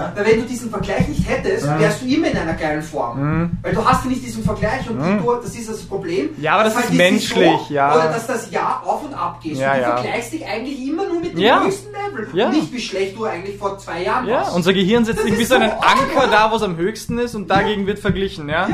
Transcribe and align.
Weil 0.00 0.26
wenn 0.26 0.40
du 0.42 0.46
diesen 0.46 0.70
Vergleich 0.70 1.08
nicht 1.08 1.28
hättest, 1.28 1.66
Mhm. 1.66 1.80
wärst 1.80 2.02
du 2.02 2.06
immer 2.06 2.28
in 2.30 2.36
einer 2.38 2.54
geilen 2.54 2.82
Form. 2.84 3.50
Weil 3.62 3.74
du 3.74 3.84
hast 3.84 4.04
ja 4.04 4.10
nicht 4.10 4.24
diesen 4.24 4.44
Vergleich 4.44 4.88
und 4.88 4.96
Mhm. 4.96 5.18
du, 5.24 5.34
das 5.34 5.56
ist 5.56 5.68
das 5.68 5.82
Problem. 5.82 6.28
Ja, 6.40 6.54
aber 6.54 6.62
das 6.62 6.74
ist 6.76 6.82
halt 6.84 6.92
menschlich, 6.92 7.28
Saison 7.50 7.66
ja. 7.70 7.92
Oder 7.96 8.04
dass 8.12 8.28
das 8.28 8.48
Jahr 8.52 8.80
auf 8.86 9.02
und 9.04 9.12
ab 9.12 9.40
geht. 9.42 9.56
Ja, 9.56 9.72
und 9.72 9.78
du 9.78 9.82
ja. 9.82 9.96
vergleichst 9.96 10.32
dich 10.34 10.46
eigentlich 10.46 10.86
immer 10.86 11.04
nur 11.04 11.18
mit 11.18 11.32
dem 11.32 11.40
Ja. 11.40 11.64
höchsten 11.64 11.88
Level. 11.90 12.28
Ja. 12.32 12.46
Und 12.46 12.52
nicht, 12.52 12.72
wie 12.72 12.80
schlecht 12.80 13.16
du 13.16 13.24
eigentlich 13.24 13.56
vor 13.58 13.76
zwei 13.78 14.04
Jahren 14.04 14.28
Ja, 14.28 14.36
warst. 14.42 14.54
unser 14.54 14.72
Gehirn 14.72 15.04
setzt 15.04 15.24
irgendwie 15.24 15.44
so 15.44 15.56
einen 15.56 15.70
so 15.70 15.76
Anker 15.80 16.28
da, 16.30 16.48
wo 16.52 16.54
es 16.54 16.62
am 16.62 16.76
höchsten 16.76 17.18
ist 17.18 17.34
und 17.34 17.50
dagegen 17.50 17.88
wird 17.88 17.98
verglichen, 17.98 18.48
ja? 18.48 18.68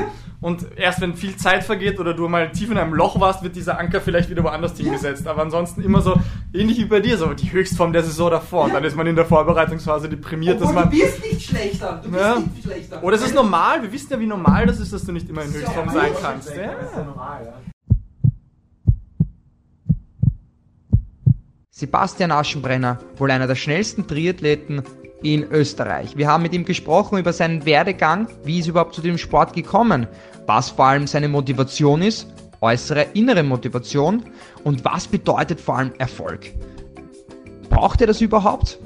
Und 0.45 0.67
erst 0.77 1.01
wenn 1.01 1.15
viel 1.15 1.37
Zeit 1.37 1.65
vergeht 1.65 1.99
oder 1.99 2.13
du 2.13 2.29
mal 2.29 2.53
tief 2.53 2.71
in 2.71 2.77
einem 2.77 2.93
Loch 2.93 3.19
warst, 3.19 3.43
wird 3.43 3.57
dieser 3.57 3.79
Anker 3.79 4.03
vielleicht 4.03 4.29
wieder 4.29 4.45
woanders 4.45 4.77
hingesetzt. 4.77 5.27
Aber 5.27 5.41
ansonsten 5.41 5.81
immer 5.81 6.03
so, 6.03 6.21
ähnlich 6.53 6.77
wie 6.77 6.85
bei 6.85 7.01
dir, 7.01 7.17
so 7.17 7.33
die 7.33 7.51
Höchstform 7.51 7.95
der 7.95 8.03
Saison 8.03 8.31
davor. 8.31 8.65
Und 8.65 8.75
dann 8.75 8.85
ist 8.85 8.95
man 8.95 9.07
in 9.07 9.17
der 9.17 9.25
Vorbereitungsphase 9.25 10.07
deprimiert, 10.07 10.61
dass 10.61 10.69
Obwohl, 10.69 10.83
du 10.83 10.89
man... 10.91 10.91
bist 10.91 11.23
nicht 11.23 11.49
schlechter. 11.49 11.99
Du 12.05 12.11
bist 12.11 12.23
Ja. 12.23 12.39
nicht 12.41 12.63
schlechter. 12.63 13.03
Oder 13.03 13.17
es 13.17 13.23
ist 13.23 13.35
normal, 13.35 13.81
wir 13.85 13.91
wissen 13.91 14.09
ja, 14.11 14.21
wie 14.21 14.27
normal 14.27 14.67
das 14.67 14.81
ist, 14.81 14.93
dass 14.93 15.07
du 15.07 15.13
nicht 15.13 15.31
immer 15.31 15.45
in 15.45 15.51
Höchstform 15.55 15.87
ja 15.87 15.93
sein 15.95 16.13
kannst. 16.21 16.55
Ja. 16.55 16.75
Sebastian 21.71 22.33
Aschenbrenner, 22.33 22.99
wohl 23.17 23.31
einer 23.31 23.47
der 23.47 23.55
schnellsten 23.55 24.07
Triathleten 24.07 24.83
in 25.25 25.43
Österreich. 25.51 26.17
Wir 26.17 26.29
haben 26.29 26.43
mit 26.43 26.53
ihm 26.53 26.65
gesprochen 26.67 27.19
über 27.19 27.33
seinen 27.33 27.65
Werdegang, 27.65 28.29
wie 28.45 28.61
ist 28.61 28.69
überhaupt 28.69 28.95
zu 28.95 29.01
dem 29.01 29.17
Sport 29.17 29.55
gekommen, 29.55 30.07
was 30.47 30.71
vor 30.71 30.87
allem 30.87 31.07
seine 31.07 31.29
Motivation 31.29 32.03
ist, 32.03 32.27
äußere, 32.61 33.09
innere 33.15 33.43
Motivation 33.43 34.25
und 34.65 34.85
was 34.85 35.07
bedeutet 35.07 35.61
vor 35.61 35.79
allem 35.79 35.93
Erfolg. 35.99 36.53
Braucht 37.69 38.01
er 38.01 38.07
das 38.07 38.21
überhaupt? 38.21 38.79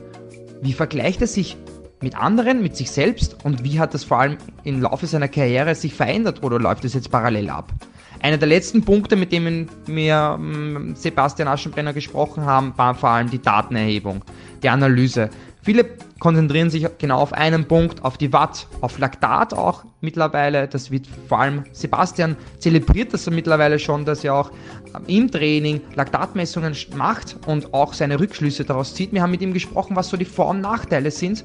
Wie 0.63 0.73
vergleicht 0.73 1.21
er 1.21 1.27
sich 1.27 1.57
mit 2.01 2.17
anderen, 2.17 2.63
mit 2.63 2.77
sich 2.77 2.91
selbst 2.91 3.45
und 3.45 3.65
wie 3.65 3.79
hat 3.79 3.95
das 3.95 4.05
vor 4.05 4.21
allem 4.21 4.39
im 4.65 4.83
Laufe 4.83 5.07
seiner 5.07 5.29
Karriere 5.29 5.75
sich 5.75 5.95
verändert 5.95 6.43
oder 6.43 6.59
läuft 6.59 6.85
es 6.85 6.95
jetzt 6.95 7.11
parallel 7.11 7.51
ab? 7.51 7.73
Einer 8.21 8.39
der 8.39 8.49
letzten 8.49 8.85
Punkte, 8.85 9.15
mit 9.15 9.31
denen 9.31 9.69
wir 9.87 10.37
ähm, 10.39 10.95
Sebastian 10.97 11.49
Aschenbrenner 11.49 11.93
gesprochen 11.93 12.45
haben, 12.45 12.73
war 12.77 12.95
vor 12.95 13.11
allem 13.11 13.31
die 13.31 13.41
Datenerhebung, 13.41 14.25
die 14.63 14.69
Analyse. 14.69 15.31
Viele 15.63 15.85
konzentrieren 16.19 16.71
sich 16.71 16.87
genau 16.99 17.19
auf 17.19 17.33
einen 17.33 17.67
Punkt, 17.67 18.05
auf 18.05 18.19
die 18.19 18.33
Watt, 18.33 18.67
auf 18.81 18.99
Laktat 18.99 19.55
auch 19.55 19.85
mittlerweile. 20.01 20.69
Das 20.69 20.91
wird 20.91 21.07
vor 21.29 21.41
allem 21.41 21.65
Sebastian 21.73 22.37
zelebriert 22.59 23.15
das 23.15 23.29
mittlerweile 23.31 23.79
schon, 23.79 24.05
dass 24.05 24.25
er 24.25 24.35
auch 24.35 24.51
ähm, 24.95 25.05
im 25.07 25.31
Training 25.31 25.81
Laktatmessungen 25.95 26.75
macht 26.97 27.37
und 27.47 27.73
auch 27.73 27.93
seine 27.93 28.19
Rückschlüsse 28.19 28.65
daraus 28.65 28.95
zieht. 28.95 29.13
Wir 29.13 29.23
haben 29.23 29.31
mit 29.31 29.43
ihm 29.43 29.53
gesprochen, 29.53 29.97
was 29.97 30.09
so 30.09 30.17
die 30.17 30.25
Vor- 30.25 30.49
und 30.49 30.61
Nachteile 30.61 31.11
sind. 31.11 31.45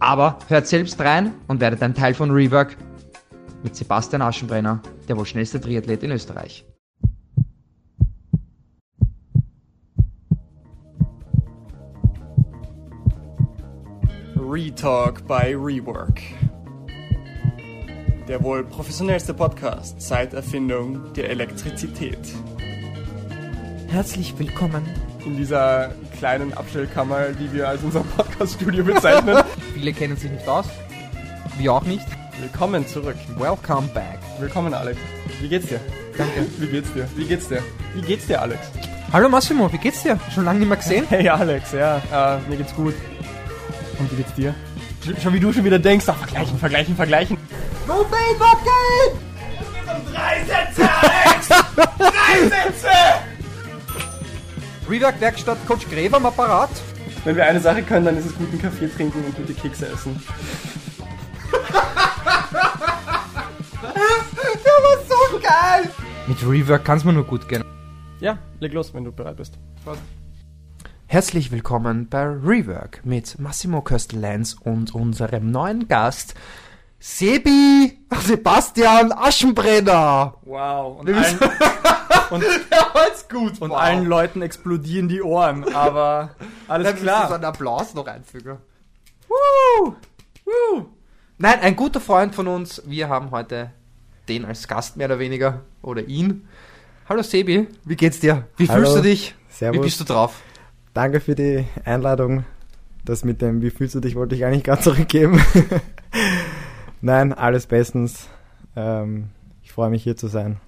Aber 0.00 0.38
hört 0.48 0.66
selbst 0.66 1.00
rein 1.00 1.32
und 1.46 1.60
werdet 1.60 1.82
ein 1.82 1.94
Teil 1.94 2.14
von 2.14 2.30
Rework 2.30 2.76
mit 3.62 3.74
Sebastian 3.74 4.22
Aschenbrenner, 4.22 4.82
der 5.08 5.16
wohl 5.16 5.24
schnellste 5.24 5.60
Triathlet 5.60 6.02
in 6.02 6.10
Österreich. 6.10 6.64
Retalk 14.36 15.26
by 15.26 15.54
Rework. 15.54 16.20
Der 18.26 18.42
wohl 18.42 18.64
professionellste 18.64 19.32
Podcast 19.32 20.00
seit 20.00 20.34
Erfindung 20.34 21.12
der 21.14 21.30
Elektrizität. 21.30 22.18
Herzlich 23.88 24.36
willkommen. 24.38 24.82
In 25.24 25.36
dieser 25.36 25.92
kleinen 26.18 26.52
Abstellkammer, 26.52 27.28
die 27.28 27.52
wir 27.52 27.68
als 27.68 27.82
unser 27.82 28.00
Podcast-Studio 28.00 28.84
bezeichnen. 28.84 29.38
Viele 29.74 29.92
kennen 29.92 30.16
sich 30.16 30.30
nicht 30.30 30.48
aus. 30.48 30.66
Wir 31.58 31.72
auch 31.72 31.84
nicht. 31.84 32.06
Willkommen 32.40 32.86
zurück. 32.86 33.16
Welcome 33.38 33.88
back. 33.94 34.18
Willkommen, 34.40 34.74
Alex. 34.74 34.98
Wie 35.40 35.48
geht's 35.48 35.68
dir? 35.68 35.80
Danke. 36.18 36.46
Wie 36.58 36.66
geht's 36.66 36.92
dir? 36.92 37.08
Wie 37.14 37.24
geht's 37.24 37.48
dir? 37.48 37.62
Wie 37.94 38.02
geht's 38.02 38.26
dir, 38.26 38.42
Alex? 38.42 38.60
Hallo 39.12 39.28
Massimo, 39.28 39.72
wie 39.72 39.78
geht's 39.78 40.02
dir? 40.02 40.18
Schon 40.34 40.44
lange 40.44 40.58
nicht 40.58 40.68
mehr 40.68 40.76
gesehen? 40.76 41.06
Hey, 41.08 41.28
Alex, 41.28 41.70
ja, 41.70 41.98
äh, 42.12 42.40
mir 42.48 42.56
geht's 42.56 42.74
gut. 42.74 42.94
Und 43.98 44.10
wie 44.12 44.16
geht's 44.16 44.34
dir? 44.34 44.54
Sch- 45.04 45.20
Schon 45.22 45.32
wie 45.34 45.40
du 45.40 45.52
schon 45.52 45.64
wieder 45.64 45.78
denkst, 45.78 46.06
ach, 46.08 46.16
vergleichen, 46.16 46.58
vergleichen, 46.58 46.96
vergleichen. 46.96 47.36
No 47.86 48.04
pain, 48.04 48.36
no 48.38 48.52
gain! 48.64 49.18
Drei 50.12 50.44
Sätze, 50.44 50.88
Alex! 50.90 51.48
Drei 51.98 52.48
Sätze! 52.48 52.88
Rework 54.88 55.20
Werkstatt 55.20 55.58
Coach 55.66 55.88
Gräber 55.88 56.16
am 56.18 56.26
Apparat. 56.26 56.70
Wenn 57.24 57.36
wir 57.36 57.46
eine 57.46 57.60
Sache 57.60 57.82
können, 57.82 58.04
dann 58.06 58.18
ist 58.18 58.26
es 58.26 58.36
guten 58.36 58.60
Kaffee 58.60 58.88
trinken 58.88 59.24
und 59.24 59.34
gute 59.36 59.54
Kekse 59.54 59.86
essen. 59.88 60.20
Der 63.82 64.72
war 64.82 64.98
so 65.08 65.38
geil! 65.38 65.90
Mit 66.26 66.42
Rework 66.46 66.84
kann's 66.84 67.04
mir 67.04 67.12
nur 67.12 67.24
gut 67.24 67.48
gehen. 67.48 67.62
Ja, 68.20 68.38
leg 68.60 68.72
los, 68.72 68.92
wenn 68.94 69.04
du 69.04 69.12
bereit 69.12 69.36
bist. 69.36 69.58
Spaß. 69.82 69.98
Herzlich 71.14 71.52
willkommen 71.52 72.08
bei 72.08 72.24
Rework 72.24 73.06
mit 73.06 73.38
Massimo 73.38 73.82
Köstel-Lenz 73.82 74.56
und 74.64 74.96
unserem 74.96 75.48
neuen 75.48 75.86
Gast 75.86 76.34
Sebi 76.98 77.96
Sebastian 78.20 79.12
Aschenbrenner. 79.12 80.34
Wow. 80.42 80.98
Und, 80.98 81.10
allen, 81.10 81.38
und, 82.30 82.42
jetzt 82.42 83.30
gut. 83.30 83.62
und 83.62 83.70
allen 83.70 84.06
Leuten 84.06 84.42
explodieren 84.42 85.06
die 85.06 85.22
Ohren, 85.22 85.72
aber 85.72 86.34
alles 86.66 86.90
So 86.90 86.96
klar. 86.96 87.32
einen 87.32 87.44
Applaus 87.44 87.94
noch 87.94 88.08
einfügen. 88.08 88.58
Woo! 89.28 89.94
Woo! 90.44 90.86
Nein, 91.38 91.60
ein 91.60 91.76
guter 91.76 92.00
Freund 92.00 92.34
von 92.34 92.48
uns. 92.48 92.82
Wir 92.86 93.08
haben 93.08 93.30
heute 93.30 93.70
den 94.28 94.44
als 94.44 94.66
Gast 94.66 94.96
mehr 94.96 95.06
oder 95.06 95.20
weniger 95.20 95.60
oder 95.80 96.02
ihn. 96.02 96.48
Hallo 97.08 97.22
Sebi, 97.22 97.68
wie 97.84 97.94
geht's 97.94 98.18
dir? 98.18 98.48
Wie 98.56 98.68
Hallo. 98.68 98.80
fühlst 98.86 98.96
du 98.96 99.02
dich? 99.02 99.34
Servus. 99.48 99.78
Wie 99.78 99.84
bist 99.84 100.00
du 100.00 100.04
drauf? 100.04 100.42
Danke 100.94 101.18
für 101.18 101.34
die 101.34 101.64
Einladung. 101.84 102.44
Das 103.04 103.24
mit 103.24 103.42
dem 103.42 103.60
Wie 103.60 103.70
fühlst 103.70 103.96
du 103.96 104.00
dich 104.00 104.14
wollte 104.14 104.36
ich 104.36 104.44
eigentlich 104.44 104.62
gerade 104.64 104.80
zurückgeben. 104.80 105.42
Nein, 107.00 107.32
alles 107.32 107.66
bestens. 107.66 108.28
Ähm, 108.76 109.30
ich 109.62 109.72
freue 109.72 109.90
mich 109.90 110.04
hier 110.04 110.16
zu 110.16 110.28
sein. 110.28 110.58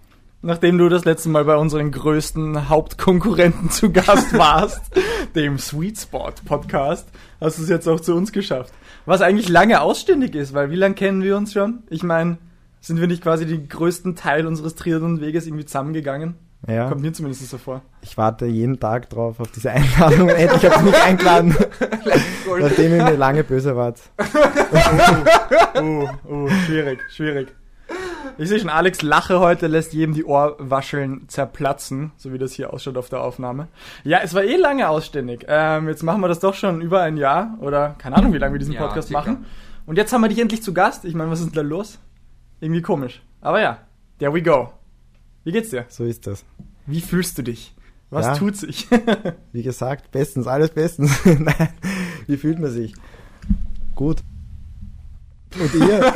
Nachdem 0.43 0.79
du 0.79 0.89
das 0.89 1.05
letzte 1.05 1.29
Mal 1.29 1.45
bei 1.45 1.57
unseren 1.57 1.93
größten 1.93 2.69
Hauptkonkurrenten 2.69 3.71
zu 3.71 3.91
Gast 3.91 4.33
warst, 4.39 4.83
dem 5.35 5.59
Sweet 5.59 5.99
Spot 5.99 6.33
Podcast, 6.45 7.09
hast 7.41 7.59
du 7.59 7.63
es 7.63 7.69
jetzt 7.69 7.89
auch 7.89 8.01
zu 8.01 8.15
uns 8.15 8.33
geschafft. 8.33 8.75
Was 9.07 9.23
eigentlich 9.23 9.49
lange 9.49 9.81
ausständig 9.81 10.35
ist, 10.35 10.53
weil 10.53 10.71
wie 10.71 10.77
lange 10.77 10.97
kennen 10.97 11.23
wir 11.23 11.37
uns 11.37 11.53
schon? 11.53 11.85
Ich 11.89 12.03
meine, 12.03 12.39
sind 12.81 13.01
wir 13.01 13.07
nicht 13.07 13.23
quasi 13.23 13.47
den 13.47 13.69
größten 13.69 14.17
Teil 14.17 14.47
unseres 14.47 14.75
Triathlon-Weges 14.75 15.47
irgendwie 15.47 15.65
zusammengegangen? 15.65 16.35
Ja, 16.69 16.89
Kommt 16.89 17.03
mir 17.03 17.13
zumindest 17.13 17.49
so 17.49 17.59
vor. 17.59 17.81
ich 18.03 18.17
warte 18.19 18.47
jeden 18.47 18.81
Tag 18.81 19.09
drauf 19.11 19.39
auf 19.39 19.51
diese 19.53 19.71
Einladung. 19.71 20.29
Endlich 20.29 20.65
habt 20.65 20.79
ihr 20.79 20.83
mich 20.83 21.03
eingeladen, 21.05 21.55
nachdem 22.61 22.93
ihr 22.97 23.05
mir 23.05 23.17
lange 23.17 23.45
böse 23.45 23.77
wart. 23.77 24.01
Uh, 25.79 26.09
uh, 26.29 26.49
schwierig, 26.67 26.99
schwierig. 27.11 27.49
Ich 28.39 28.49
sehe 28.49 28.59
schon, 28.59 28.69
Alex 28.71 29.03
Lache 29.03 29.41
heute 29.41 29.67
lässt 29.67 29.93
jedem 29.93 30.15
die 30.15 30.25
Ohrwascheln 30.25 31.29
zerplatzen, 31.29 32.13
so 32.17 32.33
wie 32.33 32.39
das 32.39 32.53
hier 32.53 32.73
ausschaut 32.73 32.97
auf 32.97 33.09
der 33.09 33.21
Aufnahme. 33.21 33.69
Ja, 34.05 34.21
es 34.23 34.35
war 34.35 34.43
eh 34.43 34.57
lange 34.57 34.89
ausständig. 34.89 35.45
Ähm, 35.49 35.89
jetzt 35.89 36.03
machen 36.03 36.21
wir 36.21 36.29
das 36.29 36.41
doch 36.41 36.55
schon 36.55 36.81
über 36.81 37.03
ein 37.03 37.17
Jahr 37.17 37.57
oder 37.61 37.95
keine 37.99 38.17
Ahnung, 38.17 38.33
wie 38.33 38.39
lange 38.39 38.55
wir 38.55 38.59
diesen 38.59 38.73
Ja, 38.75 38.87
Podcast 38.87 39.09
circa. 39.09 39.21
machen. 39.33 39.45
Und 39.87 39.97
jetzt 39.97 40.13
haben 40.13 40.21
wir 40.23 40.29
dich 40.29 40.39
endlich 40.41 40.63
zu 40.63 40.73
Gast. 40.75 41.05
Ich 41.05 41.15
meine, 41.15 41.31
was 41.31 41.41
ist 41.41 41.47
denn 41.55 41.55
da 41.55 41.61
los? 41.63 41.99
Irgendwie 42.61 42.83
komisch. 42.83 43.23
Aber 43.41 43.61
ja, 43.61 43.79
there 44.19 44.33
we 44.35 44.43
go. 44.43 44.71
Wie 45.47 45.53
geht's 45.53 45.71
dir? 45.71 45.85
So 45.89 46.03
ist 46.05 46.27
das. 46.27 46.45
Wie 46.87 47.01
fühlst 47.01 47.39
du 47.39 47.43
dich? 47.43 47.73
Was 48.11 48.27
Ja. 48.27 48.35
tut 48.37 48.57
sich? 48.57 48.89
Wie 49.53 49.63
gesagt, 49.63 50.11
bestens, 50.11 50.49
alles 50.49 50.71
bestens. 50.71 51.13
Nein, 51.25 51.69
wie 52.27 52.37
fühlt 52.37 52.59
man 52.59 52.73
sich? 52.73 52.95
Gut. 53.95 54.25
Und 55.57 55.73
ihr? 55.73 56.13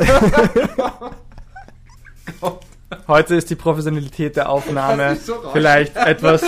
Heute 3.07 3.35
ist 3.35 3.49
die 3.49 3.55
Professionalität 3.55 4.35
der 4.35 4.49
Aufnahme 4.49 5.15
so 5.15 5.35
vielleicht 5.53 5.95
etwas, 5.95 6.43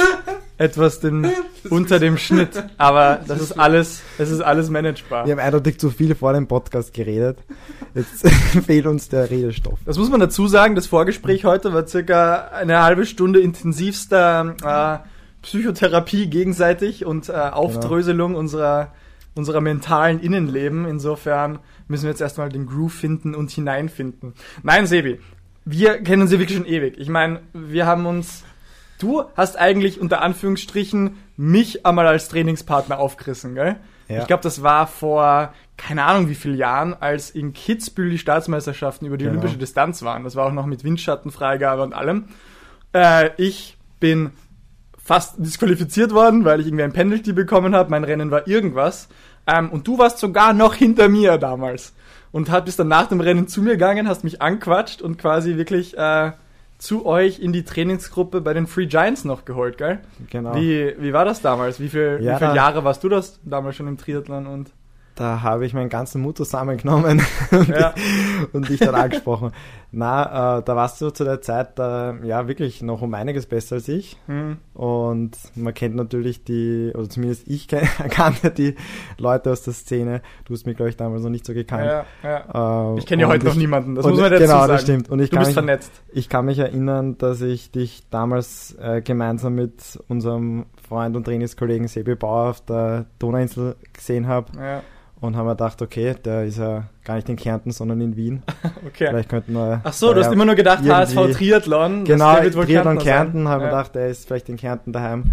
etwas 0.64 1.00
dem, 1.02 1.28
unter 1.70 2.00
dem 2.00 2.18
Schnitt. 2.18 2.64
Aber 2.78 3.20
das 3.28 3.42
ist 3.42 3.52
alles, 3.60 4.02
es 4.18 4.32
ist 4.32 4.42
alles 4.42 4.70
managebar. 4.70 5.26
Wir 5.26 5.34
haben 5.34 5.40
eindeutig 5.40 5.78
zu 5.80 5.90
viel 5.90 6.16
vor 6.16 6.34
dem 6.34 6.48
Podcast 6.48 6.94
geredet. 6.94 7.38
Jetzt 7.94 8.28
fehlt 8.66 8.88
uns 8.88 9.10
der 9.10 9.30
Redestoff. 9.30 9.80
Das 9.86 9.98
muss 9.98 10.10
man 10.10 10.20
dazu 10.20 10.48
sagen, 10.48 10.76
das 10.76 10.88
Vorgespräch 10.88 11.46
heute 11.46 11.74
war 11.74 11.86
circa 11.88 12.48
eine 12.48 12.82
halbe 12.82 13.06
Stunde 13.06 13.40
intensivster 13.40 15.04
äh, 15.04 15.08
Psychotherapie 15.44 16.28
gegenseitig 16.28 17.06
und 17.06 17.28
äh, 17.28 17.34
Aufdröselung 17.34 18.36
unserer, 18.36 18.94
unserer 19.36 19.60
mentalen 19.60 20.22
Innenleben. 20.22 20.86
Insofern 20.86 21.60
müssen 21.90 22.04
wir 22.04 22.12
jetzt 22.12 22.22
erstmal 22.22 22.50
den 22.50 22.66
Groove 22.66 22.94
finden 22.94 23.36
und 23.36 23.52
hineinfinden. 23.52 24.34
Nein, 24.64 24.88
Sebi, 24.88 25.20
wir 25.66 26.02
kennen 26.02 26.28
sie 26.28 26.40
wirklich 26.40 26.58
schon 26.58 26.68
ewig. 26.68 26.98
Ich 26.98 27.10
meine, 27.10 27.42
wir 27.54 27.86
haben 27.86 28.06
uns. 28.06 28.44
Du 29.00 29.24
hast 29.36 29.58
eigentlich 29.58 30.00
unter 30.00 30.22
Anführungsstrichen 30.22 31.18
mich 31.36 31.86
einmal 31.86 32.08
als 32.08 32.30
Trainingspartner 32.30 33.00
aufgerissen, 33.00 33.56
gell? 33.56 33.78
Ja. 34.08 34.20
Ich 34.22 34.28
glaube, 34.28 34.44
das 34.44 34.62
war 34.64 34.88
vor 34.88 35.54
keine 35.78 36.04
Ahnung 36.04 36.30
wie 36.30 36.36
vielen 36.36 36.58
Jahren, 36.58 36.94
als 36.94 37.32
in 37.32 37.54
Kitzbühel 37.54 38.12
die 38.12 38.18
Staatsmeisterschaften 38.18 39.08
über 39.08 39.18
die 39.18 39.26
genau. 39.26 39.38
olympische 39.38 39.58
Distanz 39.58 40.04
waren. 40.04 40.24
Das 40.24 40.36
war 40.36 40.46
auch 40.46 40.52
noch 40.52 40.66
mit 40.66 40.84
Windschattenfreigabe 40.84 41.82
und 41.82 41.94
allem. 41.94 42.26
Äh, 42.94 43.32
ich 43.38 43.78
bin 44.00 44.32
fast 45.04 45.36
disqualifiziert 45.40 46.14
worden, 46.14 46.46
weil 46.46 46.60
ich 46.62 46.68
irgendwie 46.68 46.84
ein 46.84 46.94
Penalty 46.94 47.34
bekommen 47.34 47.76
habe. 47.76 47.90
Mein 47.90 48.04
Rennen 48.04 48.32
war 48.32 48.48
irgendwas. 48.48 49.10
Ähm, 49.48 49.72
und 49.72 49.88
du 49.88 49.98
warst 49.98 50.20
sogar 50.20 50.54
noch 50.54 50.76
hinter 50.76 51.10
mir 51.10 51.38
damals. 51.38 51.94
Und 52.32 52.50
bist 52.66 52.80
dann 52.80 52.88
nach 52.88 53.08
dem 53.08 53.20
Rennen 53.20 53.48
zu 53.48 53.62
mir 53.62 53.72
gegangen, 53.72 54.08
hast 54.08 54.24
mich 54.24 54.42
anquatscht 54.42 55.02
und 55.02 55.18
quasi 55.18 55.58
wirklich 55.58 55.98
äh, 55.98 56.32
zu 56.84 57.06
euch 57.06 57.40
in 57.40 57.54
die 57.54 57.64
Trainingsgruppe 57.64 58.42
bei 58.42 58.54
den 58.54 58.68
Free 58.68 58.88
Giants 58.88 59.24
noch 59.24 59.46
geholt, 59.46 59.78
gell? 59.78 60.00
Genau. 60.30 60.54
Wie, 60.56 60.94
wie 61.00 61.14
war 61.14 61.24
das 61.24 61.42
damals? 61.42 61.80
Wie, 61.80 61.88
viel, 61.88 62.20
ja, 62.22 62.36
wie 62.36 62.40
viele 62.40 62.56
Jahre 62.56 62.84
warst 62.84 63.04
du 63.06 63.10
das 63.10 63.40
damals 63.44 63.78
schon 63.78 63.88
im 63.88 63.98
Triathlon 63.98 64.48
und 64.48 64.72
da 65.16 65.42
habe 65.42 65.66
ich 65.66 65.74
meinen 65.74 65.90
ganzen 65.90 66.22
Mut 66.22 66.38
zusammengenommen 66.38 67.22
und, 67.52 67.68
ja. 67.68 67.94
und 68.54 68.70
dich 68.70 68.80
dann 68.80 68.96
angesprochen. 68.96 69.52
Na, 69.96 70.58
äh, 70.58 70.64
da 70.64 70.76
warst 70.76 71.00
du 71.02 71.12
zu 71.12 71.24
der 71.24 71.42
Zeit 71.42 71.78
äh, 71.78 72.26
ja 72.26 72.48
wirklich 72.48 72.82
noch 72.82 73.04
um 73.04 73.14
einiges 73.14 73.46
besser 73.46 73.76
als 73.76 73.88
ich. 73.88 74.18
Mhm. 74.26 74.58
Und 74.74 75.38
man 75.54 75.74
kennt 75.76 75.96
natürlich 75.96 76.44
die, 76.44 76.92
oder 76.96 77.08
zumindest 77.08 77.48
ich 77.48 77.68
kannte 78.10 78.50
die 78.50 78.76
Leute 79.20 79.52
aus 79.52 79.62
der 79.62 79.74
Szene. 79.74 80.24
Du 80.46 80.54
hast 80.56 80.66
mich, 80.66 80.76
glaube 80.76 80.90
ich, 80.90 80.98
damals 80.98 81.22
noch 81.22 81.30
nicht 81.30 81.46
so 81.46 81.54
gekannt. 81.54 81.86
Ja, 81.86 82.06
ja. 82.24 82.96
Äh, 82.96 82.98
ich 82.98 83.06
kenne 83.06 83.22
ja 83.22 83.28
heute 83.28 83.46
ich, 83.46 83.54
noch 83.54 83.60
niemanden, 83.60 83.94
das 83.94 84.08
muss 84.08 84.20
man 84.20 84.32
dazu 84.32 84.44
genau, 84.44 84.54
sagen. 84.54 84.62
Genau, 84.64 84.74
das 84.74 84.82
stimmt. 84.82 85.10
Und 85.10 85.20
ich 85.20 85.30
du 85.30 85.38
bist 85.38 85.50
mich, 85.50 85.54
vernetzt. 85.54 85.92
Ich 86.12 86.28
kann 86.28 86.46
mich 86.46 86.58
erinnern, 86.58 87.20
dass 87.20 87.42
ich 87.42 87.70
dich 87.70 88.10
damals 88.10 88.76
äh, 88.82 89.02
gemeinsam 89.02 89.54
mit 89.54 90.00
unserem 90.08 90.66
Freund 90.88 91.16
und 91.16 91.26
Trainingskollegen 91.26 91.88
Sebi 91.88 92.16
Bauer 92.16 92.50
auf 92.50 92.62
der 92.62 93.06
Donauinsel 93.20 93.76
gesehen 93.94 94.28
habe. 94.28 94.48
Ja 94.58 94.82
und 95.24 95.38
haben 95.38 95.46
wir 95.46 95.54
gedacht, 95.54 95.82
okay, 95.82 96.16
der 96.24 96.44
ist 96.44 96.58
ja 96.58 96.84
gar 97.06 97.16
nicht 97.16 97.30
in 97.30 97.38
Kärnten, 97.38 97.72
sondern 97.72 98.02
in 98.02 98.18
Wien. 98.18 98.44
okay. 98.86 99.08
Vielleicht 99.08 99.30
könnten 99.30 99.54
wir. 99.54 99.80
Ach 99.84 99.94
so, 99.94 100.14
du 100.14 100.22
hast 100.22 100.32
immer 100.34 100.44
nur 100.44 100.56
gedacht, 100.56 100.84
HSV 100.84 101.16
Triathlon. 101.32 102.04
Genau, 102.04 102.36
Triathlon 102.36 102.66
Kärnten, 102.68 102.98
Kärnten 103.00 103.48
haben 103.48 103.62
wir 103.62 103.70
gedacht, 103.70 103.96
der 103.96 104.10
ist 104.10 104.28
vielleicht 104.28 104.50
in 104.50 104.58
Kärnten 104.58 104.92
daheim. 104.92 105.32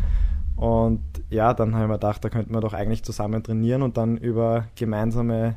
Und 0.54 1.02
ja, 1.28 1.54
dann 1.54 1.74
haben 1.74 1.88
wir 1.88 1.94
gedacht, 1.94 2.24
da 2.24 2.28
könnten 2.28 2.54
wir 2.54 2.60
doch 2.60 2.72
eigentlich 2.72 3.02
zusammen 3.02 3.42
trainieren 3.42 3.82
und 3.82 3.96
dann 3.96 4.16
über 4.16 4.64
gemeinsame 4.76 5.56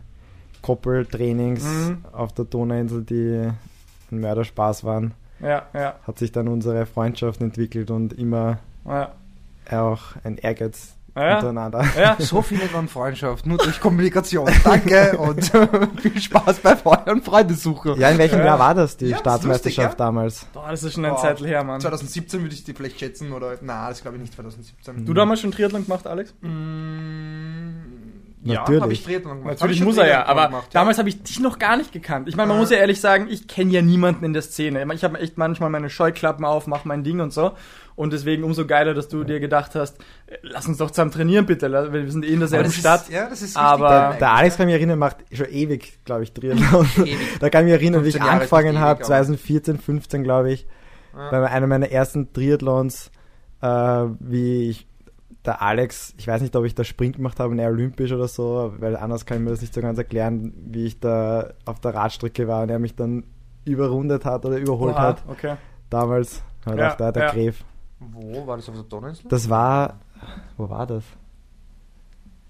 Koppeltrainings 0.63 1.63
mhm. 1.63 1.97
auf 2.11 2.33
der 2.33 2.45
Donauinsel, 2.45 3.03
die 3.03 3.51
ein 4.11 4.19
Mörderspaß 4.19 4.83
waren, 4.83 5.13
ja, 5.41 5.63
ja. 5.73 5.95
hat 6.07 6.17
sich 6.17 6.31
dann 6.31 6.47
unsere 6.47 6.87
Freundschaft 6.87 7.41
entwickelt 7.41 7.91
und 7.91 8.13
immer 8.13 8.59
ja. 8.85 9.11
auch 9.69 10.15
ein 10.23 10.37
Ehrgeiz 10.37 10.95
ja. 11.15 11.35
untereinander. 11.35 11.85
Ja. 11.97 12.15
So 12.19 12.41
findet 12.41 12.73
man 12.73 12.87
Freundschaft, 12.87 13.45
nur 13.45 13.57
durch 13.57 13.79
Kommunikation. 13.79 14.49
Danke 14.63 15.17
und 15.17 15.43
viel 16.01 16.19
Spaß 16.19 16.59
bei 16.59 16.75
euren 16.83 17.21
Freundesuche. 17.21 17.95
Ja, 17.97 18.09
in 18.09 18.17
welchem 18.17 18.39
ja. 18.39 18.45
Jahr 18.45 18.59
war 18.59 18.73
das, 18.73 18.97
die 18.97 19.07
ja, 19.07 19.17
Staatsmeisterschaft 19.17 19.99
damals? 19.99 20.45
Boah, 20.53 20.69
das 20.69 20.83
ist 20.83 20.93
schon 20.93 21.05
ein 21.05 21.17
Zettel 21.17 21.47
her, 21.47 21.63
Mann. 21.63 21.81
2017 21.81 22.41
würde 22.41 22.55
ich 22.55 22.63
die 22.63 22.73
vielleicht 22.73 22.99
schätzen, 22.99 23.31
oder? 23.31 23.57
Na, 23.61 23.89
das 23.89 24.01
glaube 24.01 24.17
ich 24.17 24.21
nicht 24.21 24.33
2017. 24.33 25.05
Du 25.05 25.13
damals 25.13 25.41
schon 25.41 25.51
Triathlon 25.51 25.83
gemacht, 25.83 26.07
Alex? 26.07 26.33
Mm, 28.43 28.51
ja, 28.51 28.67
habe 28.67 28.93
ich 28.93 29.03
Triathlon 29.03 29.39
gemacht. 29.39 29.59
Natürlich 29.59 29.81
muss 29.81 29.97
er 29.97 30.07
ja, 30.07 30.25
aber 30.25 30.47
gemacht, 30.47 30.67
damals 30.73 30.97
habe 30.97 31.09
ich 31.09 31.23
dich 31.23 31.39
noch 31.39 31.59
gar 31.59 31.77
nicht 31.77 31.91
gekannt. 31.91 32.27
Ich 32.27 32.35
meine, 32.35 32.49
man 32.49 32.57
muss 32.57 32.71
ja 32.71 32.77
ehrlich 32.77 32.99
sagen, 32.99 33.27
ich 33.29 33.47
kenne 33.47 33.71
ja 33.71 33.81
niemanden 33.81 34.25
in 34.25 34.33
der 34.33 34.41
Szene. 34.41 34.85
Ich 34.93 35.03
habe 35.03 35.19
echt 35.19 35.37
manchmal 35.37 35.69
meine 35.69 35.89
Scheuklappen 35.89 36.43
auf, 36.43 36.67
mache 36.67 36.87
mein 36.87 37.03
Ding 37.03 37.21
und 37.21 37.31
so. 37.31 37.53
Und 37.95 38.11
deswegen 38.11 38.43
umso 38.43 38.65
geiler, 38.65 38.93
dass 38.93 39.07
du 39.07 39.23
dir 39.23 39.39
gedacht 39.39 39.75
hast, 39.75 39.99
äh, 40.27 40.37
lass 40.41 40.67
uns 40.67 40.77
doch 40.77 40.91
zusammen 40.91 41.11
trainieren, 41.11 41.45
bitte. 41.45 41.71
Wir 41.71 42.11
sind 42.11 42.25
eh 42.25 42.33
in 42.33 42.39
derselben 42.39 42.71
Stadt. 42.71 43.03
Ist, 43.03 43.11
ja, 43.11 43.29
das 43.29 43.41
ist 43.41 43.55
aber 43.55 43.89
der, 43.89 44.13
der, 44.19 44.31
Alex 44.31 44.57
kann 44.57 44.65
mich 44.65 44.75
erinnern, 44.75 44.99
macht 44.99 45.17
schon 45.31 45.47
ewig, 45.47 45.99
glaube 46.03 46.23
ich, 46.23 46.33
Triathlon. 46.33 46.87
da 47.39 47.49
kann 47.49 47.65
ich 47.65 47.71
mich 47.71 47.81
erinnern, 47.81 48.03
wie 48.03 48.09
ich 48.09 48.21
angefangen 48.21 48.79
habe, 48.79 49.03
2014, 49.03 49.77
15, 49.77 50.23
glaube 50.23 50.51
ich, 50.51 50.67
ja. 51.15 51.29
bei 51.29 51.47
einem 51.47 51.69
meiner 51.69 51.91
ersten 51.91 52.33
Triathlons, 52.33 53.11
äh, 53.61 53.67
wie 53.67 54.69
ich 54.69 54.87
der 55.45 55.61
Alex, 55.61 56.13
ich 56.17 56.27
weiß 56.27 56.41
nicht, 56.41 56.55
ob 56.55 56.65
ich 56.65 56.75
da 56.75 56.83
Sprint 56.83 57.17
gemacht 57.17 57.39
habe, 57.39 57.53
ne, 57.55 57.67
olympisch 57.67 58.11
oder 58.11 58.27
so, 58.27 58.73
weil 58.79 58.95
anders 58.95 59.25
kann 59.25 59.37
ich 59.37 59.43
mir 59.43 59.49
das 59.49 59.61
nicht 59.61 59.73
so 59.73 59.81
ganz 59.81 59.97
erklären, 59.97 60.53
wie 60.55 60.85
ich 60.85 60.99
da 60.99 61.53
auf 61.65 61.79
der 61.79 61.93
Radstrecke 61.93 62.47
war 62.47 62.63
und 62.63 62.69
er 62.69 62.79
mich 62.79 62.95
dann 62.95 63.25
überrundet 63.65 64.25
hat 64.25 64.45
oder 64.45 64.57
überholt 64.57 64.95
Oha, 64.95 65.01
hat. 65.01 65.23
Okay. 65.27 65.55
Damals, 65.89 66.41
halt 66.65 66.79
ja, 66.79 66.91
auch 66.91 66.97
da 66.97 67.11
der 67.11 67.23
ja. 67.23 67.31
Gräf. 67.31 67.63
Wo 67.99 68.47
war 68.47 68.57
das 68.57 68.69
auf 68.69 68.75
der 68.75 68.83
Donauinsel? 68.83 69.25
Das 69.29 69.49
war, 69.49 69.99
wo 70.57 70.69
war 70.69 70.87
das? 70.87 71.03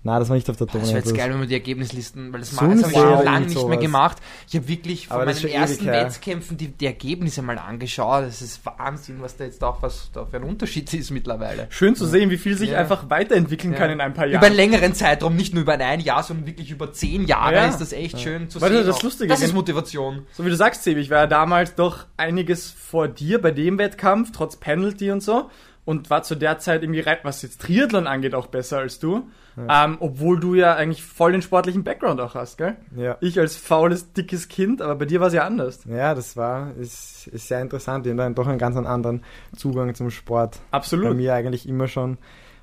Nein, 0.06 0.20
das 0.20 0.28
war 0.28 0.36
nicht 0.36 0.50
auf 0.50 0.58
der 0.58 0.68
Donau. 0.68 0.80
Das 0.80 0.90
wäre 0.90 1.00
jetzt 1.00 1.16
geil, 1.16 1.32
wenn 1.32 1.40
wir 1.40 1.48
die 1.48 1.54
Ergebnislisten, 1.54 2.34
weil 2.34 2.42
das, 2.42 2.50
das 2.50 2.60
habe 2.60 2.76
ich 2.76 2.82
schon 2.82 3.24
lange 3.24 3.46
nicht 3.46 3.68
mehr 3.68 3.78
gemacht. 3.78 4.18
Ich 4.50 4.56
habe 4.56 4.68
wirklich 4.68 5.08
von 5.08 5.24
meinen 5.24 5.48
ersten 5.48 5.86
Wettkämpfen 5.86 6.58
die, 6.58 6.68
die, 6.68 6.86
Ergebnisse 6.86 7.42
mal 7.42 7.58
angeschaut. 7.58 8.26
Das 8.26 8.42
ist 8.42 8.66
Wahnsinn, 8.66 9.22
was 9.22 9.38
da 9.38 9.46
jetzt 9.46 9.64
auch 9.64 9.82
was 9.82 10.10
da 10.12 10.26
für 10.26 10.38
ein 10.38 10.44
Unterschied 10.44 10.94
ist 10.94 11.10
mittlerweile. 11.12 11.68
Schön 11.70 11.96
zu 11.96 12.06
sehen, 12.06 12.30
wie 12.30 12.38
viel 12.38 12.58
sich 12.58 12.72
ja. 12.72 12.80
einfach 12.80 13.10
weiterentwickeln 13.10 13.72
ja. 13.72 13.80
kann 13.80 13.92
in 13.92 14.02
ein 14.02 14.14
paar 14.14 14.26
Jahren. 14.26 14.42
Über 14.42 14.48
einen 14.48 14.58
längeren 14.58 14.94
Zeitraum, 14.94 15.38
nicht 15.38 15.54
nur 15.54 15.64
über 15.64 15.74
ein 15.74 16.02
Jahr, 16.02 16.22
sondern 16.22 16.48
wirklich 16.48 16.70
über 16.70 16.92
zehn 16.92 17.26
Jahre 17.26 17.56
ja. 17.56 17.68
ist 17.68 17.80
das 17.80 17.94
echt 17.94 18.20
schön 18.20 18.50
zu 18.50 18.60
Warte, 18.60 18.76
sehen. 18.76 18.88
Das, 18.88 19.02
Lustige, 19.04 19.30
das 19.30 19.42
ist 19.42 19.54
Motivation. 19.54 20.28
So 20.34 20.44
wie 20.44 20.50
du 20.50 20.58
sagst, 20.58 20.84
Sebi, 20.84 21.00
ich 21.00 21.12
war 21.12 21.20
ja 21.20 21.28
damals 21.28 21.76
doch 21.76 22.08
einiges 22.18 22.70
vor 22.70 23.08
dir 23.08 23.42
bei 23.42 23.52
dem 23.52 23.78
Wettkampf, 23.78 24.32
trotz 24.34 24.58
Penalty 24.58 25.12
und 25.12 25.24
so 25.24 25.50
und 25.86 26.10
war 26.10 26.24
zu 26.24 26.36
der 26.36 26.60
Zeit 26.60 26.84
irgendwie, 26.84 27.06
was 27.24 27.42
jetzt 27.42 27.62
Triathlon 27.62 28.08
angeht, 28.08 28.36
auch 28.36 28.48
besser 28.48 28.80
als 28.80 29.00
du. 29.00 29.28
Ja. 29.56 29.86
Ähm, 29.86 29.98
obwohl 30.00 30.40
du 30.40 30.56
ja 30.56 30.76
eigentlich 30.76 31.04
voll 31.04 31.34
den 31.34 31.42
sportlichen 31.42 31.84
Background 31.84 32.20
auch 32.20 32.36
hast, 32.36 32.58
gell? 32.58 32.76
Ja. 32.96 33.18
Ich 33.22 33.40
als 33.40 33.56
faules, 33.56 34.14
dickes 34.14 34.48
Kind, 34.48 34.82
aber 34.82 34.96
bei 34.96 35.06
dir 35.06 35.20
war 35.20 35.28
es 35.28 35.34
ja 35.34 35.44
anders. 35.44 35.82
Ja, 35.86 36.16
das 36.16 36.36
war, 36.38 36.76
ist, 36.78 37.28
ist 37.28 37.48
sehr 37.48 37.62
interessant. 37.62 38.06
Ich 38.06 38.12
habe 38.12 38.22
dann 38.22 38.36
doch 38.36 38.48
einen 38.48 38.58
ganz 38.58 38.76
anderen 38.76 39.24
Zugang 39.56 39.94
zum 39.94 40.10
Sport. 40.10 40.60
Absolut. 40.72 41.06
Bei 41.06 41.14
mir 41.14 41.34
eigentlich 41.34 41.68
immer 41.68 41.88
schon 41.88 42.18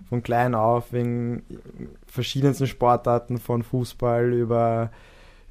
von 0.08 0.22
klein 0.22 0.54
auf 0.54 0.92
wegen 0.92 1.44
verschiedensten 2.06 2.66
Sportarten, 2.66 3.38
von 3.38 3.62
Fußball 3.62 4.32
über, 4.32 4.90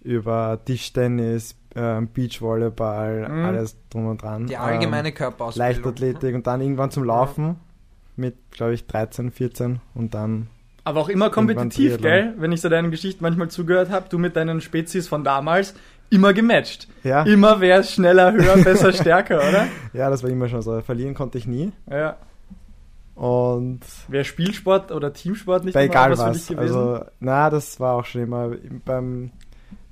über 0.01 0.59
Tischtennis, 0.63 1.55
ähm, 1.75 2.07
Beachvolleyball, 2.13 3.29
mhm. 3.29 3.45
alles 3.45 3.77
drum 3.89 4.07
und 4.07 4.21
dran. 4.21 4.47
Die 4.47 4.57
allgemeine 4.57 5.09
ähm, 5.09 5.15
Körperausbildung. 5.15 5.75
Leichtathletik 5.75 6.35
und 6.35 6.47
dann 6.47 6.61
irgendwann 6.61 6.91
zum 6.91 7.03
Laufen 7.03 7.45
ja. 7.45 7.55
mit, 8.15 8.35
glaube 8.51 8.73
ich, 8.73 8.87
13, 8.87 9.31
14 9.31 9.79
und 9.93 10.13
dann. 10.13 10.47
Aber 10.83 11.01
auch 11.01 11.09
immer 11.09 11.29
kompetitiv, 11.29 12.01
gell? 12.01 12.33
Wenn 12.37 12.51
ich 12.51 12.61
so 12.61 12.69
deinen 12.69 12.89
Geschichten 12.91 13.23
manchmal 13.23 13.49
zugehört 13.49 13.89
habe, 13.89 14.07
du 14.09 14.17
mit 14.17 14.35
deinen 14.35 14.61
Spezies 14.61 15.07
von 15.07 15.23
damals, 15.23 15.75
immer 16.09 16.33
gematcht. 16.33 16.87
Ja. 17.03 17.23
Immer 17.23 17.59
wer 17.59 17.83
schneller, 17.83 18.31
höher, 18.31 18.57
besser, 18.63 18.91
stärker, 18.91 19.37
oder? 19.37 19.67
Ja, 19.93 20.09
das 20.09 20.23
war 20.23 20.29
immer 20.29 20.47
schon 20.47 20.61
so. 20.61 20.81
Verlieren 20.81 21.13
konnte 21.13 21.37
ich 21.37 21.45
nie. 21.45 21.71
Ja. 21.89 22.17
Und. 23.15 23.81
Wäre 24.07 24.23
Spielsport 24.23 24.91
oder 24.91 25.13
Teamsport 25.13 25.65
nicht 25.65 25.73
bei 25.73 25.85
egal 25.85 26.11
was, 26.11 26.49
was. 26.49 26.57
Also, 26.57 27.03
na, 27.19 27.49
das 27.49 27.79
war 27.79 27.95
auch 27.95 28.05
schon 28.05 28.21
immer 28.21 28.51
beim 28.85 29.31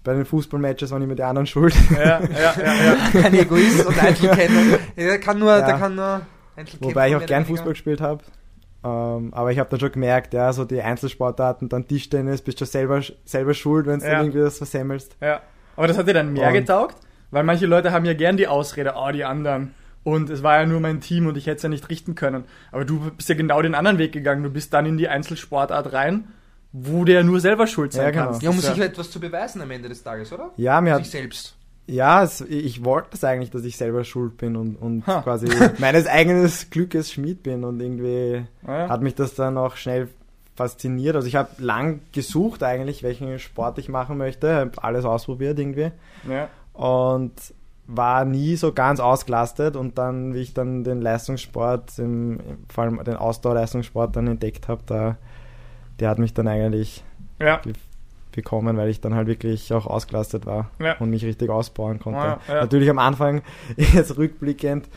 bei 0.08 0.14
den 0.14 0.24
Fußballmatches 0.24 0.90
waren 0.92 1.02
immer 1.02 1.16
die 1.16 1.24
anderen 1.24 1.46
schuld. 1.46 1.76
Ja, 1.92 2.22
ja, 2.22 2.22
ja, 2.58 2.74
ja. 2.74 2.98
Ein 3.26 3.34
Egoist 3.34 3.86
und 3.86 4.02
Einzelkenner. 4.02 4.80
Der 4.96 5.20
kann 5.20 5.38
nur, 5.38 5.52
ja. 5.52 5.66
der 5.66 5.78
kann 5.78 5.96
nur 5.96 6.22
Wobei 6.80 7.10
ich 7.10 7.16
auch 7.18 7.26
gern 7.26 7.46
Fußball 7.46 7.74
gespielt 7.74 8.00
habe. 8.00 8.24
Ähm, 8.86 9.34
aber 9.34 9.52
ich 9.52 9.60
habe 9.60 9.70
dann 9.70 9.82
schon 9.82 9.92
gemerkt, 9.92 10.34
ja, 10.34 10.54
so 10.54 10.64
die 10.64 10.82
Einzelsportarten, 10.82 11.68
dann 11.68 11.88
Tischtennis, 11.88 12.42
bist 12.42 12.62
du 12.62 12.66
selber, 12.66 13.02
selber 13.26 13.54
schuld, 13.54 13.86
wenn 13.86 14.00
du 14.00 14.06
ja. 14.06 14.22
irgendwie 14.22 14.40
das 14.40 14.58
versemmelst. 14.58 15.18
Ja. 15.20 15.42
Aber 15.76 15.88
das 15.88 15.98
hat 15.98 16.08
dir 16.08 16.14
dann 16.14 16.32
mehr 16.32 16.48
und 16.48 16.54
getaugt? 16.54 16.96
Weil 17.30 17.44
manche 17.44 17.66
Leute 17.66 17.92
haben 17.92 18.06
ja 18.06 18.14
gern 18.14 18.38
die 18.38 18.48
Ausrede, 18.48 18.94
oh, 18.96 19.12
die 19.12 19.26
anderen. 19.26 19.74
Und 20.06 20.30
es 20.30 20.42
war 20.42 20.62
ja 20.62 20.66
nur 20.66 20.80
mein 20.80 21.02
Team 21.02 21.28
und 21.28 21.36
ich 21.36 21.48
hätte 21.48 21.58
es 21.58 21.64
ja 21.64 21.70
nicht 21.70 21.90
richten 21.90 22.16
können. 22.16 22.46
Aber 22.72 22.86
du 22.86 23.12
bist 23.12 23.28
ja 23.28 23.36
genau 23.36 23.62
den 23.62 23.76
anderen 23.76 23.98
Weg 23.98 24.14
gegangen. 24.14 24.42
Du 24.42 24.50
bist 24.50 24.74
dann 24.74 24.86
in 24.86 24.98
die 24.98 25.10
Einzelsportart 25.10 25.92
rein 25.92 26.30
wo 26.72 27.06
der 27.06 27.24
nur 27.24 27.40
selber 27.40 27.68
schuld 27.68 27.94
sein 27.94 28.06
ja, 28.06 28.12
genau. 28.12 28.32
kann. 28.32 28.42
Ja, 28.42 28.50
um 28.50 28.60
sich 28.60 28.76
ja 28.76 28.86
etwas 28.86 29.10
zu 29.10 29.20
beweisen 29.20 29.62
am 29.62 29.72
Ende 29.72 29.90
des 29.90 30.04
Tages, 30.04 30.32
oder? 30.32 30.52
Ja, 30.58 30.82
mir 30.82 30.94
hat, 30.94 31.04
sich 31.04 31.12
selbst. 31.12 31.56
Ja, 31.88 32.22
es, 32.24 32.42
ich 32.42 32.84
wollte 32.84 33.10
das 33.12 33.24
eigentlich, 33.24 33.50
dass 33.50 33.64
ich 33.64 33.78
selber 33.78 34.04
schuld 34.04 34.38
bin 34.38 34.56
und, 34.58 34.76
und 34.76 35.06
quasi 35.06 35.48
meines 35.80 36.06
eigenen 36.06 36.52
Glückes 36.70 37.12
Schmied 37.12 37.44
bin 37.44 37.64
und 37.64 37.80
irgendwie 37.80 38.46
ja. 38.68 38.90
hat 38.90 39.02
mich 39.02 39.16
das 39.16 39.36
dann 39.36 39.58
auch 39.58 39.78
schnell 39.78 40.10
fasziniert. 40.56 41.16
Also 41.16 41.28
ich 41.28 41.36
habe 41.36 41.50
lang 41.60 42.02
gesucht 42.12 42.64
eigentlich, 42.64 43.04
welchen 43.04 43.40
Sport 43.40 43.78
ich 43.78 43.88
machen 43.88 44.18
möchte, 44.18 44.54
habe 44.54 44.72
alles 44.84 45.06
ausprobiert 45.06 45.58
irgendwie 45.60 45.92
ja. 46.28 46.50
und 46.74 47.34
war 47.86 48.26
nie 48.26 48.58
so 48.58 48.74
ganz 48.74 49.00
ausgelastet 49.00 49.78
und 49.78 49.98
dann, 49.98 50.34
wie 50.34 50.42
ich 50.42 50.54
dann 50.54 50.84
den 50.84 51.00
Leistungssport, 51.00 51.98
im, 52.00 52.40
vor 52.68 52.84
allem 52.84 53.02
den 53.04 53.16
Ausdauerleistungssport 53.16 54.14
dann 54.16 54.28
entdeckt 54.28 54.68
habe, 54.68 54.82
da 54.86 55.18
der 56.00 56.10
hat 56.10 56.20
mich 56.20 56.34
dann 56.34 56.48
eigentlich 56.48 57.04
ja. 57.40 57.62
bekommen, 58.32 58.78
weil 58.78 58.90
ich 58.90 59.02
dann 59.02 59.16
halt 59.16 59.28
wirklich 59.28 59.74
auch 59.74 59.86
ausgelastet 59.86 60.46
war 60.46 60.72
ja. 60.80 60.98
und 61.00 61.10
mich 61.10 61.26
richtig 61.26 61.50
ausbauen 61.50 62.00
konnte. 62.00 62.20
Ja, 62.20 62.40
Natürlich 62.48 62.90
am 62.90 63.00
Anfang, 63.00 63.42
jetzt 63.78 64.18
rückblickend, 64.18 64.90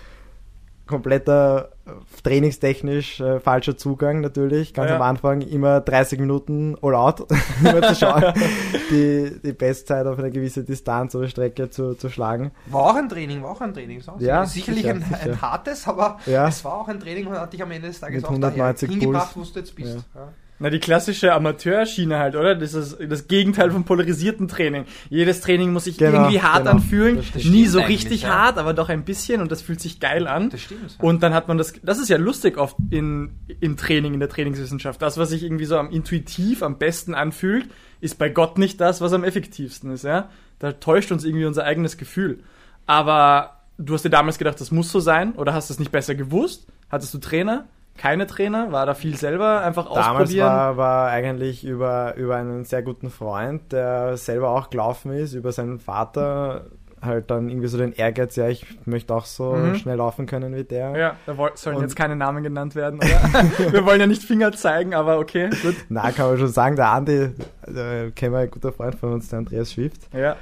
kompletter 0.90 1.70
äh, 1.86 1.90
trainingstechnisch 2.22 3.20
äh, 3.20 3.40
falscher 3.40 3.78
Zugang 3.78 4.20
natürlich. 4.20 4.74
Ganz 4.74 4.90
ja. 4.90 4.96
am 4.96 5.02
Anfang 5.02 5.40
immer 5.40 5.80
30 5.80 6.18
Minuten 6.18 6.76
all 6.82 6.94
out, 6.94 7.26
immer 7.60 7.80
zu 7.80 7.94
schauen, 7.94 8.34
die, 8.90 9.40
die 9.42 9.52
Bestzeit 9.52 10.06
auf 10.06 10.18
eine 10.18 10.30
gewisse 10.30 10.64
Distanz 10.64 11.14
oder 11.14 11.28
Strecke 11.28 11.70
zu, 11.70 11.94
zu 11.94 12.10
schlagen. 12.10 12.50
War 12.66 12.82
auch 12.82 12.96
ein 12.96 13.08
Training, 13.08 13.42
war 13.42 13.52
auch 13.52 13.60
ein 13.62 13.72
Training. 13.72 14.02
So. 14.02 14.16
Ja, 14.18 14.44
Sicherlich 14.44 14.82
sicher, 14.82 14.94
ein, 14.94 15.02
sicher. 15.02 15.22
ein, 15.22 15.40
hartes, 15.40 15.88
aber 15.88 16.18
ja. 16.26 16.48
es 16.48 16.62
war 16.64 16.74
auch 16.74 16.88
ein 16.88 17.00
Training 17.00 17.26
und 17.28 17.38
hatte 17.38 17.56
ich 17.56 17.62
am 17.62 17.70
Ende 17.70 17.88
des 17.88 18.00
Tages 18.00 18.16
Mit 18.16 18.24
auch 18.26 18.30
190 18.30 18.90
hingebracht, 18.90 19.30
wo 19.34 19.42
du 19.42 19.58
jetzt 19.58 19.74
bist. 19.74 20.04
Ja. 20.14 20.32
Na, 20.62 20.68
die 20.68 20.78
klassische 20.78 21.32
Amateurschiene 21.32 22.18
halt, 22.18 22.36
oder? 22.36 22.54
Das 22.54 22.74
ist 22.74 22.98
das 23.08 23.28
Gegenteil 23.28 23.70
vom 23.70 23.84
polarisierten 23.84 24.46
Training. 24.46 24.84
Jedes 25.08 25.40
Training 25.40 25.72
muss 25.72 25.84
sich 25.84 25.96
genau, 25.96 26.18
irgendwie 26.18 26.42
hart 26.42 26.64
genau. 26.64 26.72
anfühlen. 26.72 27.16
Das, 27.16 27.32
das 27.32 27.44
Nie 27.44 27.66
so 27.66 27.80
richtig 27.80 28.22
ja. 28.22 28.28
hart, 28.28 28.58
aber 28.58 28.74
doch 28.74 28.90
ein 28.90 29.04
bisschen 29.04 29.40
und 29.40 29.50
das 29.50 29.62
fühlt 29.62 29.80
sich 29.80 30.00
geil 30.00 30.26
an. 30.26 30.50
Das 30.50 30.60
stimmt. 30.60 30.98
Ja. 30.98 31.04
Und 31.04 31.22
dann 31.22 31.32
hat 31.32 31.48
man 31.48 31.56
das, 31.56 31.72
das 31.82 31.98
ist 31.98 32.10
ja 32.10 32.18
lustig 32.18 32.58
oft 32.58 32.76
in, 32.90 33.30
im 33.60 33.78
Training, 33.78 34.12
in 34.12 34.20
der 34.20 34.28
Trainingswissenschaft. 34.28 35.00
Das, 35.00 35.16
was 35.16 35.30
sich 35.30 35.42
irgendwie 35.44 35.64
so 35.64 35.78
am 35.78 35.90
intuitiv 35.90 36.62
am 36.62 36.76
besten 36.76 37.14
anfühlt, 37.14 37.66
ist 38.02 38.18
bei 38.18 38.28
Gott 38.28 38.58
nicht 38.58 38.82
das, 38.82 39.00
was 39.00 39.14
am 39.14 39.24
effektivsten 39.24 39.90
ist, 39.92 40.04
ja? 40.04 40.28
Da 40.58 40.72
täuscht 40.72 41.10
uns 41.10 41.24
irgendwie 41.24 41.46
unser 41.46 41.64
eigenes 41.64 41.96
Gefühl. 41.96 42.40
Aber 42.84 43.62
du 43.78 43.94
hast 43.94 44.04
dir 44.04 44.10
damals 44.10 44.36
gedacht, 44.36 44.60
das 44.60 44.70
muss 44.70 44.92
so 44.92 45.00
sein 45.00 45.32
oder 45.36 45.54
hast 45.54 45.70
du 45.70 45.72
es 45.72 45.80
nicht 45.80 45.90
besser 45.90 46.14
gewusst? 46.14 46.66
Hattest 46.90 47.14
du 47.14 47.18
Trainer? 47.18 47.66
Keine 47.96 48.26
Trainer? 48.26 48.72
War 48.72 48.86
da 48.86 48.94
viel 48.94 49.16
selber 49.16 49.60
einfach 49.60 49.84
Damals 49.84 50.08
ausprobieren? 50.08 50.46
Damals 50.46 50.76
war, 50.76 50.76
war 50.76 51.10
eigentlich 51.10 51.64
über, 51.64 52.14
über 52.16 52.36
einen 52.36 52.64
sehr 52.64 52.82
guten 52.82 53.10
Freund, 53.10 53.72
der 53.72 54.16
selber 54.16 54.50
auch 54.50 54.70
gelaufen 54.70 55.12
ist, 55.12 55.34
über 55.34 55.52
seinen 55.52 55.78
Vater 55.78 56.66
halt 57.02 57.30
dann 57.30 57.48
irgendwie 57.48 57.68
so 57.68 57.78
den 57.78 57.92
Ehrgeiz, 57.92 58.36
ja, 58.36 58.48
ich 58.48 58.66
möchte 58.84 59.14
auch 59.14 59.24
so 59.24 59.52
mhm. 59.52 59.74
schnell 59.76 59.96
laufen 59.96 60.26
können 60.26 60.54
wie 60.54 60.64
der. 60.64 60.96
Ja, 60.96 61.16
da 61.26 61.34
sollen 61.54 61.76
und 61.76 61.82
jetzt 61.82 61.96
keine 61.96 62.16
Namen 62.16 62.42
genannt 62.42 62.74
werden, 62.74 62.98
oder? 62.98 63.72
wir 63.72 63.86
wollen 63.86 64.00
ja 64.00 64.06
nicht 64.06 64.22
Finger 64.22 64.52
zeigen, 64.52 64.94
aber 64.94 65.18
okay, 65.18 65.50
gut. 65.62 65.76
Na, 65.88 66.10
kann 66.12 66.28
man 66.28 66.38
schon 66.38 66.48
sagen, 66.48 66.76
der 66.76 66.88
Andi, 66.90 67.30
der 67.66 68.10
kennen 68.10 68.32
wir 68.32 68.40
ein 68.40 68.50
guter 68.50 68.72
Freund 68.72 68.96
von 68.96 69.14
uns, 69.14 69.28
der 69.28 69.40
Andreas 69.40 69.72
Schwift. 69.72 70.08
Ja. 70.12 70.36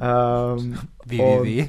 Ähm, 0.00 0.78
www. 1.06 1.68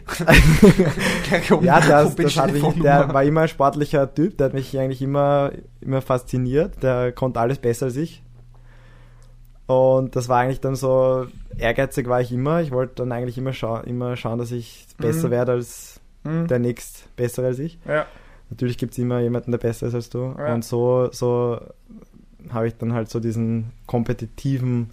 ja, 1.62 1.80
das, 1.80 2.16
das 2.16 2.38
hat 2.38 2.52
mich, 2.52 2.64
der 2.82 3.14
war 3.14 3.24
immer 3.24 3.42
ein 3.42 3.48
sportlicher 3.48 4.14
Typ, 4.14 4.38
der 4.38 4.48
hat 4.48 4.54
mich 4.54 4.78
eigentlich 4.78 5.02
immer, 5.02 5.52
immer 5.80 6.02
fasziniert, 6.02 6.84
der 6.84 7.12
konnte 7.12 7.40
alles 7.40 7.60
besser 7.60 7.86
als 7.86 7.96
ich. 7.96 8.24
Und 9.68 10.16
das 10.16 10.30
war 10.30 10.40
eigentlich 10.40 10.62
dann 10.62 10.76
so, 10.76 11.28
ehrgeizig 11.58 12.08
war 12.08 12.22
ich 12.22 12.32
immer, 12.32 12.62
ich 12.62 12.72
wollte 12.72 12.96
dann 12.96 13.12
eigentlich 13.12 13.38
immer, 13.38 13.54
scha 13.54 13.82
immer 13.82 14.16
schauen, 14.16 14.40
dass 14.40 14.52
ich 14.52 14.88
besser 14.98 15.28
mhm. 15.28 15.32
werde 15.32 15.52
als 15.54 16.00
mhm. 16.24 16.48
der 16.48 16.60
nächst 16.60 17.16
bessere 17.16 17.48
als 17.48 17.60
ich. 17.60 17.78
Ja. 17.86 18.06
Natürlich 18.50 18.78
gibt 18.78 18.94
es 18.94 18.98
immer 18.98 19.20
jemanden, 19.20 19.52
der 19.52 19.58
besser 19.58 19.88
ist 19.88 19.94
als 19.94 20.10
du. 20.10 20.34
Ja. 20.38 20.54
Und 20.54 20.64
so, 20.64 21.10
so 21.12 21.60
habe 22.50 22.68
ich 22.68 22.78
dann 22.78 22.94
halt 22.94 23.10
so 23.10 23.20
diesen 23.20 23.72
kompetitiven 23.88 24.92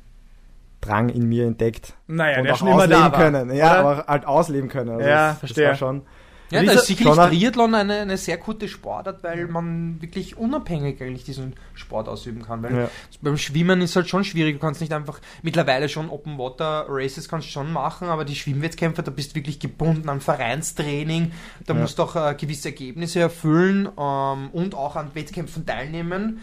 Drang 0.84 1.08
in 1.08 1.28
mir 1.28 1.46
entdeckt. 1.46 1.94
Naja, 2.06 2.38
und 2.38 2.44
der 2.44 2.54
auch 2.54 2.58
schon 2.58 2.68
immer 2.68 2.88
da 2.88 3.12
war, 3.12 3.12
können. 3.12 3.54
Ja, 3.54 3.72
oder? 3.72 3.78
aber 3.78 4.04
halt 4.06 4.26
ausleben 4.26 4.68
können. 4.68 4.90
Also 4.90 5.08
ja, 5.08 5.28
das, 5.30 5.38
verstehe. 5.38 5.64
Das 5.64 5.80
war 5.80 5.88
schon, 5.88 6.02
ja, 6.50 6.62
da 6.62 6.72
ist 6.72 6.86
sicherlich 6.86 7.16
Triathlon 7.16 7.74
eine, 7.74 8.00
eine 8.00 8.16
sehr 8.16 8.36
gute 8.36 8.68
Sportart, 8.68 9.22
weil 9.24 9.46
man 9.46 10.00
wirklich 10.00 10.36
unabhängig 10.36 11.02
eigentlich 11.02 11.24
diesen 11.24 11.54
Sport 11.74 12.08
ausüben 12.08 12.42
kann. 12.42 12.62
Weil 12.62 12.76
ja. 12.76 12.90
beim 13.22 13.36
Schwimmen 13.36 13.80
ist 13.80 13.96
halt 13.96 14.08
schon 14.08 14.24
schwierig. 14.24 14.56
Du 14.56 14.60
kannst 14.60 14.80
nicht 14.80 14.92
einfach 14.92 15.20
mittlerweile 15.42 15.88
schon 15.88 16.10
Open 16.10 16.38
Water 16.38 16.86
Races 16.88 17.28
kannst 17.28 17.50
schon 17.50 17.72
machen, 17.72 18.08
aber 18.08 18.24
die 18.24 18.36
Schwimmwettkämpfe, 18.36 19.02
da 19.02 19.10
bist 19.10 19.32
du 19.32 19.34
wirklich 19.36 19.58
gebunden 19.58 20.08
an 20.08 20.20
Vereinstraining. 20.20 21.32
Da 21.66 21.74
ja. 21.74 21.80
musst 21.80 21.98
du 21.98 22.02
auch 22.04 22.14
äh, 22.14 22.34
gewisse 22.34 22.68
Ergebnisse 22.68 23.20
erfüllen 23.20 23.88
ähm, 23.98 24.50
und 24.52 24.74
auch 24.74 24.96
an 24.96 25.14
Wettkämpfen 25.14 25.66
teilnehmen 25.66 26.40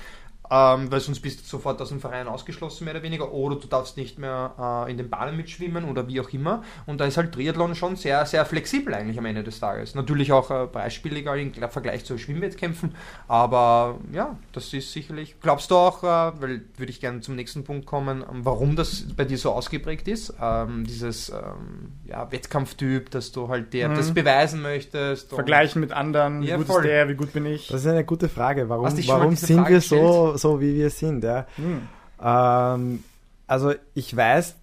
ähm, 0.51 0.91
weil 0.91 0.99
sonst 0.99 1.21
bist 1.21 1.41
du 1.41 1.45
sofort 1.45 1.81
aus 1.81 1.89
dem 1.89 2.01
Verein 2.01 2.27
ausgeschlossen, 2.27 2.83
mehr 2.83 2.93
oder 2.93 3.03
weniger, 3.03 3.31
oder 3.31 3.55
du 3.55 3.67
darfst 3.67 3.95
nicht 3.95 4.19
mehr 4.19 4.85
äh, 4.85 4.91
in 4.91 4.97
den 4.97 5.09
Bahnen 5.09 5.37
mitschwimmen 5.37 5.85
oder 5.85 6.07
wie 6.07 6.19
auch 6.19 6.29
immer. 6.29 6.63
Und 6.85 6.99
da 6.99 7.05
ist 7.05 7.15
halt 7.15 7.31
Triathlon 7.31 7.73
schon 7.73 7.95
sehr, 7.95 8.25
sehr 8.25 8.45
flexibel 8.45 8.93
eigentlich 8.93 9.17
am 9.17 9.25
Ende 9.25 9.43
des 9.43 9.61
Tages. 9.61 9.95
Natürlich 9.95 10.33
auch 10.33 10.51
äh, 10.51 10.67
preisspieliger 10.67 11.35
im 11.37 11.53
Vergleich 11.53 12.03
zu 12.03 12.17
Schwimmwettkämpfen, 12.17 12.95
aber 13.29 13.99
ja, 14.11 14.37
das 14.51 14.73
ist 14.73 14.91
sicherlich. 14.91 15.35
Glaubst 15.41 15.71
du 15.71 15.75
auch, 15.75 16.03
äh, 16.03 16.07
weil 16.41 16.61
würde 16.75 16.91
ich 16.91 16.99
gerne 16.99 17.21
zum 17.21 17.35
nächsten 17.35 17.63
Punkt 17.63 17.85
kommen, 17.85 18.21
ähm, 18.29 18.43
warum 18.43 18.75
das 18.75 19.05
bei 19.15 19.23
dir 19.23 19.37
so 19.37 19.51
ausgeprägt 19.51 20.09
ist, 20.09 20.33
ähm, 20.41 20.85
dieses 20.85 21.29
ähm, 21.29 21.93
ja, 22.05 22.29
Wettkampftyp, 22.29 23.09
dass 23.09 23.31
du 23.31 23.47
halt 23.47 23.71
dir 23.71 23.87
mhm. 23.87 23.95
das 23.95 24.13
beweisen 24.13 24.61
möchtest. 24.61 25.29
Vergleichen 25.29 25.79
mit 25.79 25.93
anderen, 25.93 26.43
ja, 26.43 26.55
wie 26.55 26.57
gut 26.59 26.67
voll. 26.67 26.81
ist 26.81 26.89
der, 26.89 27.07
wie 27.07 27.15
gut 27.15 27.31
bin 27.31 27.45
ich. 27.45 27.69
Das 27.69 27.81
ist 27.81 27.87
eine 27.87 28.03
gute 28.03 28.27
Frage. 28.27 28.67
Warum, 28.67 28.83
warum 29.07 29.35
sind 29.37 29.59
Frage 29.59 29.75
wir 29.75 29.81
so, 29.81 30.35
so, 30.41 30.59
wie 30.61 30.75
wir 30.75 30.89
sind. 30.89 31.23
Ja. 31.23 31.45
Hm. 31.55 31.87
Ähm, 32.21 33.03
also 33.47 33.73
ich 33.93 34.15
weiß, 34.15 34.55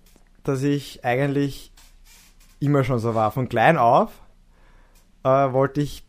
dass 0.44 0.62
ich 0.62 1.04
eigentlich 1.04 1.72
immer 2.60 2.84
schon 2.84 2.98
so 2.98 3.14
war. 3.14 3.30
Von 3.30 3.48
klein 3.48 3.76
auf 3.76 4.12
äh, 5.24 5.28
wollte 5.28 5.80
ich 5.80 6.04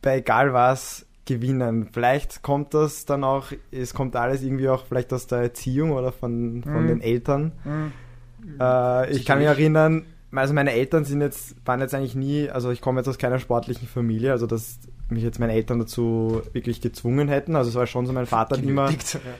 bei 0.00 0.18
egal 0.18 0.52
was 0.52 1.06
gewinnen. 1.24 1.88
Vielleicht 1.92 2.42
kommt 2.42 2.74
das 2.74 3.04
dann 3.04 3.24
auch, 3.24 3.52
es 3.70 3.94
kommt 3.94 4.16
alles 4.16 4.42
irgendwie 4.42 4.68
auch 4.68 4.84
vielleicht 4.84 5.12
aus 5.12 5.26
der 5.26 5.38
Erziehung 5.38 5.92
oder 5.92 6.10
von, 6.10 6.62
von 6.64 6.84
mm. 6.84 6.88
den 6.88 7.00
Eltern. 7.00 7.52
Mm. 7.64 8.60
Äh, 8.60 9.10
ich 9.12 9.24
kann 9.24 9.38
mich 9.38 9.46
erinnern, 9.46 10.06
also 10.32 10.54
meine 10.54 10.72
Eltern 10.72 11.04
sind 11.04 11.20
jetzt, 11.20 11.54
waren 11.64 11.80
jetzt 11.80 11.94
eigentlich 11.94 12.14
nie, 12.14 12.50
also 12.50 12.70
ich 12.70 12.80
komme 12.80 13.00
jetzt 13.00 13.08
aus 13.08 13.18
keiner 13.18 13.38
sportlichen 13.38 13.86
Familie, 13.86 14.32
also 14.32 14.46
das 14.46 14.80
mich 15.12 15.22
jetzt 15.22 15.38
meine 15.38 15.52
Eltern 15.52 15.78
dazu 15.78 16.42
wirklich 16.52 16.80
gezwungen 16.80 17.28
hätten. 17.28 17.56
Also 17.56 17.70
es 17.70 17.76
war 17.76 17.86
schon 17.86 18.06
so, 18.06 18.12
mein 18.12 18.26
Vater 18.26 18.56
hat 18.56 18.64
immer, 18.64 18.90
ja. 18.90 18.96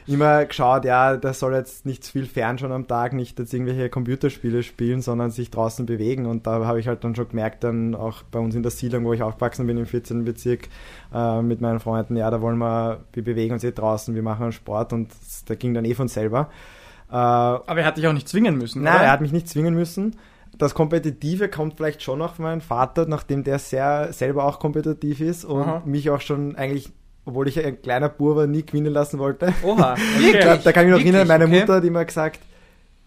immer 0.07 0.45
geschaut, 0.45 0.85
ja, 0.85 1.17
der 1.17 1.35
soll 1.35 1.55
jetzt 1.55 1.87
nicht 1.87 2.05
zu 2.05 2.12
viel 2.12 2.26
Fernschauen 2.26 2.73
am 2.73 2.87
Tag, 2.87 3.12
nicht 3.12 3.38
jetzt 3.38 3.52
irgendwelche 3.52 3.88
Computerspiele 3.88 4.62
spielen, 4.62 5.02
sondern 5.02 5.31
sich 5.31 5.50
draußen 5.50 5.87
bewegen. 5.87 6.26
Und 6.26 6.47
da 6.47 6.64
habe 6.64 6.81
ich 6.81 6.88
halt 6.88 7.05
dann 7.05 7.14
schon 7.14 7.29
gemerkt, 7.29 7.64
dann 7.64 7.95
auch 7.95 8.23
bei 8.23 8.38
uns 8.38 8.55
in 8.55 8.62
der 8.62 8.71
Siedlung, 8.71 9.05
wo 9.05 9.12
ich 9.12 9.23
aufgewachsen 9.23 9.67
bin, 9.67 9.79
im 9.79 9.87
14. 9.87 10.25
Bezirk, 10.25 10.69
äh, 11.12 11.43
mit 11.43 11.61
meinen 11.61 11.81
Freunden, 11.81 12.17
ja, 12.17 12.31
da 12.31 12.41
wollen 12.41 12.59
wir, 12.59 13.00
wir 13.12 13.25
bewegen 13.25 13.55
uns 13.55 13.64
eh 13.64 13.73
draußen, 13.73 14.14
wir 14.14 14.23
machen 14.23 14.52
Sport 14.52 14.93
und 14.93 15.11
da 15.47 15.55
ging 15.55 15.75
dann 15.75 15.85
eh 15.85 15.95
von 15.95 16.09
selber. 16.09 16.50
Äh, 17.11 17.14
Aber 17.14 17.81
er 17.81 17.87
hat 17.87 17.97
dich 17.97 18.07
auch 18.07 18.12
nicht 18.12 18.29
zwingen 18.29 18.57
müssen, 18.57 18.83
Nein, 18.83 18.95
oder? 18.95 19.05
er 19.05 19.12
hat 19.12 19.21
mich 19.21 19.33
nicht 19.33 19.49
zwingen 19.49 19.75
müssen 19.75 20.17
das 20.59 20.75
Kompetitive 20.75 21.49
kommt 21.49 21.76
vielleicht 21.76 22.02
schon 22.02 22.21
von 22.21 22.44
meinem 22.44 22.61
Vater, 22.61 23.06
nachdem 23.06 23.44
der 23.44 23.59
sehr 23.59 24.12
selber 24.12 24.44
auch 24.44 24.59
kompetitiv 24.59 25.21
ist 25.21 25.44
und 25.44 25.62
Aha. 25.62 25.82
mich 25.85 26.11
auch 26.11 26.21
schon 26.21 26.56
eigentlich, 26.56 26.90
obwohl 27.25 27.49
ich 27.49 27.64
ein 27.64 27.80
kleiner 27.80 28.09
Bub 28.09 28.37
war, 28.37 28.47
nie 28.47 28.64
gewinnen 28.64 28.92
lassen 28.92 29.18
wollte. 29.18 29.52
Oha, 29.62 29.94
okay. 30.18 30.40
da, 30.40 30.56
da, 30.56 30.73
kann 30.73 30.87
ich 30.87 30.92
mich 30.92 30.99
noch 30.99 31.04
erinnern, 31.04 31.28
meine 31.28 31.47
okay. 31.47 31.61
Mutter 31.61 31.75
hat 31.75 31.85
immer 31.85 32.04
gesagt, 32.04 32.40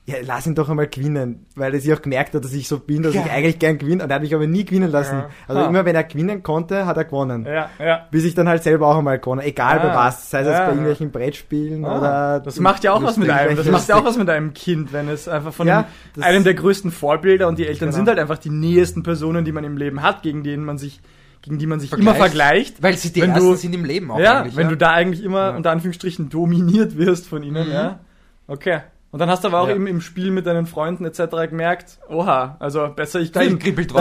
ja, 0.07 0.17
lass 0.23 0.45
ihn 0.45 0.53
doch 0.53 0.69
einmal 0.69 0.85
gewinnen, 0.85 1.47
weil 1.55 1.73
er 1.73 1.79
sich 1.79 1.91
auch 1.91 2.01
gemerkt 2.01 2.35
hat, 2.35 2.43
dass 2.43 2.53
ich 2.53 2.67
so 2.67 2.77
bin, 2.77 3.01
dass 3.01 3.15
ja. 3.15 3.25
ich 3.25 3.31
eigentlich 3.31 3.57
gern 3.57 3.79
gewinne 3.79 4.03
und 4.03 4.09
er 4.11 4.17
hat 4.17 4.21
mich 4.21 4.35
aber 4.35 4.45
nie 4.45 4.63
gewinnen 4.63 4.91
lassen. 4.91 5.17
Ja. 5.17 5.29
Also 5.47 5.61
ha. 5.61 5.67
immer 5.67 5.83
wenn 5.83 5.95
er 5.95 6.03
gewinnen 6.03 6.43
konnte, 6.43 6.85
hat 6.85 6.95
er 6.95 7.05
gewonnen. 7.05 7.45
Ja, 7.45 7.71
ja. 7.79 8.07
Bis 8.11 8.23
ich 8.23 8.35
dann 8.35 8.47
halt 8.47 8.61
selber 8.61 8.87
auch 8.87 8.99
einmal 8.99 9.17
gewonnen, 9.17 9.41
egal 9.41 9.79
bei 9.79 9.95
was, 9.95 10.29
sei 10.29 10.41
es 10.41 10.47
ja. 10.47 10.65
bei 10.65 10.69
irgendwelchen 10.69 11.09
Brettspielen 11.09 11.85
ah. 11.85 11.97
oder... 11.97 12.39
Das 12.41 12.59
macht 12.59 12.83
ja 12.83 12.93
auch 12.93 13.01
was 13.01 13.17
mit 13.17 13.31
einem, 13.31 13.57
das 13.57 13.65
macht 13.67 13.87
ja 13.87 13.95
auch 13.95 14.05
was 14.05 14.15
mit 14.15 14.29
einem 14.29 14.53
Kind, 14.53 14.93
wenn 14.93 15.09
es 15.09 15.27
einfach 15.27 15.53
von 15.53 15.67
einem, 15.67 15.85
einem 16.21 16.43
der 16.43 16.53
größten 16.53 16.91
Vorbilder 16.91 17.47
und 17.47 17.57
die 17.57 17.65
Eltern 17.65 17.89
genau. 17.89 17.95
sind 17.95 18.07
halt 18.07 18.19
einfach 18.19 18.37
die 18.37 18.51
nähesten 18.51 19.01
Personen, 19.01 19.43
die 19.43 19.51
man 19.51 19.63
im 19.63 19.75
Leben 19.75 20.03
hat, 20.03 20.21
gegen 20.21 20.43
denen 20.43 20.65
man 20.65 20.77
sich 20.77 21.01
gegen 21.41 21.59
die 21.59 21.67
man 21.67 21.79
sich 21.79 21.93
immer 21.93 22.15
vergleicht. 22.15 22.81
Weil 22.81 22.97
sie 22.97 23.13
die 23.13 23.21
wenn 23.21 23.29
ersten 23.31 23.45
du, 23.45 23.55
sind 23.55 23.75
im 23.75 23.85
Leben 23.85 24.09
auch. 24.09 24.17
Ja, 24.17 24.47
wenn 24.55 24.67
du 24.67 24.75
da 24.75 24.93
eigentlich 24.93 25.23
immer 25.23 25.55
unter 25.55 25.69
Anführungsstrichen 25.69 26.29
dominiert 26.29 26.97
wirst 26.97 27.27
von 27.27 27.43
ihnen, 27.43 27.67
mhm. 27.67 27.73
ja. 27.73 27.99
Okay. 28.47 28.81
Und 29.15 29.19
dann 29.19 29.29
hast 29.29 29.45
du 29.45 29.47
aber 29.47 29.61
auch 29.61 29.69
ja. 29.69 29.75
eben 29.75 29.87
im 29.87 30.01
Spiel 30.01 30.29
mit 30.29 30.45
deinen 30.45 30.65
Freunden 30.65 31.05
etc. 31.05 31.49
gemerkt, 31.49 31.99
oha, 32.09 32.57
also 32.59 32.89
besser 32.93 33.21
ich 33.21 33.31
gewinne. 33.31 33.59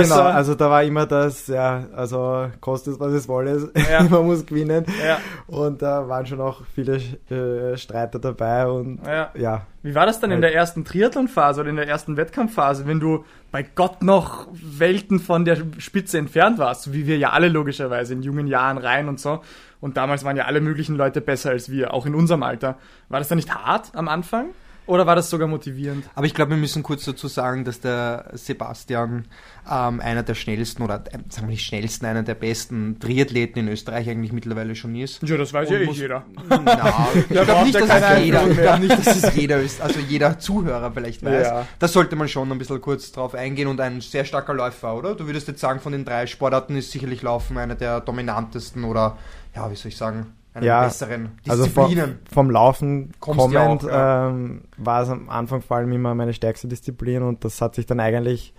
Genau, 0.09 0.23
also 0.25 0.56
da 0.56 0.71
war 0.71 0.83
immer 0.83 1.06
das, 1.06 1.47
ja, 1.47 1.85
also 1.94 2.50
kostet 2.61 2.94
es, 2.94 2.99
was 2.99 3.12
es 3.12 3.28
wolle, 3.28 3.71
ja. 3.88 4.02
man 4.11 4.26
muss 4.26 4.44
gewinnen. 4.44 4.85
Ja. 5.06 5.18
Und 5.47 5.83
da 5.83 6.09
waren 6.09 6.26
schon 6.26 6.40
auch 6.40 6.62
viele 6.75 6.97
äh, 7.30 7.76
Streiter 7.76 8.18
dabei 8.18 8.66
und 8.66 9.06
ja. 9.37 9.66
Wie 9.85 9.94
war 9.94 10.04
das 10.04 10.18
dann 10.18 10.30
halt. 10.30 10.38
in 10.38 10.42
der 10.42 10.52
ersten 10.52 10.85
Triathlon-Phase 10.85 11.61
oder 11.61 11.71
in 11.71 11.76
der 11.76 11.87
ersten 11.87 12.16
Wettkampfphase, 12.16 12.88
wenn 12.88 12.99
du 12.99 13.25
bei 13.52 13.62
Gott 13.62 14.02
noch 14.02 14.49
Welten 14.50 15.21
von 15.21 15.44
der 15.44 15.59
Spitze 15.78 16.18
entfernt 16.18 16.59
warst, 16.59 16.92
wie 16.92 17.06
wir 17.06 17.18
ja 17.18 17.30
alle 17.30 17.50
logischerweise 17.50 18.14
in 18.14 18.23
jungen 18.23 18.49
Jahren 18.49 18.78
rein 18.78 19.09
und 19.09 19.21
so. 19.21 19.42
Und 19.80 19.97
damals 19.97 20.25
waren 20.25 20.37
ja 20.37 20.47
alle 20.47 20.61
möglichen 20.61 20.97
Leute 20.97 21.21
besser 21.21 21.50
als 21.50 21.71
wir, 21.71 21.94
auch 21.94 22.04
in 22.04 22.16
unserem 22.16 22.42
Alter. 22.42 22.78
War 23.09 23.21
das 23.21 23.28
dann 23.28 23.37
nicht 23.37 23.54
hart 23.54 23.92
am 23.94 24.09
Anfang? 24.09 24.47
Oder 24.86 25.06
war 25.06 25.16
das 25.16 25.30
sogar 25.30 25.48
motivierend? 25.48 26.04
Aber 26.14 26.26
ich 26.26 26.34
glaube, 26.34 26.50
wir 26.50 26.58
müssen 26.58 26.82
kurz 26.82 27.04
dazu 27.04 27.26
sagen, 27.26 27.64
dass 27.64 27.80
der 27.80 28.30
Sebastian 28.34 29.26
ähm, 29.70 30.00
einer 30.00 30.22
der 30.22 30.34
schnellsten 30.34 30.82
oder 30.82 30.96
äh, 31.10 31.18
sagen 31.30 31.48
wir 31.48 31.52
nicht 31.52 31.64
schnellsten, 31.64 32.04
einer 32.04 32.22
der 32.22 32.34
besten 32.34 32.98
Triathleten 33.00 33.60
in 33.60 33.68
Österreich 33.68 34.10
eigentlich 34.10 34.32
mittlerweile 34.32 34.74
schon 34.74 34.94
ist. 34.94 35.22
Ja, 35.22 35.38
das 35.38 35.52
weiß 35.54 35.70
ja 35.70 35.78
eh 35.78 35.90
jeder. 35.90 36.24
Na, 36.48 37.08
ich 37.14 37.28
glaube 37.28 37.64
nicht, 37.64 37.74
dass 37.74 37.88
es 37.88 38.24
jeder, 38.24 38.48
ich 38.48 38.58
glaube 38.58 38.80
nicht, 38.80 38.98
dass 38.98 39.24
es 39.24 39.34
jeder 39.34 39.60
ist, 39.60 39.80
also 39.80 40.00
jeder 40.00 40.38
Zuhörer 40.38 40.92
vielleicht 40.92 41.24
weiß. 41.24 41.46
Ja. 41.46 41.66
Da 41.78 41.88
sollte 41.88 42.14
man 42.16 42.28
schon 42.28 42.52
ein 42.52 42.58
bisschen 42.58 42.80
kurz 42.82 43.10
drauf 43.10 43.34
eingehen 43.34 43.68
und 43.68 43.80
ein 43.80 44.02
sehr 44.02 44.26
starker 44.26 44.52
Läufer, 44.52 44.94
oder? 44.96 45.14
Du 45.14 45.26
würdest 45.26 45.48
jetzt 45.48 45.60
sagen, 45.60 45.80
von 45.80 45.92
den 45.92 46.04
drei 46.04 46.26
Sportarten 46.26 46.76
ist 46.76 46.90
sicherlich 46.90 47.22
Laufen 47.22 47.56
einer 47.56 47.74
der 47.74 48.00
dominantesten 48.00 48.84
oder, 48.84 49.16
ja, 49.54 49.70
wie 49.70 49.76
soll 49.76 49.88
ich 49.88 49.96
sagen, 49.96 50.34
einer 50.54 50.66
ja, 50.66 50.84
besseren 50.84 51.32
Disziplinen. 51.44 51.50
Also 51.50 51.66
vom, 51.66 52.32
vom 52.32 52.50
Laufen 52.50 53.12
kommend 53.20 53.56
auch, 53.56 53.82
ja. 53.82 54.28
ähm, 54.28 54.62
war 54.76 55.02
es 55.02 55.11
am 55.11 55.28
Anfang 55.28 55.61
vor 55.61 55.78
allem 55.78 55.92
immer 55.92 56.14
meine 56.14 56.32
stärkste 56.32 56.68
Disziplin 56.68 57.23
und 57.23 57.44
das 57.44 57.61
hat 57.61 57.75
sich 57.75 57.87
dann 57.87 58.00
eigentlich 58.00 58.54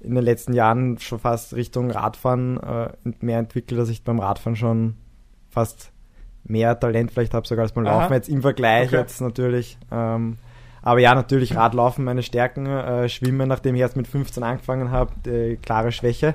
in 0.00 0.14
den 0.14 0.24
letzten 0.24 0.52
Jahren 0.52 0.98
schon 0.98 1.18
fast 1.18 1.54
Richtung 1.54 1.90
Radfahren 1.90 2.58
äh, 2.58 2.90
mehr 3.20 3.38
entwickelt, 3.38 3.80
dass 3.80 3.88
ich 3.88 4.04
beim 4.04 4.18
Radfahren 4.18 4.56
schon 4.56 4.96
fast 5.48 5.92
mehr 6.44 6.78
Talent 6.78 7.10
vielleicht 7.10 7.34
habe 7.34 7.46
sogar 7.46 7.64
als 7.64 7.72
beim 7.72 7.84
Laufen 7.84 8.12
jetzt 8.12 8.28
im 8.28 8.42
Vergleich 8.42 8.88
okay. 8.88 8.96
jetzt 8.96 9.20
natürlich. 9.20 9.78
Ähm, 9.90 10.38
aber 10.82 11.00
ja, 11.00 11.14
natürlich 11.14 11.54
Radlaufen 11.54 12.04
meine 12.04 12.22
Stärken, 12.22 12.66
äh, 12.66 13.08
Schwimmen, 13.08 13.48
nachdem 13.48 13.74
ich 13.74 13.82
erst 13.82 13.96
mit 13.96 14.06
15 14.08 14.42
angefangen 14.42 14.90
habe, 14.90 15.58
klare 15.62 15.92
Schwäche 15.92 16.34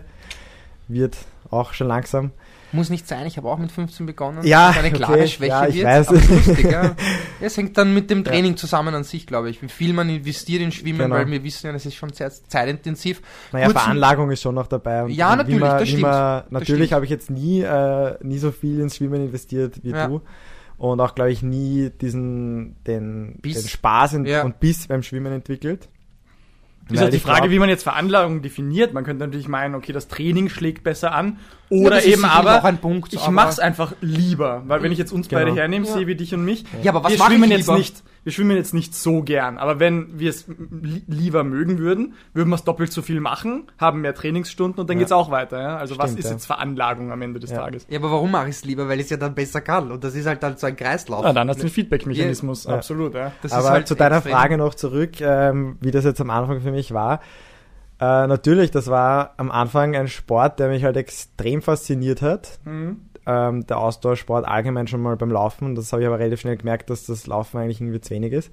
wird 0.88 1.18
auch 1.50 1.74
schon 1.74 1.88
langsam. 1.88 2.32
Muss 2.76 2.90
nicht 2.90 3.08
sein, 3.08 3.26
ich 3.26 3.38
habe 3.38 3.50
auch 3.50 3.58
mit 3.58 3.72
15 3.72 4.06
begonnen. 4.06 4.46
Ja, 4.46 4.70
eine 4.70 4.92
klare 4.92 5.14
okay, 5.14 5.28
Schwäche 5.28 5.50
ja, 5.50 5.68
ich 5.68 5.76
wird. 5.76 5.86
Weiß. 5.86 6.10
Lustig, 6.10 6.72
ja. 6.72 6.96
Es 7.42 7.58
hängt 7.58 7.78
dann 7.78 7.94
mit 7.94 8.10
dem 8.10 8.24
Training 8.24 8.52
ja. 8.52 8.58
zusammen 8.58 8.94
an 8.94 9.04
sich, 9.04 9.28
glaube 9.28 9.50
ich. 9.50 9.62
Wie 9.62 9.68
viel 9.68 9.94
man 9.94 10.10
investiert 10.10 10.62
in 10.62 10.72
Schwimmen, 10.72 11.00
genau. 11.00 11.16
weil 11.16 11.30
wir 11.30 11.44
wissen 11.44 11.68
ja, 11.68 11.74
das 11.74 11.86
ist 11.86 11.96
schon 11.96 12.12
sehr 12.12 12.30
zeitintensiv. 12.30 13.22
Naja, 13.52 13.66
Kurzen, 13.66 13.80
Veranlagung 13.80 14.32
ist 14.32 14.42
schon 14.42 14.56
noch 14.56 14.68
dabei. 14.68 15.04
Und 15.04 15.12
ja, 15.12 15.36
natürlich, 15.36 15.60
man, 15.60 15.80
das 15.80 15.88
stimmt. 15.88 16.02
Man, 16.04 16.44
natürlich 16.50 16.94
habe 16.94 17.06
ich 17.06 17.12
jetzt 17.12 17.30
nie, 17.30 17.62
äh, 17.62 18.16
nie 18.22 18.38
so 18.38 18.52
viel 18.52 18.80
ins 18.80 18.98
Schwimmen 18.98 19.26
investiert 19.26 19.84
wie 19.84 19.92
ja. 19.92 20.08
du 20.08 20.22
und 20.78 21.00
auch, 21.00 21.16
glaube 21.16 21.32
ich, 21.32 21.42
nie 21.42 21.90
diesen 21.90 22.76
den, 22.84 23.40
den 23.42 23.68
Spaß 23.68 24.20
ja. 24.26 24.44
und 24.44 24.60
Biss 24.60 24.88
beim 24.88 25.04
Schwimmen 25.04 25.32
entwickelt. 25.32 25.88
Ist 26.92 27.02
auch 27.02 27.10
die 27.10 27.20
Frage, 27.20 27.42
glaub, 27.42 27.52
wie 27.52 27.60
man 27.60 27.70
jetzt 27.70 27.84
Veranlagung 27.84 28.44
definiert. 28.44 28.94
Man 28.94 29.04
könnte 29.04 29.26
natürlich 29.26 29.48
meinen, 29.48 29.74
okay, 29.74 29.92
das 29.92 30.08
Training 30.08 30.50
schlägt 30.50 30.84
besser 30.84 31.14
an. 31.14 31.40
Oder 31.70 32.04
ja, 32.04 32.14
eben 32.14 32.26
aber, 32.26 32.62
Punkt, 32.74 33.14
ich 33.14 33.28
mach's 33.28 33.58
einfach 33.58 33.94
lieber. 34.02 34.64
Weil 34.68 34.84
wenn 34.84 34.92
ich 34.92 35.00
jetzt 35.00 35.12
uns 35.12 35.28
genau. 35.28 35.42
beide 35.42 35.56
hernehme, 35.56 35.88
ja. 35.88 35.94
sehe 35.94 36.06
wie 36.06 36.16
dich 36.16 36.34
und 36.36 36.46
mich, 36.46 36.64
ja, 36.84 36.92
aber 36.92 37.04
was 37.04 37.14
wir 37.14 37.26
schwimmen 37.26 37.50
jetzt 37.50 37.72
nicht, 37.72 38.04
wir 38.26 38.32
schwimmen 38.32 38.58
jetzt 38.58 38.74
nicht 38.74 38.96
so 38.96 39.22
gern. 39.22 39.60
Aber 39.60 39.80
wenn 39.80 40.20
wir 40.20 40.32
es 40.32 40.46
lieber 41.08 41.44
mögen 41.44 41.78
würden, 41.78 42.16
würden 42.34 42.50
wir 42.50 42.56
es 42.56 42.64
doppelt 42.64 42.92
so 42.92 43.04
viel 43.04 43.22
machen, 43.22 43.68
haben 43.78 44.02
mehr 44.02 44.16
Trainingsstunden 44.16 44.82
und 44.82 44.90
dann 44.90 44.98
ja. 44.98 45.02
geht's 45.02 45.12
auch 45.12 45.30
weiter. 45.30 45.62
Ja? 45.62 45.78
Also 45.78 45.94
Stimmt, 45.94 46.10
was 46.10 46.16
ist 46.18 46.32
jetzt 46.32 46.46
Veranlagung 46.48 47.12
am 47.12 47.22
Ende 47.22 47.40
des 47.40 47.52
Tages? 47.52 47.86
Ja, 47.88 48.00
aber 48.00 48.12
warum 48.12 48.32
mache 48.32 48.50
ich 48.50 48.56
es 48.56 48.66
lieber? 48.66 48.90
Weil 48.90 48.98
ich 48.98 49.06
es 49.06 49.10
ja 49.12 49.18
dann 49.18 49.36
besser 49.36 49.62
kann. 49.62 49.92
Und 49.92 50.04
das 50.04 50.16
ist 50.16 50.26
halt 50.26 50.42
dann 50.42 50.58
so 50.58 50.66
ein 50.66 50.76
Kreislauf. 50.76 51.24
Ja, 51.24 51.34
dann 51.34 51.48
hast 51.48 51.58
du 51.58 51.62
einen 51.62 51.72
Feedback-Mechanismus, 51.72 52.66
absolut. 52.66 53.14
Ja. 53.14 53.32
Das 53.44 53.52
aber 53.52 53.70
halt 53.70 53.88
zu 53.88 53.94
deiner 53.94 54.18
extrem. 54.18 54.34
Frage 54.34 54.58
noch 54.58 54.74
zurück, 54.74 55.22
ähm, 55.22 55.78
wie 55.82 55.92
das 55.92 56.04
jetzt 56.04 56.20
am 56.20 56.32
Anfang 56.32 56.62
für 56.62 56.72
mich 56.72 56.96
war. 56.96 57.22
Äh, 58.00 58.26
natürlich, 58.26 58.72
das 58.72 58.88
war 58.88 59.36
am 59.38 59.52
Anfang 59.52 59.96
ein 59.96 60.08
Sport, 60.08 60.60
der 60.60 60.70
mich 60.70 60.84
halt 60.84 60.98
extrem 60.98 61.62
fasziniert 61.62 62.24
hat. 62.24 62.60
Mhm. 62.66 63.02
Ähm, 63.26 63.66
der 63.66 63.80
Ausdauersport 63.80 64.48
allgemein 64.48 64.88
schon 64.88 65.02
mal 65.02 65.16
beim 65.16 65.32
Laufen. 65.32 65.76
Das 65.76 65.92
habe 65.92 66.04
ich 66.04 66.08
aber 66.08 66.20
relativ 66.20 66.42
schnell 66.42 66.58
gemerkt, 66.58 66.90
dass 66.90 67.06
das 67.06 67.28
Laufen 67.28 67.58
eigentlich 67.58 67.82
irgendwie 67.82 68.02
zu 68.02 68.12
wenig 68.12 68.34
ist. 68.34 68.52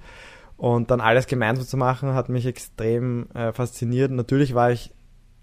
Und 0.57 0.91
dann 0.91 1.01
alles 1.01 1.27
gemeinsam 1.27 1.67
zu 1.67 1.77
machen, 1.77 2.15
hat 2.15 2.29
mich 2.29 2.47
extrem 2.47 3.27
äh, 3.35 3.53
fasziniert. 3.53 4.11
Natürlich 4.11 4.55
war 4.55 4.71
ich 4.71 4.95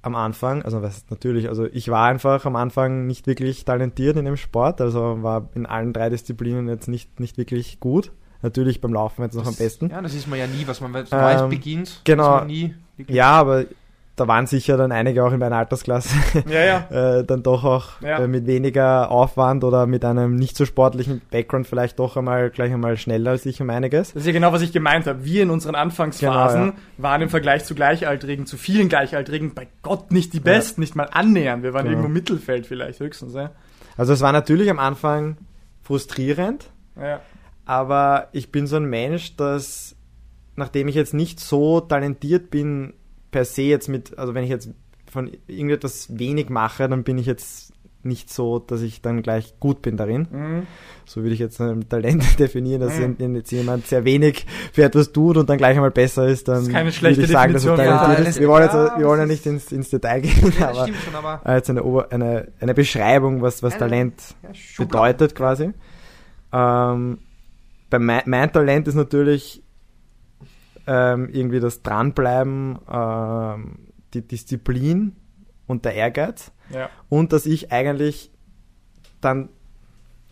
am 0.02 0.16
Anfang, 0.16 0.62
also 0.62 0.82
was 0.82 1.06
natürlich, 1.10 1.50
also 1.50 1.66
ich 1.66 1.90
war 1.90 2.08
einfach 2.08 2.46
am 2.46 2.56
Anfang 2.56 3.06
nicht 3.06 3.28
wirklich 3.28 3.66
talentiert 3.66 4.16
in 4.16 4.26
dem 4.26 4.38
Sport, 4.38 4.80
also 4.80 5.22
war 5.22 5.50
in 5.56 5.66
allen 5.66 5.92
drei 5.92 6.10
Disziplinen 6.10 6.70
jetzt 6.70 6.88
nicht, 6.88 7.20
nicht 7.20 7.38
wirklich 7.38 7.80
gut. 7.80 8.14
Natürlich 8.42 8.80
beim 8.80 8.94
Laufen 8.94 9.22
jetzt 9.24 9.36
noch 9.36 9.44
das, 9.44 9.54
am 9.54 9.58
besten. 9.58 9.90
Ja, 9.90 10.02
das 10.02 10.14
ist 10.14 10.28
man 10.28 10.40
ja 10.40 10.48
nie, 10.48 10.66
was 10.66 10.80
man 10.80 10.94
weiß, 10.94 11.10
ähm, 11.12 11.50
beginnt. 11.50 12.02
Genau. 12.06 12.46
ja, 13.08 13.32
aber 13.32 13.66
da 14.20 14.28
waren 14.28 14.48
sicher 14.48 14.76
dann 14.78 14.92
einige 14.92 15.24
auch 15.24 15.32
in 15.32 15.40
meiner 15.40 15.58
Altersklasse 15.58 16.16
ja, 16.50 16.64
ja. 16.90 17.18
äh, 17.20 17.24
dann 17.24 17.44
doch 17.44 17.64
auch 17.64 18.02
ja. 18.02 18.20
äh, 18.20 18.28
mit 18.28 18.48
weniger 18.48 19.10
Aufwand 19.12 19.64
oder 19.64 19.88
mit 19.88 20.04
einem 20.04 20.36
nicht 20.36 20.58
so 20.58 20.66
sportlichen 20.66 21.22
Background 21.32 21.68
vielleicht 21.68 22.00
doch 22.00 22.18
einmal 22.18 22.50
gleich 22.50 22.74
einmal 22.74 22.98
schneller 22.98 23.32
als 23.32 23.46
ich 23.46 23.62
um 23.62 23.70
einiges. 23.70 24.14
Das 24.14 24.22
ist 24.22 24.28
ja 24.28 24.34
genau, 24.34 24.52
was 24.52 24.62
ich 24.62 24.74
gemeint 24.74 25.08
habe. 25.08 25.24
Wir 25.24 25.44
in 25.44 25.50
unseren 25.50 25.76
Anfangsphasen 25.76 26.62
genau, 26.62 26.78
waren 26.98 27.22
im 27.22 27.30
Vergleich 27.30 27.64
zu 27.66 27.76
Gleichaltrigen, 27.76 28.46
zu 28.46 28.58
vielen 28.58 28.90
Gleichaltrigen, 28.90 29.54
bei 29.54 29.68
Gott 29.82 30.12
nicht 30.12 30.34
die 30.34 30.40
Besten, 30.40 30.82
nicht 30.82 30.96
mal 30.96 31.10
annähernd. 31.12 31.64
Wir 31.64 31.74
waren 31.74 31.86
genau. 31.86 31.98
irgendwo 31.98 32.10
Mittelfeld 32.10 32.68
vielleicht 32.68 33.00
höchstens. 33.00 33.36
Also 33.98 34.14
es 34.14 34.22
war 34.22 34.32
natürlich 34.32 34.70
am 34.70 34.80
Anfang 34.80 35.38
frustrierend, 35.84 36.70
aber 37.66 38.28
ich 38.34 38.52
bin 38.52 38.68
so 38.68 38.76
ein 38.76 38.86
Mensch, 38.86 39.36
dass 39.38 39.96
nachdem 40.56 40.88
ich 40.88 40.96
jetzt 40.96 41.14
nicht 41.14 41.40
so 41.40 41.80
talentiert 41.80 42.52
bin 42.52 42.94
per 43.32 43.46
se 43.46 43.64
jetzt 43.64 43.88
mit, 43.88 44.18
also 44.18 44.34
wenn 44.34 44.44
ich 44.44 44.50
jetzt 44.50 44.70
von 45.12 45.32
irgendetwas 45.48 46.18
wenig 46.18 46.50
mache, 46.50 46.88
dann 46.88 47.04
bin 47.04 47.18
ich 47.18 47.26
jetzt 47.26 47.74
nicht 48.02 48.32
so, 48.32 48.60
dass 48.60 48.82
ich 48.82 49.02
dann 49.02 49.22
gleich 49.22 49.60
gut 49.60 49.82
bin 49.82 49.98
darin. 49.98 50.28
Mhm. 50.32 50.68
So 51.06 51.22
würde 51.22 51.34
ich 51.34 51.40
jetzt 51.40 51.60
ein 51.60 51.90
Talent 51.90 52.40
definieren, 52.40 52.82
dass 52.82 52.98
mhm. 52.98 53.16
wenn 53.18 53.36
jetzt 53.36 53.52
jemand 53.52 53.88
sehr 53.88 54.06
wenig 54.06 54.46
für 54.72 54.84
etwas 54.84 55.12
tut 55.12 55.38
und 55.38 55.50
dann 55.50 55.58
gleich 55.58 55.76
einmal 55.76 55.92
besser 55.92 56.28
ist, 56.28 56.48
dann 56.48 56.62
ist 56.62 56.72
keine 56.72 56.92
schlechte 56.92 57.18
würde 57.18 57.26
ich 57.26 57.32
sagen, 57.32 57.54
Definition, 57.54 57.78
dass 57.78 57.86
er 57.86 57.98
talentiert 57.98 58.26
ja, 58.26 58.30
ist. 58.30 58.40
Wir 58.40 58.48
wollen, 58.48 58.64
jetzt, 58.64 58.74
ja, 58.74 58.98
wir 58.98 59.08
wollen 59.08 59.20
ja 59.20 59.26
nicht 59.26 59.46
ins, 59.46 59.72
ins 59.72 59.90
Detail 59.90 60.22
gehen, 60.22 60.54
ja, 60.60 60.70
aber, 60.70 60.88
schon, 60.88 61.16
aber 61.16 61.46
als 61.46 61.70
eine, 61.70 61.84
eine, 62.10 62.48
eine 62.60 62.74
Beschreibung, 62.74 63.42
was, 63.42 63.64
was 63.64 63.74
eine, 63.74 63.80
Talent 63.80 64.36
bedeutet 64.78 65.36
quasi. 65.36 65.72
Ähm, 66.54 67.18
bei 67.90 68.00
mein, 68.00 68.22
mein 68.26 68.52
Talent 68.52 68.88
ist 68.88 68.96
natürlich 68.96 69.62
ähm, 70.88 71.30
irgendwie 71.32 71.60
das 71.60 71.82
Dranbleiben, 71.82 72.80
ähm, 72.92 73.80
die 74.14 74.22
Disziplin 74.22 75.16
und 75.68 75.86
der 75.86 75.94
Ehrgeiz. 75.96 76.52
Ja. 76.74 76.90
Und 77.10 77.34
dass 77.34 77.46
ich 77.46 77.72
eigentlich 77.72 78.32
dann 79.22 79.50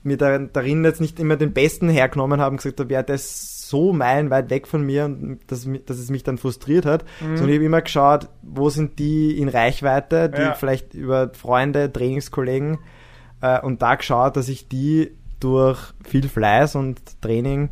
mir 0.03 0.17
darin 0.17 0.83
jetzt 0.83 1.01
nicht 1.01 1.19
immer 1.19 1.35
den 1.35 1.53
Besten 1.53 1.89
hergenommen 1.89 2.39
habe 2.39 2.51
und 2.51 2.57
gesagt 2.57 2.79
habe, 2.79 2.93
ja, 2.93 3.03
der 3.03 3.15
ist 3.15 3.67
so 3.67 3.91
meilenweit 3.91 4.49
weg 4.49 4.65
von 4.65 4.83
mir 4.83 5.05
und 5.05 5.39
dass, 5.47 5.67
dass 5.85 5.97
es 5.97 6.09
mich 6.09 6.23
dann 6.23 6.37
frustriert 6.37 6.85
hat, 6.85 7.03
mhm. 7.19 7.35
sondern 7.35 7.49
ich 7.49 7.55
habe 7.55 7.65
immer 7.65 7.81
geschaut, 7.81 8.29
wo 8.41 8.69
sind 8.69 8.99
die 8.99 9.37
in 9.37 9.49
Reichweite, 9.49 10.29
die 10.29 10.41
ja. 10.41 10.53
vielleicht 10.53 10.93
über 10.93 11.31
Freunde, 11.33 11.91
Trainingskollegen 11.91 12.79
äh, 13.41 13.59
und 13.59 13.81
da 13.81 13.95
geschaut, 13.95 14.37
dass 14.37 14.47
ich 14.47 14.69
die 14.69 15.11
durch 15.39 15.93
viel 16.03 16.27
Fleiß 16.29 16.75
und 16.75 17.21
Training 17.21 17.69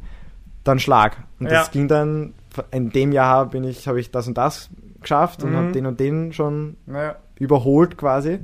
dann 0.63 0.79
schlag. 0.79 1.23
Und 1.39 1.47
ja. 1.47 1.53
das 1.53 1.71
ging 1.71 1.87
dann 1.87 2.33
in 2.71 2.89
dem 2.89 3.11
Jahr 3.11 3.47
bin 3.47 3.63
ich, 3.63 3.87
habe 3.87 3.99
ich 3.99 4.11
das 4.11 4.27
und 4.27 4.37
das 4.37 4.69
geschafft 5.01 5.43
und 5.43 5.51
mhm. 5.51 5.55
habe 5.55 5.71
den 5.71 5.85
und 5.85 5.99
den 5.99 6.33
schon 6.33 6.77
ja. 6.87 7.15
überholt 7.39 7.97
quasi. 7.97 8.39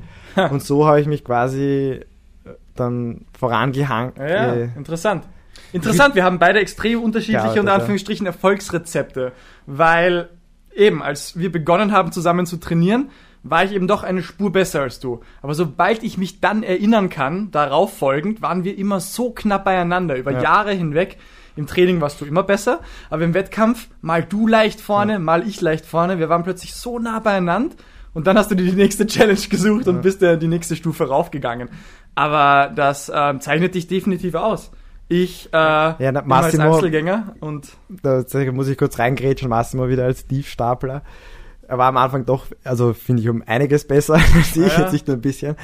und 0.52 0.62
so 0.62 0.86
habe 0.86 1.02
ich 1.02 1.08
mich 1.08 1.24
quasi 1.24 2.00
äh, 2.46 2.50
dann 2.76 3.26
vorangehangen. 3.38 4.14
Ja, 4.18 4.54
äh, 4.54 4.70
interessant. 4.76 5.26
Interessant, 5.74 6.16
wir 6.16 6.24
haben 6.24 6.40
beide 6.40 6.60
extrem 6.60 7.02
unterschiedliche, 7.02 7.60
unter 7.60 7.74
Anführungsstrichen, 7.74 8.26
Erfolgsrezepte. 8.26 9.32
Weil 9.66 10.30
eben, 10.76 11.02
als 11.02 11.38
wir 11.38 11.52
begonnen 11.52 11.92
haben, 11.92 12.12
zusammen 12.12 12.46
zu 12.46 12.58
trainieren, 12.58 13.10
war 13.44 13.64
ich 13.64 13.72
eben 13.72 13.88
doch 13.88 14.04
eine 14.04 14.22
Spur 14.22 14.52
besser 14.52 14.82
als 14.82 15.00
du. 15.00 15.22
Aber 15.42 15.54
sobald 15.54 16.04
ich 16.04 16.18
mich 16.18 16.42
dann 16.42 16.64
erinnern 16.64 17.10
kann, 17.10 17.52
darauf 17.52 17.98
folgend, 17.98 18.42
waren 18.42 18.64
wir 18.64 18.78
immer 18.78 19.00
so 19.00 19.32
knapp 19.32 19.66
beieinander, 19.66 20.16
über 20.16 20.32
ja. 20.32 20.42
Jahre 20.42 20.74
hinweg, 20.74 21.18
im 21.56 21.68
Training 21.68 22.02
warst 22.02 22.22
du 22.22 22.26
immer 22.26 22.44
besser, 22.44 22.80
aber 23.10 23.24
im 23.24 23.34
Wettkampf 23.34 23.88
mal 24.02 24.24
du 24.24 24.48
leicht 24.48 24.82
vorne, 24.82 25.14
ja. 25.14 25.20
mal 25.20 25.48
ich 25.48 25.62
leicht 25.62 25.86
vorne. 25.86 26.20
Wir 26.20 26.30
waren 26.30 26.44
plötzlich 26.44 26.74
so 26.74 27.00
nah 27.00 27.20
beieinander 27.20 27.76
und 28.14 28.28
dann 28.28 28.38
hast 28.38 28.52
du 28.52 28.56
dir 28.56 28.66
die 28.66 28.76
nächste 28.76 29.06
Challenge 29.06 29.40
gesucht 29.50 29.86
ja. 29.86 29.92
und 29.92 30.02
bist 30.02 30.22
ja 30.22 30.36
die 30.36 30.48
nächste 30.48 30.76
Stufe 30.76 31.08
raufgegangen. 31.08 31.70
Aber 32.16 32.72
das 32.74 33.10
äh, 33.10 33.40
zeichnet 33.40 33.76
dich 33.76 33.88
definitiv 33.88 34.36
aus. 34.36 34.72
Ich 35.08 35.50
äh, 35.52 35.58
ja, 35.58 36.12
na, 36.12 36.22
Massimo, 36.22 36.64
als 36.64 36.76
Einzelgänger 36.76 37.36
und 37.42 37.70
da 38.02 38.24
muss 38.54 38.70
ich 38.70 38.78
kurz 38.78 38.98
reingrätschen, 38.98 39.50
Massimo 39.50 39.90
wieder 39.90 40.06
als 40.06 40.26
Tiefstapler. 40.26 41.04
Er 41.68 41.78
war 41.78 41.88
am 41.88 41.98
Anfang 41.98 42.26
doch, 42.26 42.46
also 42.64 42.94
finde 42.94 43.22
ich 43.22 43.30
um 43.30 43.44
einiges 43.46 43.88
besser 43.88 44.14
als 44.36 44.56
ich, 44.56 44.72
ja. 44.72 44.82
jetzt 44.82 44.94
nicht 44.94 45.08
nur 45.08 45.18
ein 45.18 45.22
bisschen. 45.22 45.58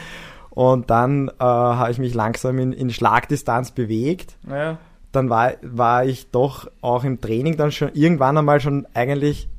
Und 0.49 0.89
dann 0.89 1.29
äh, 1.29 1.43
habe 1.43 1.91
ich 1.91 1.99
mich 1.99 2.13
langsam 2.13 2.59
in, 2.59 2.73
in 2.73 2.89
Schlagdistanz 2.89 3.71
bewegt. 3.71 4.37
Ja 4.49 4.79
dann 5.17 5.29
war, 5.29 5.53
war 5.61 6.05
ich 6.05 6.31
doch 6.31 6.69
auch 6.81 7.03
im 7.03 7.19
Training 7.19 7.57
dann 7.57 7.71
schon 7.71 7.89
irgendwann 7.93 8.37
einmal 8.37 8.59
schon 8.59 8.87
eigentlich, 8.93 9.49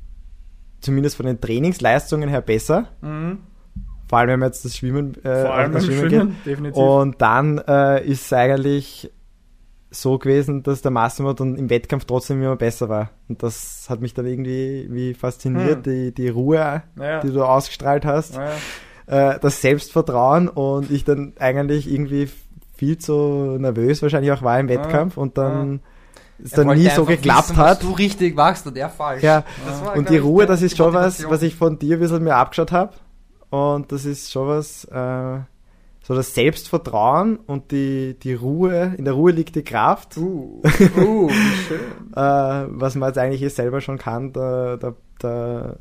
zumindest 0.79 1.17
von 1.17 1.25
den 1.25 1.41
Trainingsleistungen 1.41 2.29
her 2.29 2.41
besser. 2.41 2.87
Mhm. 3.01 3.39
Vor 4.07 4.17
allem, 4.17 4.29
wenn 4.29 4.39
man 4.39 4.49
jetzt 4.49 4.65
das 4.65 4.75
Schwimmen, 4.75 5.15
äh, 5.23 5.43
Vor 5.43 5.53
allem 5.53 5.71
das 5.73 5.85
Schwimmen, 5.85 6.09
Schwimmen 6.09 6.27
geht. 6.29 6.45
definitiv. 6.45 6.81
Und 6.81 7.21
dann 7.21 7.59
äh, 7.59 8.03
ist 8.07 8.25
es 8.25 8.33
eigentlich 8.33 9.11
so 9.91 10.17
gewesen, 10.17 10.63
dass 10.63 10.81
der 10.81 10.91
Massimo 10.91 11.33
dann 11.33 11.55
im 11.55 11.69
Wettkampf 11.69 12.05
trotzdem 12.05 12.41
immer 12.41 12.55
besser 12.55 12.89
war. 12.89 13.09
Und 13.27 13.43
das 13.43 13.87
hat 13.89 14.01
mich 14.01 14.13
dann 14.13 14.25
irgendwie 14.25 14.87
wie 14.89 15.13
fasziniert, 15.13 15.85
hm. 15.85 15.93
die, 15.93 16.11
die 16.13 16.29
Ruhe, 16.29 16.83
ja. 16.97 17.19
die 17.19 17.31
du 17.31 17.43
ausgestrahlt 17.43 18.05
hast, 18.05 18.35
ja. 18.35 19.33
äh, 19.33 19.39
das 19.39 19.61
Selbstvertrauen 19.61 20.47
und 20.47 20.89
ich 20.89 21.03
dann 21.03 21.33
eigentlich 21.39 21.91
irgendwie 21.91 22.29
viel 22.79 22.97
zu 22.97 23.57
nervös 23.59 24.01
wahrscheinlich 24.01 24.31
auch 24.31 24.41
war 24.41 24.57
im 24.57 24.69
Wettkampf 24.69 25.17
und 25.17 25.37
dann 25.37 25.81
es 26.41 26.51
dann 26.51 26.67
nie 26.69 26.87
so 26.87 27.03
geklappt 27.03 27.49
wissen, 27.49 27.57
hat. 27.57 27.83
du 27.83 27.91
richtig 27.91 28.37
machst 28.37 28.65
und 28.65 28.77
er 28.77 28.89
falsch. 28.89 29.21
Ja, 29.21 29.43
und 29.95 30.09
die 30.09 30.17
Ruhe, 30.17 30.45
das 30.45 30.61
ist 30.61 30.77
schon 30.77 30.93
was, 30.93 31.29
was 31.29 31.41
ich 31.41 31.55
von 31.55 31.77
dir 31.77 31.97
ein 31.97 31.99
bisschen 31.99 32.23
mehr 32.23 32.37
abgeschaut 32.37 32.71
habe. 32.71 32.93
Und 33.49 33.91
das 33.91 34.05
ist 34.05 34.31
schon 34.31 34.47
was, 34.47 34.85
äh, 34.85 35.39
so 36.01 36.15
das 36.15 36.33
Selbstvertrauen 36.33 37.35
und 37.35 37.71
die, 37.71 38.17
die 38.17 38.33
Ruhe, 38.33 38.93
in 38.97 39.03
der 39.03 39.13
Ruhe 39.15 39.33
liegt 39.33 39.55
die 39.55 39.63
Kraft. 39.63 40.15
Uh, 40.15 40.61
uh 40.97 41.29
schön. 41.67 41.79
äh, 42.15 42.65
was 42.69 42.95
man 42.95 43.09
jetzt 43.09 43.17
eigentlich 43.17 43.53
selber 43.53 43.81
schon 43.81 43.97
kann, 43.97 44.31
da, 44.31 44.77
da, 44.77 44.93
da 45.19 45.75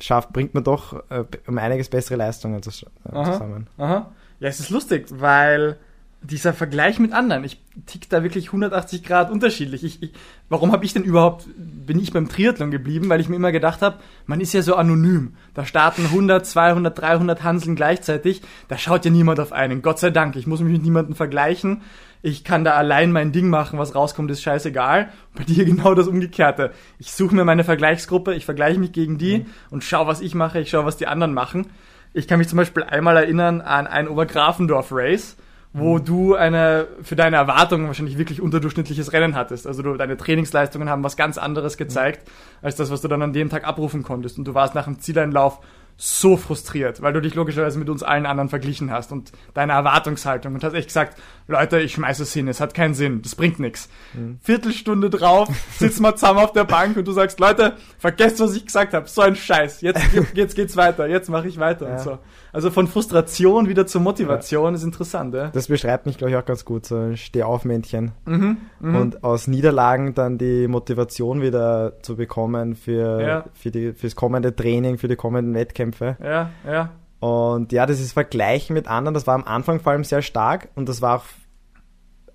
schafft, 0.00 0.32
bringt 0.32 0.54
man 0.54 0.64
doch 0.64 0.94
äh, 1.10 1.24
um 1.46 1.58
einiges 1.58 1.90
bessere 1.90 2.16
Leistungen 2.16 2.62
zusammen. 2.62 3.68
Aha. 3.76 4.10
Ja, 4.40 4.48
es 4.48 4.58
ist 4.58 4.70
lustig, 4.70 5.08
weil 5.10 5.76
dieser 6.22 6.54
Vergleich 6.54 6.98
mit 6.98 7.12
anderen, 7.12 7.42
ich 7.42 7.60
tick 7.86 8.08
da 8.08 8.22
wirklich 8.22 8.46
180 8.46 9.02
Grad 9.02 9.30
unterschiedlich. 9.30 9.82
Ich, 9.82 10.02
ich, 10.02 10.12
warum 10.48 10.70
habe 10.72 10.84
ich 10.84 10.92
denn 10.92 11.02
überhaupt, 11.02 11.46
bin 11.56 11.98
ich 11.98 12.12
beim 12.12 12.28
Triathlon 12.28 12.70
geblieben? 12.70 13.08
Weil 13.08 13.20
ich 13.20 13.28
mir 13.28 13.36
immer 13.36 13.50
gedacht 13.50 13.82
habe, 13.82 13.98
man 14.26 14.40
ist 14.40 14.52
ja 14.52 14.62
so 14.62 14.76
anonym. 14.76 15.34
Da 15.54 15.66
starten 15.66 16.04
100, 16.04 16.46
200, 16.46 16.96
300 16.96 17.42
Hanseln 17.42 17.74
gleichzeitig. 17.74 18.42
Da 18.68 18.78
schaut 18.78 19.04
ja 19.04 19.10
niemand 19.10 19.40
auf 19.40 19.52
einen. 19.52 19.82
Gott 19.82 19.98
sei 19.98 20.10
Dank, 20.10 20.36
ich 20.36 20.46
muss 20.46 20.60
mich 20.60 20.72
mit 20.72 20.82
niemandem 20.82 21.16
vergleichen. 21.16 21.82
Ich 22.24 22.44
kann 22.44 22.64
da 22.64 22.74
allein 22.74 23.10
mein 23.10 23.32
Ding 23.32 23.48
machen, 23.48 23.80
was 23.80 23.96
rauskommt, 23.96 24.30
ist 24.30 24.42
scheißegal. 24.42 25.08
Bei 25.34 25.42
dir 25.42 25.64
genau 25.64 25.94
das 25.94 26.06
Umgekehrte. 26.06 26.70
Ich 26.98 27.12
suche 27.12 27.34
mir 27.34 27.44
meine 27.44 27.64
Vergleichsgruppe, 27.64 28.34
ich 28.34 28.44
vergleiche 28.44 28.78
mich 28.78 28.92
gegen 28.92 29.18
die 29.18 29.38
mhm. 29.38 29.46
und 29.70 29.82
schau, 29.82 30.06
was 30.06 30.20
ich 30.20 30.36
mache, 30.36 30.60
ich 30.60 30.70
schau, 30.70 30.84
was 30.84 30.96
die 30.96 31.08
anderen 31.08 31.34
machen. 31.34 31.66
Ich 32.14 32.28
kann 32.28 32.38
mich 32.38 32.48
zum 32.48 32.58
Beispiel 32.58 32.84
einmal 32.84 33.16
erinnern 33.16 33.60
an 33.60 33.88
ein 33.88 34.06
Obergrafendorf-Race 34.06 35.36
wo 35.72 35.98
mhm. 35.98 36.04
du 36.04 36.34
eine 36.34 36.86
für 37.02 37.16
deine 37.16 37.36
Erwartungen 37.36 37.86
wahrscheinlich 37.86 38.18
wirklich 38.18 38.40
unterdurchschnittliches 38.40 39.12
Rennen 39.12 39.34
hattest. 39.34 39.66
Also 39.66 39.82
du, 39.82 39.94
deine 39.94 40.16
Trainingsleistungen 40.16 40.88
haben 40.88 41.02
was 41.02 41.16
ganz 41.16 41.38
anderes 41.38 41.76
gezeigt, 41.76 42.26
mhm. 42.26 42.66
als 42.66 42.76
das, 42.76 42.90
was 42.90 43.00
du 43.00 43.08
dann 43.08 43.22
an 43.22 43.32
dem 43.32 43.48
Tag 43.48 43.66
abrufen 43.66 44.02
konntest. 44.02 44.38
Und 44.38 44.44
du 44.44 44.54
warst 44.54 44.74
nach 44.74 44.84
dem 44.84 44.98
Zieleinlauf 44.98 45.60
so 45.96 46.36
frustriert, 46.36 47.00
weil 47.02 47.12
du 47.12 47.20
dich 47.20 47.34
logischerweise 47.34 47.78
mit 47.78 47.88
uns 47.88 48.02
allen 48.02 48.26
anderen 48.26 48.48
verglichen 48.48 48.90
hast 48.90 49.12
und 49.12 49.32
deine 49.54 49.72
Erwartungshaltung 49.72 50.54
und 50.54 50.64
hast 50.64 50.74
echt 50.74 50.88
gesagt, 50.88 51.16
Leute, 51.48 51.80
ich 51.80 51.92
schmeiß 51.92 52.20
es 52.20 52.32
hin, 52.32 52.48
es 52.48 52.60
hat 52.60 52.74
keinen 52.74 52.94
Sinn, 52.94 53.22
das 53.22 53.34
bringt 53.34 53.58
nichts. 53.58 53.88
Mhm. 54.14 54.38
Viertelstunde 54.42 55.10
drauf, 55.10 55.48
sitzen 55.78 56.02
wir 56.02 56.16
zusammen 56.16 56.40
auf 56.40 56.52
der 56.52 56.64
Bank 56.64 56.96
und 56.96 57.06
du 57.06 57.12
sagst, 57.12 57.38
Leute, 57.40 57.74
vergesst, 57.98 58.40
was 58.40 58.56
ich 58.56 58.66
gesagt 58.66 58.94
habe, 58.94 59.08
so 59.08 59.22
ein 59.22 59.36
Scheiß, 59.36 59.80
jetzt, 59.80 60.02
jetzt 60.34 60.56
geht's 60.56 60.76
weiter, 60.76 61.06
jetzt 61.06 61.28
mache 61.28 61.48
ich 61.48 61.58
weiter 61.58 61.86
ja. 61.86 61.92
und 61.94 62.00
so. 62.00 62.18
Also 62.52 62.70
von 62.70 62.86
Frustration 62.86 63.68
wieder 63.68 63.86
zur 63.86 64.02
Motivation 64.02 64.72
ja. 64.72 64.76
ist 64.76 64.82
interessant, 64.82 65.34
ja. 65.34 65.48
Das 65.48 65.68
beschreibt 65.68 66.04
mich, 66.04 66.18
glaube 66.18 66.32
ich, 66.32 66.36
auch 66.36 66.44
ganz 66.44 66.66
gut, 66.66 66.84
so 66.84 66.96
ein 66.96 67.16
Stehaufmännchen. 67.16 68.12
Mhm, 68.26 68.58
mh. 68.80 69.00
Und 69.00 69.24
aus 69.24 69.46
Niederlagen 69.46 70.14
dann 70.14 70.36
die 70.36 70.68
Motivation 70.68 71.40
wieder 71.40 71.94
zu 72.02 72.16
bekommen 72.16 72.74
für, 72.74 73.20
ja. 73.22 73.44
für 73.54 73.70
die, 73.70 73.92
fürs 73.94 74.16
kommende 74.16 74.54
Training, 74.54 74.98
für 74.98 75.08
die 75.08 75.16
kommenden 75.16 75.54
Wettkämpfe. 75.54 75.81
Ja, 76.22 76.50
ja. 76.66 76.90
Und 77.20 77.72
ja, 77.72 77.86
das 77.86 78.00
ist 78.00 78.12
Vergleichen 78.12 78.74
mit 78.74 78.88
anderen, 78.88 79.14
das 79.14 79.26
war 79.26 79.34
am 79.34 79.44
Anfang 79.44 79.80
vor 79.80 79.92
allem 79.92 80.04
sehr 80.04 80.22
stark 80.22 80.68
und 80.74 80.88
das 80.88 81.02
war 81.02 81.18
auch 81.18 81.24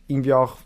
irgendwie 0.07 0.33
auch 0.33 0.57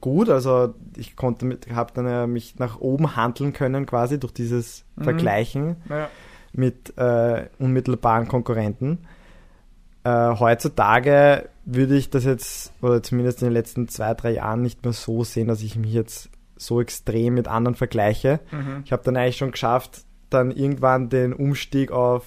gut. 0.00 0.28
Also 0.28 0.74
ich 0.96 1.16
konnte 1.16 1.44
mit, 1.44 1.70
habe 1.72 1.92
dann 1.94 2.06
ja 2.06 2.26
mich 2.26 2.58
nach 2.58 2.80
oben 2.80 3.16
handeln 3.16 3.52
können 3.52 3.86
quasi 3.86 4.18
durch 4.18 4.32
dieses 4.32 4.84
mhm. 4.96 5.04
Vergleichen. 5.04 5.76
Ja 5.88 6.08
mit 6.52 6.96
äh, 6.98 7.48
unmittelbaren 7.58 8.28
Konkurrenten. 8.28 9.06
Äh, 10.04 10.36
heutzutage 10.38 11.48
würde 11.64 11.96
ich 11.96 12.10
das 12.10 12.24
jetzt, 12.24 12.72
oder 12.82 13.02
zumindest 13.02 13.42
in 13.42 13.48
den 13.48 13.54
letzten 13.54 13.88
zwei, 13.88 14.14
drei 14.14 14.32
Jahren 14.32 14.62
nicht 14.62 14.84
mehr 14.84 14.92
so 14.92 15.24
sehen, 15.24 15.48
dass 15.48 15.62
ich 15.62 15.76
mich 15.76 15.92
jetzt 15.92 16.30
so 16.56 16.80
extrem 16.80 17.34
mit 17.34 17.48
anderen 17.48 17.74
vergleiche. 17.74 18.40
Mhm. 18.50 18.82
Ich 18.84 18.92
habe 18.92 19.02
dann 19.04 19.16
eigentlich 19.16 19.36
schon 19.36 19.52
geschafft, 19.52 20.04
dann 20.34 20.50
irgendwann 20.50 21.08
den 21.08 21.32
Umstieg 21.32 21.90
auf 21.90 22.24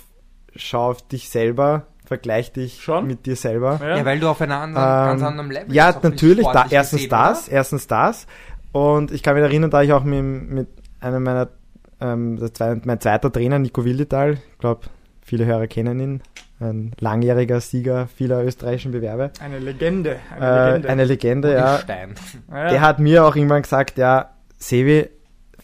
schau 0.56 0.90
auf 0.90 1.08
dich 1.08 1.30
selber, 1.30 1.88
vergleich 2.06 2.54
dich 2.54 2.82
Schon? 2.82 3.08
mit 3.08 3.26
dir 3.26 3.36
selber. 3.36 3.80
Ja. 3.82 3.98
ja 3.98 4.06
weil 4.06 4.20
du 4.20 4.30
auf 4.30 4.42
einem 4.42 4.54
anderen, 4.54 4.88
ähm, 4.88 5.06
ganz 5.06 5.24
anderen 5.24 5.52
Level 5.52 5.66
bist. 5.66 5.76
Ja, 5.76 6.00
natürlich, 6.02 6.48
da, 6.48 6.66
erstens 6.70 6.98
gesehen, 7.00 7.10
das, 7.10 7.48
oder? 7.48 7.58
erstens 7.58 7.88
das. 7.88 8.28
Und 8.72 9.12
ich 9.12 9.24
kann 9.24 9.36
mich 9.36 9.44
erinnern, 9.44 9.72
da 9.72 9.82
ich 9.82 9.94
auch 9.94 10.04
mit, 10.04 10.24
mit 10.24 10.68
einem 11.00 11.24
meiner 11.24 11.50
ähm, 12.02 12.40
mein 12.84 13.00
zweiter 13.00 13.32
Trainer, 13.32 13.58
Nico 13.58 13.86
Wildetal, 13.86 14.34
ich 14.34 14.58
glaube, 14.60 14.82
viele 15.22 15.46
Hörer 15.46 15.68
kennen 15.68 16.00
ihn, 16.00 16.22
ein 16.60 16.92
langjähriger 17.00 17.62
Sieger 17.62 18.08
vieler 18.08 18.44
österreichischen 18.44 18.92
Bewerbe. 18.92 19.32
Eine 19.42 19.60
Legende. 19.60 20.18
Eine 20.34 20.46
äh, 20.46 20.66
Legende, 20.66 20.90
eine 20.90 21.06
Legende 21.06 21.54
ja. 21.54 21.80
ja. 21.88 22.70
Der 22.70 22.82
hat 22.82 23.00
mir 23.00 23.26
auch 23.26 23.36
irgendwann 23.36 23.62
gesagt, 23.62 23.98
ja, 23.98 24.32
Sevi, 24.58 25.10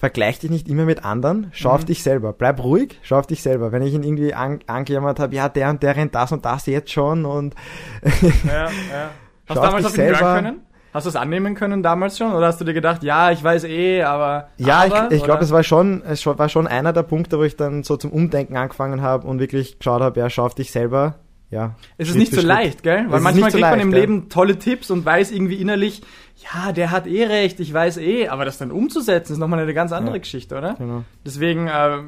vergleich 0.01 0.39
dich 0.39 0.49
nicht 0.49 0.67
immer 0.67 0.85
mit 0.85 1.05
anderen, 1.05 1.51
schau 1.53 1.69
mhm. 1.69 1.75
auf 1.75 1.85
dich 1.85 2.01
selber, 2.01 2.33
bleib 2.33 2.63
ruhig, 2.63 2.99
schau 3.03 3.19
auf 3.19 3.27
dich 3.27 3.43
selber. 3.43 3.71
Wenn 3.71 3.83
ich 3.83 3.93
ihn 3.93 4.01
irgendwie 4.01 4.33
an, 4.33 4.59
angejammert 4.65 5.19
habe, 5.19 5.35
ja, 5.35 5.47
der 5.47 5.69
und 5.69 5.83
der 5.83 5.95
rennt 5.95 6.15
das 6.15 6.31
und 6.31 6.43
das 6.43 6.65
jetzt 6.65 6.91
schon 6.91 7.23
und 7.23 7.53
ja, 8.43 8.63
ja. 8.63 8.69
Hast 9.47 9.57
du 9.57 9.61
damals 9.61 9.85
auf 9.85 9.97
ihn 9.97 10.03
hören 10.05 10.43
können? 10.43 10.61
Hast 10.91 11.05
du 11.05 11.09
es 11.09 11.15
annehmen 11.15 11.53
können 11.53 11.83
damals 11.83 12.17
schon? 12.17 12.33
Oder 12.33 12.47
hast 12.47 12.59
du 12.59 12.65
dir 12.65 12.73
gedacht, 12.73 13.03
ja, 13.03 13.31
ich 13.31 13.43
weiß 13.43 13.63
eh, 13.63 14.01
aber. 14.01 14.49
Ja, 14.57 14.83
aber, 14.83 15.07
ich, 15.09 15.17
ich 15.17 15.23
glaube, 15.23 15.43
es 15.43 15.51
war 15.51 15.63
schon, 15.63 16.01
es 16.03 16.25
war 16.25 16.49
schon 16.49 16.67
einer 16.67 16.93
der 16.93 17.03
Punkte, 17.03 17.37
wo 17.37 17.43
ich 17.43 17.55
dann 17.55 17.83
so 17.83 17.95
zum 17.95 18.11
Umdenken 18.11 18.57
angefangen 18.57 19.01
habe 19.01 19.27
und 19.27 19.39
wirklich 19.39 19.77
geschaut 19.77 20.01
habe, 20.01 20.19
ja, 20.19 20.29
schau 20.29 20.45
auf 20.45 20.55
dich 20.55 20.71
selber. 20.71 21.15
Ja. 21.51 21.75
Es 21.97 22.09
ist 22.09 22.15
nicht 22.15 22.31
so 22.31 22.37
Schritt. 22.37 22.47
leicht, 22.47 22.83
gell? 22.83 23.05
Weil 23.09 23.19
manchmal 23.19 23.51
kriegt 23.51 23.61
leicht, 23.61 23.77
man 23.77 23.79
im 23.81 23.91
ja. 23.91 23.99
Leben 23.99 24.29
tolle 24.29 24.57
Tipps 24.57 24.89
und 24.89 25.05
weiß 25.05 25.31
irgendwie 25.31 25.55
innerlich, 25.55 26.01
ja, 26.37 26.71
der 26.71 26.91
hat 26.91 27.07
eh 27.07 27.25
recht, 27.25 27.59
ich 27.59 27.71
weiß 27.73 27.97
eh, 27.97 28.29
aber 28.29 28.45
das 28.45 28.57
dann 28.57 28.71
umzusetzen 28.71 29.33
ist 29.33 29.39
nochmal 29.39 29.59
eine 29.59 29.73
ganz 29.73 29.91
andere 29.91 30.15
ja. 30.15 30.21
Geschichte, 30.21 30.57
oder? 30.57 30.75
Genau. 30.75 31.03
Deswegen 31.25 31.67
äh, 31.67 31.99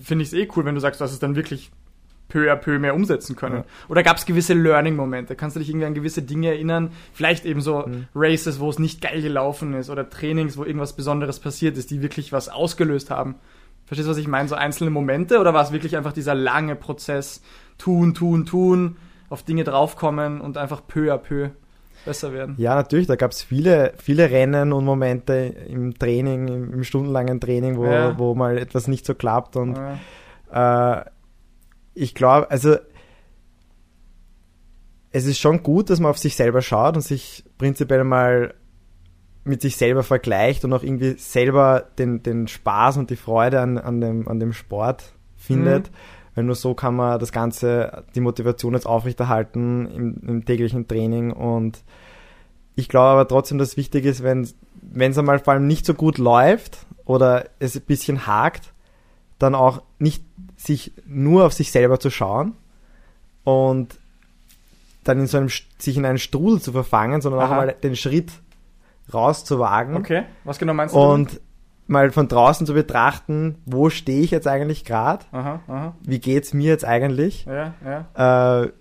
finde 0.00 0.22
ich 0.22 0.28
es 0.28 0.34
eh 0.34 0.48
cool, 0.54 0.64
wenn 0.64 0.74
du 0.74 0.80
sagst, 0.80 1.00
du 1.00 1.04
hast 1.04 1.12
es 1.12 1.18
dann 1.18 1.34
wirklich 1.34 1.70
peu 2.28 2.50
à 2.50 2.56
peu 2.56 2.78
mehr 2.78 2.94
umsetzen 2.94 3.36
können. 3.36 3.56
Ja. 3.56 3.64
Oder 3.88 4.02
gab 4.02 4.16
es 4.16 4.26
gewisse 4.26 4.54
Learning-Momente? 4.54 5.34
Kannst 5.34 5.56
du 5.56 5.60
dich 5.60 5.68
irgendwie 5.68 5.86
an 5.86 5.94
gewisse 5.94 6.22
Dinge 6.22 6.48
erinnern? 6.48 6.90
Vielleicht 7.12 7.44
eben 7.44 7.60
so 7.60 7.86
mhm. 7.86 8.06
Races, 8.14 8.60
wo 8.60 8.70
es 8.70 8.78
nicht 8.78 9.00
geil 9.00 9.22
gelaufen 9.22 9.74
ist 9.74 9.90
oder 9.90 10.08
Trainings, 10.08 10.56
wo 10.56 10.64
irgendwas 10.64 10.94
Besonderes 10.94 11.40
passiert 11.40 11.76
ist, 11.76 11.90
die 11.90 12.02
wirklich 12.02 12.32
was 12.32 12.48
ausgelöst 12.48 13.10
haben. 13.10 13.36
Verstehst 13.86 14.06
du, 14.06 14.12
was 14.12 14.18
ich 14.18 14.28
meine? 14.28 14.48
So 14.48 14.54
einzelne 14.54 14.90
Momente 14.90 15.38
oder 15.38 15.52
war 15.52 15.62
es 15.62 15.72
wirklich 15.72 15.96
einfach 15.96 16.12
dieser 16.12 16.34
lange 16.34 16.74
Prozess? 16.74 17.42
Tun, 17.78 18.14
tun, 18.14 18.46
tun, 18.46 18.96
auf 19.28 19.42
Dinge 19.42 19.64
draufkommen 19.64 20.40
und 20.40 20.56
einfach 20.56 20.86
peu 20.86 21.12
à 21.12 21.18
peu 21.18 21.50
besser 22.04 22.32
werden. 22.32 22.54
Ja, 22.58 22.74
natürlich, 22.74 23.06
da 23.06 23.16
gab 23.16 23.30
es 23.32 23.42
viele, 23.42 23.94
viele 23.96 24.30
Rennen 24.30 24.72
und 24.72 24.84
Momente 24.84 25.34
im 25.68 25.98
Training, 25.98 26.48
im, 26.48 26.72
im 26.72 26.84
stundenlangen 26.84 27.40
Training, 27.40 27.76
wo, 27.76 27.86
ja. 27.86 28.18
wo 28.18 28.34
mal 28.34 28.58
etwas 28.58 28.88
nicht 28.88 29.06
so 29.06 29.14
klappt 29.14 29.56
und 29.56 29.78
ja. 30.52 31.00
äh, 31.00 31.04
ich 31.94 32.14
glaube, 32.14 32.50
also 32.50 32.76
es 35.12 35.26
ist 35.26 35.38
schon 35.38 35.62
gut, 35.62 35.90
dass 35.90 36.00
man 36.00 36.10
auf 36.10 36.18
sich 36.18 36.34
selber 36.34 36.60
schaut 36.60 36.96
und 36.96 37.02
sich 37.02 37.44
prinzipiell 37.56 38.02
mal 38.02 38.54
mit 39.44 39.60
sich 39.60 39.76
selber 39.76 40.02
vergleicht 40.02 40.64
und 40.64 40.72
auch 40.72 40.82
irgendwie 40.82 41.16
selber 41.18 41.84
den, 41.98 42.22
den 42.22 42.48
Spaß 42.48 42.96
und 42.96 43.10
die 43.10 43.16
Freude 43.16 43.60
an, 43.60 43.78
an, 43.78 44.00
dem, 44.00 44.26
an 44.26 44.40
dem 44.40 44.52
Sport 44.52 45.12
findet. 45.36 45.90
Mhm. 45.90 45.94
Weil 46.34 46.44
nur 46.44 46.54
so 46.54 46.74
kann 46.74 46.96
man 46.96 47.18
das 47.18 47.32
Ganze, 47.32 48.04
die 48.14 48.20
Motivation 48.20 48.74
jetzt 48.74 48.86
aufrechterhalten 48.86 49.86
im, 49.86 50.28
im 50.28 50.44
täglichen 50.44 50.88
Training. 50.88 51.30
Und 51.30 51.84
ich 52.74 52.88
glaube 52.88 53.10
aber 53.10 53.28
trotzdem, 53.28 53.58
dass 53.58 53.76
wichtig 53.76 54.04
ist, 54.04 54.22
wenn 54.22 54.42
es 54.42 55.18
einmal 55.18 55.38
vor 55.38 55.54
allem 55.54 55.66
nicht 55.66 55.86
so 55.86 55.94
gut 55.94 56.18
läuft 56.18 56.86
oder 57.04 57.46
es 57.60 57.76
ein 57.76 57.82
bisschen 57.82 58.26
hakt, 58.26 58.72
dann 59.38 59.54
auch 59.54 59.82
nicht 59.98 60.24
sich 60.56 60.92
nur 61.06 61.44
auf 61.44 61.52
sich 61.52 61.70
selber 61.70 62.00
zu 62.00 62.10
schauen 62.10 62.54
und 63.44 63.98
dann 65.04 65.20
in 65.20 65.26
so 65.26 65.38
einem, 65.38 65.48
sich 65.78 65.96
in 65.96 66.06
einen 66.06 66.18
Strudel 66.18 66.60
zu 66.60 66.72
verfangen, 66.72 67.20
sondern 67.20 67.42
Aha. 67.42 67.46
auch 67.46 67.56
mal 67.56 67.74
den 67.82 67.94
Schritt 67.94 68.32
rauszuwagen. 69.12 69.96
Okay, 69.96 70.24
was 70.44 70.58
genau 70.58 70.72
meinst 70.72 70.94
du? 70.94 70.98
Und 70.98 71.28
damit? 71.28 71.42
Mal 71.86 72.10
von 72.10 72.28
draußen 72.28 72.66
zu 72.66 72.74
betrachten, 72.74 73.56
wo 73.66 73.90
stehe 73.90 74.22
ich 74.22 74.30
jetzt 74.30 74.46
eigentlich 74.46 74.84
gerade? 74.84 75.24
Wie 76.02 76.18
geht's 76.18 76.54
mir 76.54 76.70
jetzt 76.70 76.84
eigentlich? 76.84 77.46
Ja, 77.46 77.74
ja. 77.84 78.62
Äh, 78.62 78.72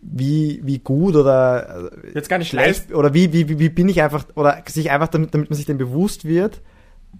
wie, 0.00 0.60
wie 0.62 0.78
gut 0.80 1.16
oder 1.16 1.90
jetzt 2.14 2.28
gar 2.28 2.38
nicht 2.38 2.50
schlecht 2.50 2.92
oder 2.94 3.14
wie, 3.14 3.32
wie, 3.32 3.58
wie 3.58 3.68
bin 3.70 3.88
ich 3.88 4.02
einfach 4.02 4.26
oder 4.34 4.62
sich 4.66 4.90
einfach 4.90 5.08
damit, 5.08 5.32
damit 5.32 5.48
man 5.48 5.56
sich 5.56 5.66
dem 5.66 5.78
bewusst 5.78 6.26
wird, 6.26 6.60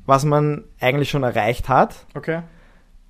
was 0.05 0.25
man 0.25 0.65
eigentlich 0.81 1.09
schon 1.09 1.23
erreicht 1.23 1.69
hat. 1.69 2.07
Okay 2.15 2.43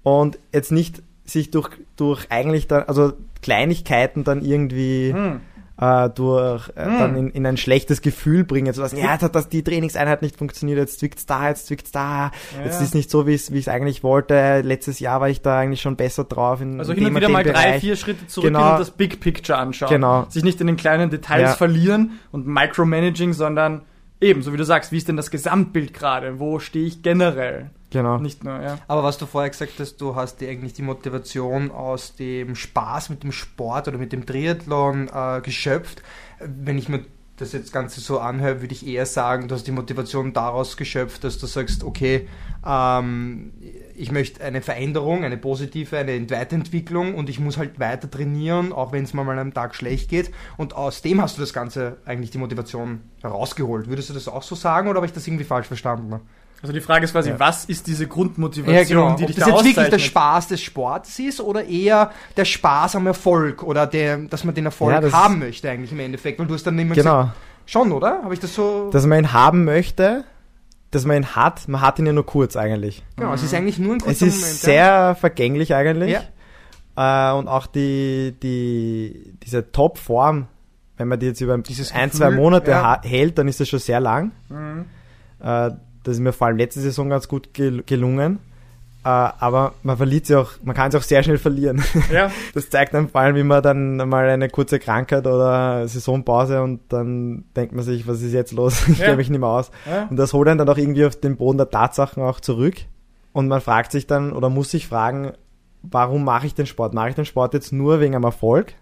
und 0.04 0.38
jetzt 0.52 0.70
nicht 0.70 1.02
sich 1.24 1.50
durch, 1.50 1.70
durch 1.96 2.30
eigentlich 2.30 2.68
dann, 2.68 2.84
also 2.84 3.14
Kleinigkeiten 3.42 4.22
dann 4.22 4.44
irgendwie 4.44 5.12
hm. 5.12 5.40
Äh, 5.80 6.08
durch 6.10 6.70
äh, 6.76 6.86
mm. 6.86 6.98
dann 6.98 7.16
in, 7.16 7.30
in 7.30 7.46
ein 7.46 7.56
schlechtes 7.56 8.00
Gefühl 8.00 8.44
bringen, 8.44 8.72
so 8.72 8.82
dass, 8.82 8.92
ja, 8.92 9.12
jetzt 9.12 9.22
hat 9.22 9.34
das 9.34 9.48
die 9.48 9.62
Trainingseinheit 9.62 10.22
nicht 10.22 10.36
funktioniert, 10.36 10.78
jetzt 10.78 11.00
zwickt's 11.00 11.26
da, 11.26 11.48
jetzt 11.48 11.66
zwickt's 11.66 11.90
da, 11.90 12.30
ja, 12.56 12.64
jetzt 12.64 12.80
ist 12.80 12.94
nicht 12.94 13.10
so, 13.10 13.26
wie 13.26 13.34
ich 13.34 13.50
es 13.50 13.68
eigentlich 13.68 14.02
wollte. 14.02 14.60
Letztes 14.60 15.00
Jahr 15.00 15.20
war 15.20 15.28
ich 15.28 15.42
da 15.42 15.58
eigentlich 15.58 15.80
schon 15.80 15.96
besser 15.96 16.24
drauf. 16.24 16.60
In 16.60 16.78
also 16.78 16.92
hin 16.92 17.06
und 17.06 17.16
wieder 17.16 17.28
mal 17.28 17.42
Bereich. 17.42 17.64
drei, 17.64 17.80
vier 17.80 17.96
Schritte 17.96 18.26
zurück 18.26 18.48
genau. 18.48 18.72
und 18.72 18.80
das 18.80 18.90
Big 18.92 19.20
Picture 19.20 19.58
anschauen. 19.58 19.90
Genau. 19.90 20.26
Sich 20.28 20.44
nicht 20.44 20.60
in 20.60 20.66
den 20.66 20.76
kleinen 20.76 21.10
Details 21.10 21.50
ja. 21.50 21.54
verlieren 21.54 22.20
und 22.30 22.46
Micromanaging, 22.46 23.32
sondern 23.32 23.82
eben, 24.20 24.42
so 24.42 24.52
wie 24.52 24.56
du 24.56 24.64
sagst, 24.64 24.92
wie 24.92 24.96
ist 24.96 25.08
denn 25.08 25.16
das 25.16 25.30
Gesamtbild 25.30 25.92
gerade? 25.92 26.38
Wo 26.38 26.58
stehe 26.58 26.86
ich 26.86 27.02
generell? 27.02 27.70
Genau. 27.94 28.18
Nicht 28.18 28.42
nur, 28.42 28.60
ja. 28.60 28.78
Aber 28.88 29.04
was 29.04 29.18
du 29.18 29.26
vorher 29.26 29.50
gesagt 29.50 29.74
hast, 29.78 30.00
du 30.00 30.16
hast 30.16 30.40
dir 30.40 30.50
eigentlich 30.50 30.72
die 30.72 30.82
Motivation 30.82 31.70
aus 31.70 32.16
dem 32.16 32.56
Spaß 32.56 33.08
mit 33.08 33.22
dem 33.22 33.30
Sport 33.30 33.86
oder 33.86 33.98
mit 33.98 34.12
dem 34.12 34.26
Triathlon 34.26 35.08
äh, 35.14 35.40
geschöpft. 35.42 36.02
Wenn 36.40 36.76
ich 36.76 36.88
mir 36.88 37.04
das 37.36 37.52
jetzt 37.52 37.72
Ganze 37.72 38.00
so 38.00 38.18
anhöre, 38.18 38.62
würde 38.62 38.74
ich 38.74 38.84
eher 38.84 39.06
sagen, 39.06 39.46
du 39.46 39.54
hast 39.54 39.68
die 39.68 39.72
Motivation 39.72 40.32
daraus 40.32 40.76
geschöpft, 40.76 41.22
dass 41.22 41.38
du 41.38 41.46
sagst, 41.46 41.84
okay, 41.84 42.28
ähm, 42.66 43.52
ich 43.94 44.10
möchte 44.10 44.42
eine 44.42 44.60
Veränderung, 44.60 45.22
eine 45.22 45.36
positive, 45.36 45.96
eine 45.96 46.28
Weiterentwicklung 46.30 47.14
und 47.14 47.28
ich 47.30 47.38
muss 47.38 47.58
halt 47.58 47.78
weiter 47.78 48.10
trainieren, 48.10 48.72
auch 48.72 48.90
wenn 48.90 49.04
es 49.04 49.14
mal 49.14 49.22
an 49.22 49.38
einem 49.38 49.54
Tag 49.54 49.76
schlecht 49.76 50.10
geht. 50.10 50.32
Und 50.56 50.74
aus 50.74 51.00
dem 51.00 51.22
hast 51.22 51.36
du 51.36 51.42
das 51.42 51.52
Ganze 51.52 51.98
eigentlich 52.06 52.32
die 52.32 52.38
Motivation 52.38 53.02
herausgeholt. 53.22 53.88
Würdest 53.88 54.10
du 54.10 54.14
das 54.14 54.26
auch 54.26 54.42
so 54.42 54.56
sagen 54.56 54.88
oder 54.88 54.96
habe 54.96 55.06
ich 55.06 55.12
das 55.12 55.28
irgendwie 55.28 55.44
falsch 55.44 55.68
verstanden? 55.68 56.20
Also 56.64 56.72
die 56.72 56.80
Frage 56.80 57.04
ist 57.04 57.12
quasi, 57.12 57.28
ja. 57.28 57.38
was 57.38 57.66
ist 57.66 57.86
diese 57.86 58.08
Grundmotivation, 58.08 58.74
ja, 58.74 58.84
genau. 58.84 59.16
die 59.16 59.26
dich 59.26 59.36
Ob 59.36 59.40
das 59.40 59.48
da 59.50 59.54
jetzt 59.54 59.76
wirklich 59.76 59.90
der 59.90 59.98
Spaß 59.98 60.48
des 60.48 60.62
Sports 60.62 61.18
ist 61.18 61.42
oder 61.42 61.66
eher 61.66 62.10
der 62.38 62.46
Spaß 62.46 62.96
am 62.96 63.06
Erfolg 63.06 63.62
oder 63.62 63.86
der, 63.86 64.16
dass 64.16 64.44
man 64.44 64.54
den 64.54 64.64
Erfolg 64.64 65.02
ja, 65.02 65.12
haben 65.12 65.40
möchte 65.40 65.68
eigentlich 65.68 65.92
im 65.92 66.00
Endeffekt, 66.00 66.38
weil 66.38 66.46
du 66.46 66.54
hast 66.54 66.66
dann 66.66 66.78
immer 66.78 66.94
genau. 66.94 67.20
gesagt, 67.20 67.36
schon, 67.66 67.92
oder? 67.92 68.22
Habe 68.22 68.32
ich 68.32 68.40
das 68.40 68.54
so? 68.54 68.88
Dass 68.90 69.04
man 69.04 69.18
ihn 69.18 69.32
haben 69.34 69.64
möchte, 69.64 70.24
dass 70.90 71.04
man 71.04 71.18
ihn 71.18 71.36
hat, 71.36 71.68
man 71.68 71.82
hat 71.82 71.98
ihn 71.98 72.06
ja 72.06 72.14
nur 72.14 72.24
kurz 72.24 72.56
eigentlich. 72.56 73.02
Genau, 73.16 73.28
mhm. 73.28 73.34
es 73.34 73.42
ist 73.42 73.52
eigentlich 73.52 73.78
nur 73.78 73.96
ein 73.96 74.00
kurzer 74.00 74.24
Moment. 74.24 74.34
Es 74.34 74.38
ist 74.38 74.40
Moment, 74.40 74.60
sehr 74.60 74.84
ja. 74.86 75.14
vergänglich 75.14 75.74
eigentlich. 75.74 76.16
Ja. 76.96 77.30
Äh, 77.30 77.38
und 77.38 77.46
auch 77.46 77.66
die, 77.66 78.34
die, 78.42 79.34
diese 79.42 79.70
Top-Form, 79.70 80.46
wenn 80.96 81.08
man 81.08 81.20
die 81.20 81.26
jetzt 81.26 81.42
über 81.42 81.58
Dieses 81.58 81.92
ein, 81.92 82.08
Gefühl, 82.08 82.20
zwei 82.20 82.30
Monate 82.30 82.70
ja. 82.70 83.02
hält, 83.02 83.36
dann 83.36 83.48
ist 83.48 83.60
das 83.60 83.68
schon 83.68 83.80
sehr 83.80 84.00
lang. 84.00 84.32
Mhm. 84.48 84.86
Äh, 85.42 85.72
das 86.04 86.14
ist 86.14 86.20
mir 86.20 86.32
vor 86.32 86.46
allem 86.46 86.58
letzte 86.58 86.80
Saison 86.80 87.10
ganz 87.10 87.28
gut 87.28 87.52
gel 87.52 87.82
gelungen. 87.82 88.38
Uh, 89.06 89.28
aber 89.38 89.74
man 89.82 89.98
verliert 89.98 90.24
sie 90.24 90.34
auch, 90.34 90.52
man 90.62 90.74
kann 90.74 90.90
sie 90.90 90.96
auch 90.96 91.02
sehr 91.02 91.22
schnell 91.22 91.36
verlieren. 91.36 91.84
Ja. 92.10 92.30
Das 92.54 92.70
zeigt 92.70 92.94
dann 92.94 93.10
vor 93.10 93.20
allem, 93.20 93.36
wie 93.36 93.42
man 93.42 93.62
dann 93.62 93.96
mal 93.96 94.30
eine 94.30 94.48
kurze 94.48 94.78
Krankheit 94.78 95.26
oder 95.26 95.86
Saisonpause 95.86 96.62
und 96.62 96.80
dann 96.88 97.44
denkt 97.54 97.74
man 97.74 97.84
sich, 97.84 98.06
was 98.06 98.22
ist 98.22 98.32
jetzt 98.32 98.52
los? 98.52 98.88
Ich 98.88 98.98
ja. 98.98 99.04
kenne 99.04 99.18
mich 99.18 99.28
nicht 99.28 99.40
mehr 99.40 99.48
aus. 99.50 99.70
Ja. 99.84 100.06
Und 100.08 100.16
das 100.16 100.32
holt 100.32 100.48
einen 100.48 100.56
dann 100.56 100.70
auch 100.70 100.78
irgendwie 100.78 101.04
auf 101.04 101.16
den 101.16 101.36
Boden 101.36 101.58
der 101.58 101.68
Tatsachen 101.68 102.22
auch 102.22 102.40
zurück. 102.40 102.76
Und 103.34 103.46
man 103.48 103.60
fragt 103.60 103.92
sich 103.92 104.06
dann 104.06 104.32
oder 104.32 104.48
muss 104.48 104.70
sich 104.70 104.86
fragen, 104.86 105.32
warum 105.82 106.24
mache 106.24 106.46
ich 106.46 106.54
den 106.54 106.66
Sport? 106.66 106.94
Mache 106.94 107.10
ich 107.10 107.14
den 107.14 107.26
Sport 107.26 107.52
jetzt 107.52 107.72
nur 107.74 108.00
wegen 108.00 108.14
einem 108.14 108.24
Erfolg? 108.24 108.72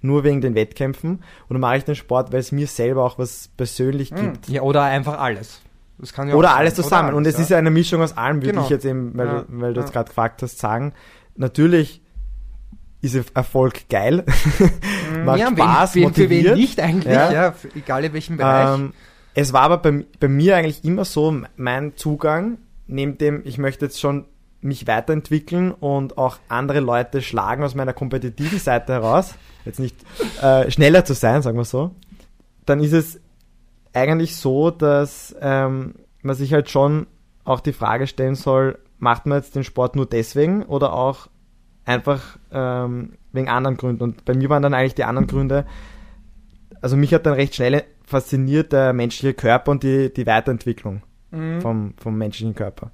Nur 0.00 0.24
wegen 0.24 0.40
den 0.40 0.56
Wettkämpfen? 0.56 1.22
Oder 1.48 1.60
mache 1.60 1.76
ich 1.76 1.84
den 1.84 1.94
Sport, 1.94 2.32
weil 2.32 2.40
es 2.40 2.50
mir 2.50 2.66
selber 2.66 3.04
auch 3.04 3.18
was 3.20 3.50
persönlich 3.56 4.10
hm. 4.10 4.16
gibt? 4.16 4.48
Ja, 4.48 4.62
oder 4.62 4.82
einfach 4.82 5.20
alles. 5.20 5.62
Ja 6.02 6.34
oder 6.34 6.56
alles 6.56 6.74
zusammen. 6.74 7.08
Alles, 7.08 7.16
und 7.16 7.26
es 7.26 7.34
ja. 7.36 7.40
ist 7.42 7.50
ja 7.50 7.58
eine 7.58 7.70
Mischung 7.70 8.02
aus 8.02 8.16
allem, 8.16 8.36
würde 8.36 8.50
genau. 8.50 8.64
ich 8.64 8.70
jetzt 8.70 8.84
eben, 8.84 9.16
weil, 9.16 9.26
ja. 9.26 9.44
weil 9.48 9.74
du 9.74 9.80
jetzt 9.80 9.92
gerade 9.92 10.08
gefragt 10.08 10.42
hast, 10.42 10.58
sagen. 10.58 10.92
Natürlich 11.36 12.02
ist 13.02 13.30
Erfolg 13.34 13.88
geil. 13.88 14.24
Macht 15.24 15.38
ja, 15.38 15.48
Spaß, 15.50 15.94
wen, 15.94 16.02
motiviert. 16.04 16.44
Für 16.44 16.50
wen 16.50 16.60
nicht 16.60 16.80
eigentlich, 16.80 17.14
ja, 17.14 17.54
egal 17.74 18.04
in 18.04 18.12
welchem 18.12 18.36
Bereich. 18.36 18.78
Ähm, 18.78 18.92
es 19.34 19.52
war 19.52 19.62
aber 19.62 19.78
bei, 19.78 20.04
bei 20.20 20.28
mir 20.28 20.56
eigentlich 20.56 20.84
immer 20.84 21.04
so, 21.04 21.42
mein 21.56 21.96
Zugang, 21.96 22.58
neben 22.86 23.18
dem, 23.18 23.42
ich 23.44 23.58
möchte 23.58 23.86
jetzt 23.86 24.00
schon 24.00 24.26
mich 24.60 24.86
weiterentwickeln 24.86 25.72
und 25.72 26.18
auch 26.18 26.38
andere 26.48 26.80
Leute 26.80 27.22
schlagen 27.22 27.64
aus 27.64 27.74
meiner 27.74 27.92
kompetitiven 27.92 28.58
Seite 28.58 28.92
heraus, 28.92 29.34
jetzt 29.64 29.80
nicht 29.80 29.96
äh, 30.40 30.70
schneller 30.70 31.04
zu 31.04 31.14
sein, 31.14 31.42
sagen 31.42 31.56
wir 31.56 31.64
so, 31.64 31.90
dann 32.66 32.80
ist 32.80 32.92
es 32.92 33.20
eigentlich 33.92 34.36
so, 34.36 34.70
dass 34.70 35.34
ähm, 35.40 35.94
man 36.22 36.36
sich 36.36 36.52
halt 36.52 36.70
schon 36.70 37.06
auch 37.44 37.60
die 37.60 37.72
Frage 37.72 38.06
stellen 38.06 38.34
soll, 38.34 38.78
macht 38.98 39.26
man 39.26 39.38
jetzt 39.38 39.56
den 39.56 39.64
Sport 39.64 39.96
nur 39.96 40.06
deswegen 40.06 40.62
oder 40.62 40.92
auch 40.92 41.28
einfach 41.84 42.38
ähm, 42.52 43.14
wegen 43.32 43.48
anderen 43.48 43.76
Gründen. 43.76 44.02
Und 44.04 44.24
bei 44.24 44.34
mir 44.34 44.48
waren 44.48 44.62
dann 44.62 44.74
eigentlich 44.74 44.94
die 44.94 45.04
anderen 45.04 45.26
Gründe, 45.26 45.66
also 46.80 46.96
mich 46.96 47.14
hat 47.14 47.26
dann 47.26 47.34
recht 47.34 47.54
schnell 47.54 47.84
fasziniert 48.04 48.72
der 48.72 48.92
menschliche 48.92 49.34
Körper 49.34 49.70
und 49.70 49.82
die, 49.82 50.12
die 50.12 50.26
Weiterentwicklung 50.26 51.02
mhm. 51.30 51.60
vom, 51.60 51.94
vom 51.96 52.18
menschlichen 52.18 52.54
Körper. 52.54 52.90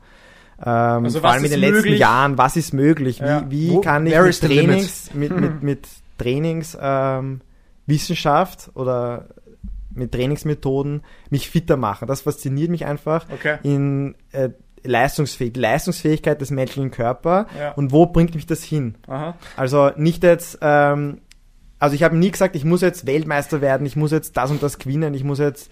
Ähm, 0.60 1.04
also 1.04 1.20
vor 1.20 1.30
allem 1.30 1.44
in 1.44 1.50
den 1.50 1.60
möglich? 1.60 1.84
letzten 1.84 1.98
Jahren, 1.98 2.38
was 2.38 2.56
ist 2.56 2.72
möglich? 2.72 3.18
Ja. 3.18 3.44
Wie, 3.48 3.68
wie 3.68 3.74
Wo, 3.74 3.80
kann 3.80 4.06
ich 4.06 4.18
mit 4.18 4.40
Trainings, 4.40 5.14
mit, 5.14 5.38
mit, 5.38 5.62
mit 5.62 5.88
Trainings 6.18 6.76
ähm, 6.80 7.40
Wissenschaft 7.86 8.70
oder 8.74 9.28
mit 9.98 10.12
Trainingsmethoden 10.12 11.02
mich 11.30 11.50
fitter 11.50 11.76
machen. 11.76 12.08
Das 12.08 12.22
fasziniert 12.22 12.70
mich 12.70 12.86
einfach 12.86 13.26
okay. 13.32 13.58
in 13.62 14.14
äh, 14.32 14.50
Leistungsfähig, 14.84 15.56
Leistungsfähigkeit 15.56 16.40
des 16.40 16.50
menschlichen 16.50 16.90
Körpers 16.90 17.46
ja. 17.58 17.72
und 17.72 17.92
wo 17.92 18.06
bringt 18.06 18.34
mich 18.34 18.46
das 18.46 18.62
hin? 18.62 18.94
Aha. 19.06 19.36
Also 19.56 19.90
nicht 19.96 20.22
jetzt, 20.22 20.58
ähm, 20.62 21.20
also 21.78 21.94
ich 21.94 22.02
habe 22.02 22.16
nie 22.16 22.30
gesagt, 22.30 22.56
ich 22.56 22.64
muss 22.64 22.80
jetzt 22.80 23.06
Weltmeister 23.06 23.60
werden, 23.60 23.86
ich 23.86 23.96
muss 23.96 24.12
jetzt 24.12 24.36
das 24.36 24.50
und 24.50 24.62
das 24.62 24.78
gewinnen, 24.78 25.14
ich 25.14 25.24
muss 25.24 25.38
jetzt 25.38 25.70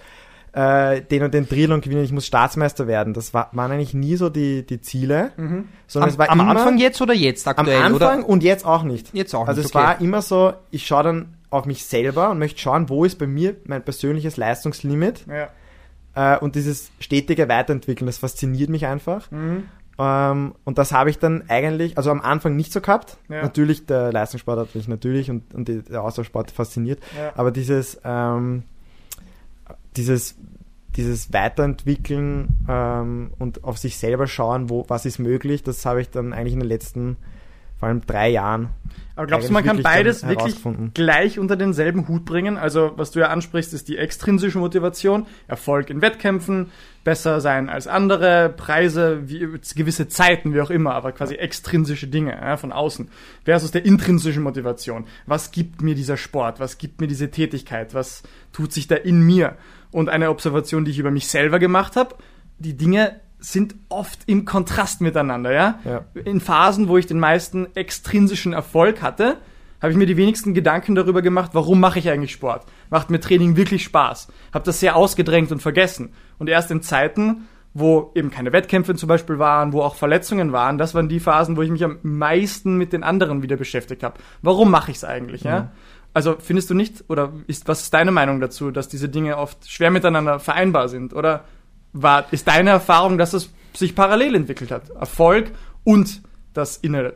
äh, 0.56 1.02
den 1.02 1.22
und 1.22 1.34
den 1.34 1.46
Triathlon 1.48 1.82
gewinnen, 1.82 2.02
ich 2.02 2.12
muss 2.12 2.26
Staatsmeister 2.26 2.86
werden. 2.86 3.12
Das 3.12 3.34
war, 3.34 3.50
waren 3.52 3.72
eigentlich 3.72 3.92
nie 3.92 4.16
so 4.16 4.30
die, 4.30 4.64
die 4.64 4.80
Ziele. 4.80 5.32
Mhm. 5.36 5.68
Sondern 5.86 6.08
am, 6.08 6.12
es 6.14 6.18
war 6.18 6.30
am 6.30 6.40
immer, 6.40 6.50
Anfang 6.50 6.78
jetzt 6.78 7.00
oder 7.02 7.12
jetzt 7.12 7.46
aktuell? 7.46 7.76
Am 7.76 7.94
Anfang 7.94 8.20
oder? 8.20 8.28
und 8.30 8.42
jetzt 8.42 8.64
auch 8.64 8.82
nicht. 8.82 9.12
Jetzt 9.12 9.34
auch 9.34 9.46
also 9.46 9.60
nicht. 9.60 9.66
Also 9.74 9.80
es 9.80 9.86
okay. 9.86 9.98
war 9.98 10.00
immer 10.00 10.22
so, 10.22 10.54
ich 10.70 10.86
schaue 10.86 11.02
dann 11.02 11.36
auf 11.56 11.66
mich 11.66 11.84
selber 11.84 12.30
und 12.30 12.38
möchte 12.38 12.60
schauen, 12.60 12.88
wo 12.88 13.04
ist 13.04 13.18
bei 13.18 13.26
mir 13.26 13.56
mein 13.64 13.84
persönliches 13.84 14.36
Leistungslimit. 14.36 15.24
Ja. 15.26 15.50
Äh, 16.14 16.38
und 16.38 16.54
dieses 16.54 16.90
stetige 16.98 17.48
Weiterentwickeln, 17.48 18.06
das 18.06 18.18
fasziniert 18.18 18.70
mich 18.70 18.86
einfach. 18.86 19.30
Mhm. 19.30 19.64
Ähm, 19.98 20.54
und 20.64 20.78
das 20.78 20.92
habe 20.92 21.10
ich 21.10 21.18
dann 21.18 21.44
eigentlich, 21.48 21.96
also 21.96 22.10
am 22.10 22.20
Anfang 22.20 22.56
nicht 22.56 22.72
so 22.72 22.80
gehabt. 22.80 23.16
Ja. 23.28 23.42
Natürlich, 23.42 23.86
der 23.86 24.12
Leistungssport 24.12 24.58
hat 24.58 24.74
mich 24.74 24.88
natürlich 24.88 25.30
und, 25.30 25.54
und 25.54 25.68
der 25.68 26.02
Austauschsport 26.02 26.50
fasziniert. 26.50 27.00
Ja. 27.16 27.32
Aber 27.34 27.50
dieses, 27.50 28.00
ähm, 28.04 28.64
dieses, 29.96 30.36
dieses 30.96 31.32
Weiterentwickeln 31.32 32.48
ähm, 32.68 33.32
und 33.38 33.64
auf 33.64 33.78
sich 33.78 33.96
selber 33.98 34.26
schauen, 34.26 34.70
wo, 34.70 34.84
was 34.88 35.06
ist 35.06 35.18
möglich, 35.18 35.62
das 35.62 35.84
habe 35.86 36.00
ich 36.00 36.10
dann 36.10 36.32
eigentlich 36.32 36.54
in 36.54 36.60
den 36.60 36.68
letzten 36.68 37.16
vor 37.78 37.88
allem 37.88 38.00
drei 38.06 38.30
Jahren. 38.30 38.70
Aber 39.16 39.26
glaubst 39.26 39.48
du, 39.48 39.52
man 39.54 39.64
kann 39.64 39.82
beides 39.82 40.28
wirklich 40.28 40.56
gleich 40.92 41.38
unter 41.38 41.56
denselben 41.56 42.06
Hut 42.06 42.26
bringen? 42.26 42.58
Also, 42.58 42.92
was 42.96 43.12
du 43.12 43.20
ja 43.20 43.28
ansprichst, 43.28 43.72
ist 43.72 43.88
die 43.88 43.96
extrinsische 43.96 44.58
Motivation, 44.58 45.26
Erfolg 45.48 45.88
in 45.88 46.02
Wettkämpfen, 46.02 46.70
besser 47.02 47.40
sein 47.40 47.70
als 47.70 47.86
andere, 47.86 48.50
Preise, 48.54 49.22
wie, 49.26 49.48
gewisse 49.74 50.08
Zeiten, 50.08 50.52
wie 50.52 50.60
auch 50.60 50.68
immer, 50.68 50.94
aber 50.94 51.12
quasi 51.12 51.34
extrinsische 51.36 52.08
Dinge 52.08 52.32
ja, 52.32 52.58
von 52.58 52.72
außen. 52.72 53.08
Versus 53.44 53.70
der 53.70 53.86
intrinsischen 53.86 54.42
Motivation. 54.42 55.06
Was 55.24 55.50
gibt 55.50 55.80
mir 55.80 55.94
dieser 55.94 56.18
Sport? 56.18 56.60
Was 56.60 56.76
gibt 56.76 57.00
mir 57.00 57.06
diese 57.06 57.30
Tätigkeit? 57.30 57.94
Was 57.94 58.22
tut 58.52 58.72
sich 58.72 58.86
da 58.86 58.96
in 58.96 59.20
mir? 59.22 59.56
Und 59.92 60.10
eine 60.10 60.28
Observation, 60.28 60.84
die 60.84 60.90
ich 60.90 60.98
über 60.98 61.10
mich 61.10 61.28
selber 61.28 61.58
gemacht 61.58 61.96
habe, 61.96 62.16
die 62.58 62.76
Dinge 62.76 63.20
sind 63.46 63.76
oft 63.90 64.20
im 64.26 64.44
Kontrast 64.44 65.00
miteinander, 65.00 65.52
ja? 65.52 65.78
ja? 65.84 66.04
In 66.24 66.40
Phasen, 66.40 66.88
wo 66.88 66.98
ich 66.98 67.06
den 67.06 67.20
meisten 67.20 67.68
extrinsischen 67.76 68.52
Erfolg 68.52 69.02
hatte, 69.02 69.36
habe 69.80 69.92
ich 69.92 69.96
mir 69.96 70.06
die 70.06 70.16
wenigsten 70.16 70.52
Gedanken 70.52 70.96
darüber 70.96 71.22
gemacht, 71.22 71.50
warum 71.52 71.78
mache 71.78 72.00
ich 72.00 72.10
eigentlich 72.10 72.32
Sport? 72.32 72.64
Macht 72.90 73.08
mir 73.08 73.20
Training 73.20 73.56
wirklich 73.56 73.84
Spaß? 73.84 74.28
Habe 74.52 74.64
das 74.64 74.80
sehr 74.80 74.96
ausgedrängt 74.96 75.52
und 75.52 75.62
vergessen. 75.62 76.12
Und 76.38 76.48
erst 76.48 76.72
in 76.72 76.82
Zeiten, 76.82 77.46
wo 77.72 78.10
eben 78.16 78.32
keine 78.32 78.52
Wettkämpfe 78.52 78.96
zum 78.96 79.08
Beispiel 79.08 79.38
waren, 79.38 79.72
wo 79.72 79.80
auch 79.82 79.94
Verletzungen 79.94 80.50
waren, 80.50 80.76
das 80.76 80.96
waren 80.96 81.08
die 81.08 81.20
Phasen, 81.20 81.56
wo 81.56 81.62
ich 81.62 81.70
mich 81.70 81.84
am 81.84 81.98
meisten 82.02 82.76
mit 82.76 82.92
den 82.92 83.04
anderen 83.04 83.42
wieder 83.42 83.56
beschäftigt 83.56 84.02
habe. 84.02 84.16
Warum 84.42 84.72
mache 84.72 84.90
ich 84.90 84.96
es 84.96 85.04
eigentlich, 85.04 85.44
ja? 85.44 85.50
ja? 85.50 85.72
Also 86.14 86.34
findest 86.40 86.68
du 86.70 86.74
nicht, 86.74 87.04
oder 87.06 87.32
ist, 87.46 87.68
was 87.68 87.82
ist 87.82 87.94
deine 87.94 88.10
Meinung 88.10 88.40
dazu, 88.40 88.72
dass 88.72 88.88
diese 88.88 89.08
Dinge 89.08 89.36
oft 89.36 89.70
schwer 89.70 89.92
miteinander 89.92 90.40
vereinbar 90.40 90.88
sind? 90.88 91.14
Oder 91.14 91.44
war, 92.02 92.32
ist 92.32 92.46
deine 92.48 92.70
Erfahrung, 92.70 93.18
dass 93.18 93.32
es 93.32 93.50
sich 93.74 93.94
parallel 93.94 94.34
entwickelt 94.34 94.70
hat? 94.70 94.90
Erfolg 94.90 95.52
und 95.84 96.22
das 96.52 96.76
Innere. 96.78 97.14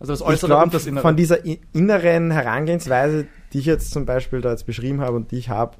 Also 0.00 0.12
das 0.12 0.22
Äußere 0.22 0.48
glaub, 0.48 0.64
und 0.64 0.74
das 0.74 0.86
Innere. 0.86 1.02
Von 1.02 1.16
dieser 1.16 1.38
inneren 1.72 2.30
Herangehensweise, 2.30 3.26
die 3.52 3.58
ich 3.58 3.66
jetzt 3.66 3.90
zum 3.90 4.06
Beispiel 4.06 4.40
da 4.40 4.50
jetzt 4.50 4.66
beschrieben 4.66 5.00
habe 5.00 5.16
und 5.16 5.32
die 5.32 5.38
ich 5.38 5.48
habe, 5.48 5.76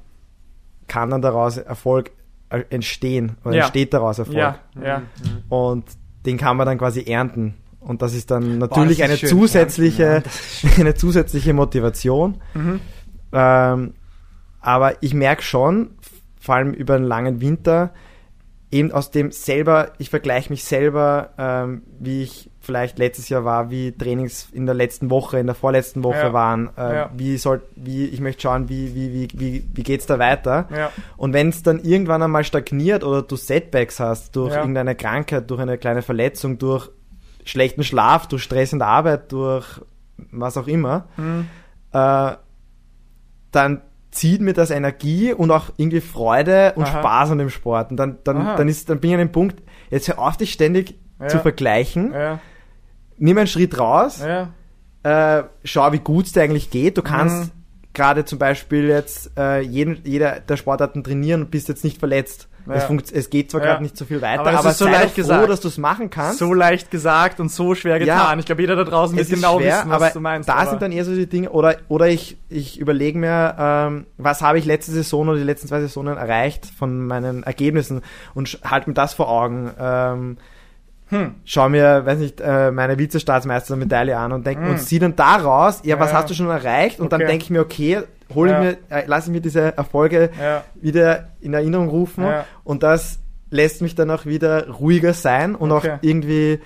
kann 0.87 1.09
dann 1.09 1.21
daraus 1.21 1.57
Erfolg 1.57 2.11
äh, 2.49 2.63
entstehen 2.69 3.37
oder 3.45 3.55
ja. 3.55 3.61
entsteht 3.63 3.93
daraus 3.93 4.19
Erfolg. 4.19 4.37
Ja, 4.37 4.59
ja. 4.81 5.03
Und 5.47 5.85
den 6.25 6.37
kann 6.37 6.57
man 6.57 6.65
dann 6.65 6.77
quasi 6.77 7.03
ernten. 7.03 7.55
Und 7.79 8.01
das 8.01 8.13
ist 8.13 8.29
dann 8.29 8.57
natürlich 8.57 8.97
Boah, 8.97 9.05
ist 9.05 9.09
eine 9.09 9.17
schön. 9.17 9.29
zusätzliche, 9.29 10.23
ja, 10.61 10.69
eine 10.79 10.95
zusätzliche 10.95 11.53
Motivation. 11.53 12.41
Mhm. 12.53 12.81
Ähm, 13.31 13.93
aber 14.59 15.01
ich 15.01 15.13
merke 15.13 15.43
schon, 15.43 15.91
vor 16.41 16.55
allem 16.55 16.73
über 16.73 16.95
einen 16.95 17.05
langen 17.05 17.39
Winter, 17.39 17.93
eben 18.71 18.91
aus 18.91 19.09
dem 19.11 19.31
selber, 19.31 19.93
ich 19.97 20.09
vergleiche 20.09 20.49
mich 20.49 20.63
selber, 20.63 21.29
ähm, 21.37 21.81
wie 21.99 22.23
ich 22.23 22.51
vielleicht 22.59 22.99
letztes 22.99 23.27
Jahr 23.29 23.43
war, 23.43 23.71
wie 23.71 23.91
Trainings 23.91 24.49
in 24.51 24.67
der 24.67 24.75
letzten 24.75 25.09
Woche, 25.09 25.39
in 25.39 25.47
der 25.47 25.55
vorletzten 25.55 26.03
Woche 26.03 26.17
ja. 26.17 26.33
waren, 26.33 26.69
äh, 26.77 26.95
ja. 26.95 27.09
wie 27.15 27.37
soll, 27.37 27.63
wie, 27.75 28.05
ich 28.05 28.21
möchte 28.21 28.43
schauen, 28.43 28.69
wie, 28.69 28.93
wie, 28.93 29.11
wie, 29.11 29.27
wie, 29.33 29.67
wie 29.73 29.83
geht's 29.83 30.05
da 30.05 30.19
weiter? 30.19 30.67
Ja. 30.75 30.91
Und 31.17 31.33
wenn 31.33 31.49
es 31.49 31.63
dann 31.63 31.79
irgendwann 31.79 32.21
einmal 32.21 32.43
stagniert 32.43 33.03
oder 33.03 33.23
du 33.23 33.35
Setbacks 33.37 33.99
hast, 33.99 34.35
durch 34.35 34.53
irgendeine 34.55 34.95
Krankheit, 34.95 35.49
durch 35.49 35.59
eine 35.59 35.79
kleine 35.79 36.03
Verletzung, 36.03 36.59
durch 36.59 36.89
schlechten 37.45 37.83
Schlaf, 37.83 38.27
durch 38.27 38.43
Stress 38.43 38.71
in 38.71 38.79
der 38.79 38.89
Arbeit, 38.89 39.31
durch 39.31 39.81
was 40.31 40.57
auch 40.57 40.67
immer, 40.67 41.07
mhm. 41.17 41.47
äh, 41.91 42.33
dann 43.51 43.81
zieht 44.11 44.41
mir 44.41 44.53
das 44.53 44.71
Energie 44.71 45.33
und 45.33 45.51
auch 45.51 45.65
irgendwie 45.77 46.01
Freude 46.01 46.73
und 46.75 46.83
Aha. 46.83 46.99
Spaß 46.99 47.31
an 47.31 47.37
dem 47.37 47.49
Sport. 47.49 47.91
Und 47.91 47.97
dann, 47.97 48.17
dann, 48.23 48.57
dann, 48.57 48.67
ist, 48.67 48.89
dann 48.89 48.99
bin 48.99 49.11
ich 49.11 49.15
an 49.15 49.19
dem 49.19 49.31
Punkt, 49.31 49.61
jetzt 49.89 50.07
hör 50.07 50.19
auf, 50.19 50.37
dich 50.37 50.51
ständig 50.51 50.99
ja. 51.19 51.27
zu 51.27 51.39
vergleichen. 51.39 52.11
Ja. 52.13 52.39
Nimm 53.17 53.37
einen 53.37 53.47
Schritt 53.47 53.77
raus. 53.77 54.23
Ja. 54.25 54.49
Äh, 55.03 55.43
schau, 55.63 55.91
wie 55.91 55.99
gut 55.99 56.25
es 56.25 56.31
dir 56.31 56.41
eigentlich 56.41 56.71
geht. 56.71 56.97
Du 56.97 57.01
kannst 57.01 57.53
mhm. 57.53 57.58
Gerade 57.93 58.25
zum 58.25 58.39
Beispiel 58.39 58.87
jetzt 58.87 59.31
äh, 59.37 59.61
jeden, 59.61 60.01
jeder 60.03 60.39
der 60.39 60.57
Sportarten 60.57 61.03
trainieren 61.03 61.41
und 61.41 61.51
bist 61.51 61.67
jetzt 61.67 61.83
nicht 61.83 61.99
verletzt. 61.99 62.47
Ja. 62.67 62.75
Es, 62.75 63.11
es, 63.11 63.29
geht 63.31 63.49
zwar 63.49 63.61
ja. 63.61 63.67
gerade 63.67 63.83
nicht 63.83 63.97
so 63.97 64.05
viel 64.05 64.21
weiter, 64.21 64.41
aber, 64.41 64.59
aber 64.59 64.73
so 64.73 64.85
leicht 64.85 65.15
froh, 65.15 65.21
gesagt, 65.21 65.49
dass 65.49 65.61
du 65.61 65.69
es 65.69 65.79
machen 65.79 66.11
kannst. 66.11 66.37
So 66.37 66.53
leicht 66.53 66.91
gesagt 66.91 67.39
und 67.39 67.51
so 67.51 67.73
schwer 67.73 67.97
getan. 67.97 68.33
Ja, 68.33 68.37
ich 68.37 68.45
glaube, 68.45 68.61
jeder 68.61 68.75
da 68.75 68.83
draußen 68.83 69.17
wird 69.17 69.27
genau 69.27 69.59
schwer, 69.59 69.77
wissen, 69.77 69.89
was 69.89 70.01
aber 70.01 70.11
du 70.11 70.19
meinst. 70.19 70.49
Da 70.49 70.53
aber 70.55 70.69
sind 70.69 70.81
dann 70.81 70.91
eher 70.91 71.03
so 71.03 71.15
die 71.15 71.25
Dinge, 71.25 71.49
oder, 71.49 71.77
oder 71.87 72.07
ich, 72.09 72.37
ich 72.47 72.79
überlege 72.79 73.17
mir, 73.17 73.55
ähm, 73.57 74.05
was 74.17 74.41
habe 74.41 74.59
ich 74.59 74.65
letzte 74.65 74.91
Saison 74.91 75.29
oder 75.29 75.37
die 75.37 75.43
letzten 75.43 75.67
zwei 75.67 75.81
Saisonen 75.81 76.17
erreicht 76.17 76.67
von 76.67 77.07
meinen 77.07 77.41
Ergebnissen 77.41 78.01
und 78.35 78.59
halte 78.63 78.89
mir 78.89 78.93
das 78.93 79.15
vor 79.15 79.29
Augen. 79.29 79.71
Ähm, 79.79 80.37
hm. 81.09 81.35
schau 81.45 81.69
mir, 81.69 82.05
weiß 82.05 82.19
nicht, 82.19 82.41
äh, 82.41 82.71
meine 82.71 82.97
Vizestaatsmeistermedaille 82.97 84.17
an 84.17 84.31
und 84.31 84.45
denk, 84.45 84.59
hm. 84.59 84.69
und 84.69 84.79
sieh 84.79 84.99
dann 84.99 85.15
daraus, 85.15 85.81
ja, 85.83 85.99
was 85.99 86.11
ja. 86.11 86.17
hast 86.17 86.29
du 86.29 86.33
schon 86.33 86.49
erreicht? 86.49 86.99
Und 86.99 87.07
okay. 87.07 87.17
dann 87.17 87.27
denke 87.27 87.43
ich 87.43 87.49
mir, 87.49 87.61
okay, 87.61 88.03
hole 88.33 88.51
ja. 88.51 88.59
mir, 88.59 88.77
äh, 88.89 89.05
lasse 89.07 89.29
ich 89.29 89.33
mir 89.33 89.41
diese 89.41 89.75
Erfolge 89.75 90.29
ja. 90.39 90.63
wieder 90.75 91.29
in 91.41 91.53
Erinnerung 91.53 91.89
rufen 91.89 92.25
und 92.63 92.83
das 92.83 93.19
lässt 93.49 93.81
mich 93.81 93.95
dann 93.95 94.11
auch 94.11 94.25
wieder 94.25 94.69
ruhiger 94.69 95.13
sein 95.13 95.55
und 95.55 95.71
okay. 95.71 95.91
auch 95.91 95.97
irgendwie 96.01 96.59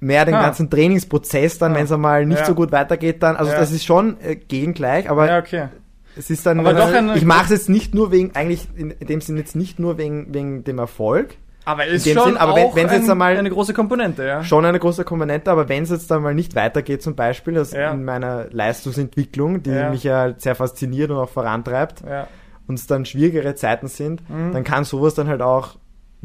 mehr 0.00 0.24
den 0.24 0.34
ah. 0.34 0.42
ganzen 0.42 0.70
Trainingsprozess 0.70 1.58
dann, 1.58 1.72
ah. 1.72 1.76
wenn 1.76 1.84
es 1.84 1.92
einmal 1.92 2.26
nicht 2.26 2.40
ja. 2.40 2.46
so 2.46 2.54
gut 2.54 2.72
weitergeht, 2.72 3.22
dann, 3.22 3.36
also 3.36 3.52
ja. 3.52 3.58
das 3.58 3.72
ist 3.72 3.84
schon 3.84 4.20
äh, 4.20 4.36
gegengleich, 4.36 5.10
aber 5.10 5.28
ja, 5.28 5.38
okay. 5.38 5.68
es 6.16 6.30
ist 6.30 6.46
dann, 6.46 6.64
äh, 6.64 7.16
ich 7.16 7.24
mache 7.24 7.44
es 7.44 7.50
jetzt 7.50 7.68
nicht 7.68 7.94
nur 7.94 8.12
wegen, 8.12 8.34
eigentlich 8.34 8.68
in, 8.76 8.94
dem 9.00 9.20
Sinn 9.20 9.36
jetzt 9.36 9.56
nicht 9.56 9.78
nur 9.78 9.98
wegen, 9.98 10.32
wegen 10.34 10.64
dem 10.64 10.78
Erfolg, 10.78 11.36
aber 11.66 11.84
ist 11.84 12.08
schon 12.08 12.22
Sinn, 12.22 12.36
aber 12.36 12.52
auch 12.52 12.76
wenn, 12.76 12.88
jetzt 12.88 13.10
einmal 13.10 13.36
eine 13.36 13.50
große 13.50 13.74
Komponente, 13.74 14.24
ja. 14.24 14.44
Schon 14.44 14.64
eine 14.64 14.78
große 14.78 15.04
Komponente, 15.04 15.50
aber 15.50 15.68
wenn 15.68 15.82
es 15.82 15.90
jetzt 15.90 16.10
einmal 16.12 16.32
nicht 16.32 16.54
weitergeht, 16.54 17.02
zum 17.02 17.16
Beispiel, 17.16 17.58
also 17.58 17.76
ja. 17.76 17.90
in 17.90 18.04
meiner 18.04 18.46
Leistungsentwicklung, 18.52 19.64
die 19.64 19.70
ja. 19.70 19.90
mich 19.90 20.04
ja 20.04 20.32
sehr 20.38 20.54
fasziniert 20.54 21.10
und 21.10 21.16
auch 21.16 21.28
vorantreibt, 21.28 22.04
ja. 22.08 22.28
und 22.68 22.78
es 22.78 22.86
dann 22.86 23.04
schwierigere 23.04 23.56
Zeiten 23.56 23.88
sind, 23.88 24.22
mhm. 24.30 24.52
dann 24.52 24.62
kann 24.62 24.84
sowas 24.84 25.14
dann 25.14 25.26
halt 25.26 25.42
auch 25.42 25.76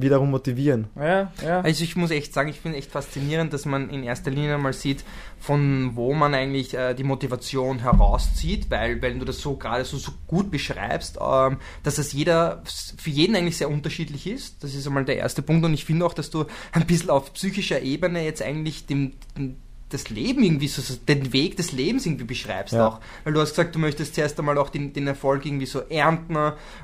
wiederum 0.02 0.32
motivieren. 0.32 0.88
Ja, 0.96 1.32
ja. 1.44 1.62
Also 1.62 1.84
ich 1.84 1.96
muss 1.96 2.12
echt 2.12 2.34
sagen, 2.34 2.50
ich 2.50 2.60
finde 2.60 2.78
echt 2.78 2.92
faszinierend, 2.92 3.54
dass 3.54 3.66
man 3.66 3.90
in 3.90 4.04
erster 4.04 4.32
Linie 4.32 4.58
mal 4.58 4.74
sieht, 4.74 5.04
von 5.40 5.92
wo 5.96 6.14
man 6.14 6.34
eigentlich 6.34 6.74
äh, 6.74 6.94
die 6.94 7.04
Motivation 7.04 7.80
herauszieht, 7.80 8.70
weil 8.70 9.02
wenn 9.02 9.20
du 9.20 9.26
das 9.26 9.40
so 9.40 9.56
gerade 9.56 9.86
so, 9.86 9.98
so 9.98 10.12
gut 10.28 10.52
beschreibst, 10.52 11.18
ähm, 11.22 11.58
dass 11.84 11.98
es 11.98 12.14
jeder 12.14 12.64
für 12.98 13.10
jeden 13.10 13.36
eigentlich 13.36 13.58
sehr 13.58 13.70
unterschiedlich 13.70 14.28
ist. 14.28 14.64
Das 14.64 14.76
ist 14.76 14.86
einmal 14.88 15.06
der 15.06 15.18
erste 15.18 15.42
Punkt 15.42 15.66
und 15.66 15.74
ich 15.74 15.86
finde 15.86 16.06
auch, 16.06 16.14
dass 16.14 16.30
du 16.30 16.46
ein 16.72 16.86
bisschen 16.86 17.10
auf 17.10 17.34
psychischer 17.34 17.82
Ebene 17.82 18.24
jetzt 18.24 18.42
eigentlich 18.42 18.86
dem, 18.86 19.14
dem 19.38 19.58
das 19.94 20.10
Leben 20.10 20.44
irgendwie, 20.44 20.68
so, 20.68 20.82
so, 20.82 20.96
den 20.96 21.34
Weg 21.34 21.58
des 21.58 21.72
Lebens 21.72 22.06
irgendwie 22.06 22.26
beschreibst 22.26 22.74
ja. 22.74 22.88
auch. 22.88 23.00
Weil 23.24 23.34
du 23.34 23.42
hast 23.42 23.52
gesagt, 23.52 23.76
du 23.76 23.80
möchtest 23.80 24.16
zuerst 24.16 24.40
einmal 24.40 24.58
auch 24.58 24.70
den, 24.70 24.94
den 24.94 25.08
Erfolg 25.08 25.46
irgendwie 25.46 25.66
so 25.66 25.82
ernten 25.82 26.38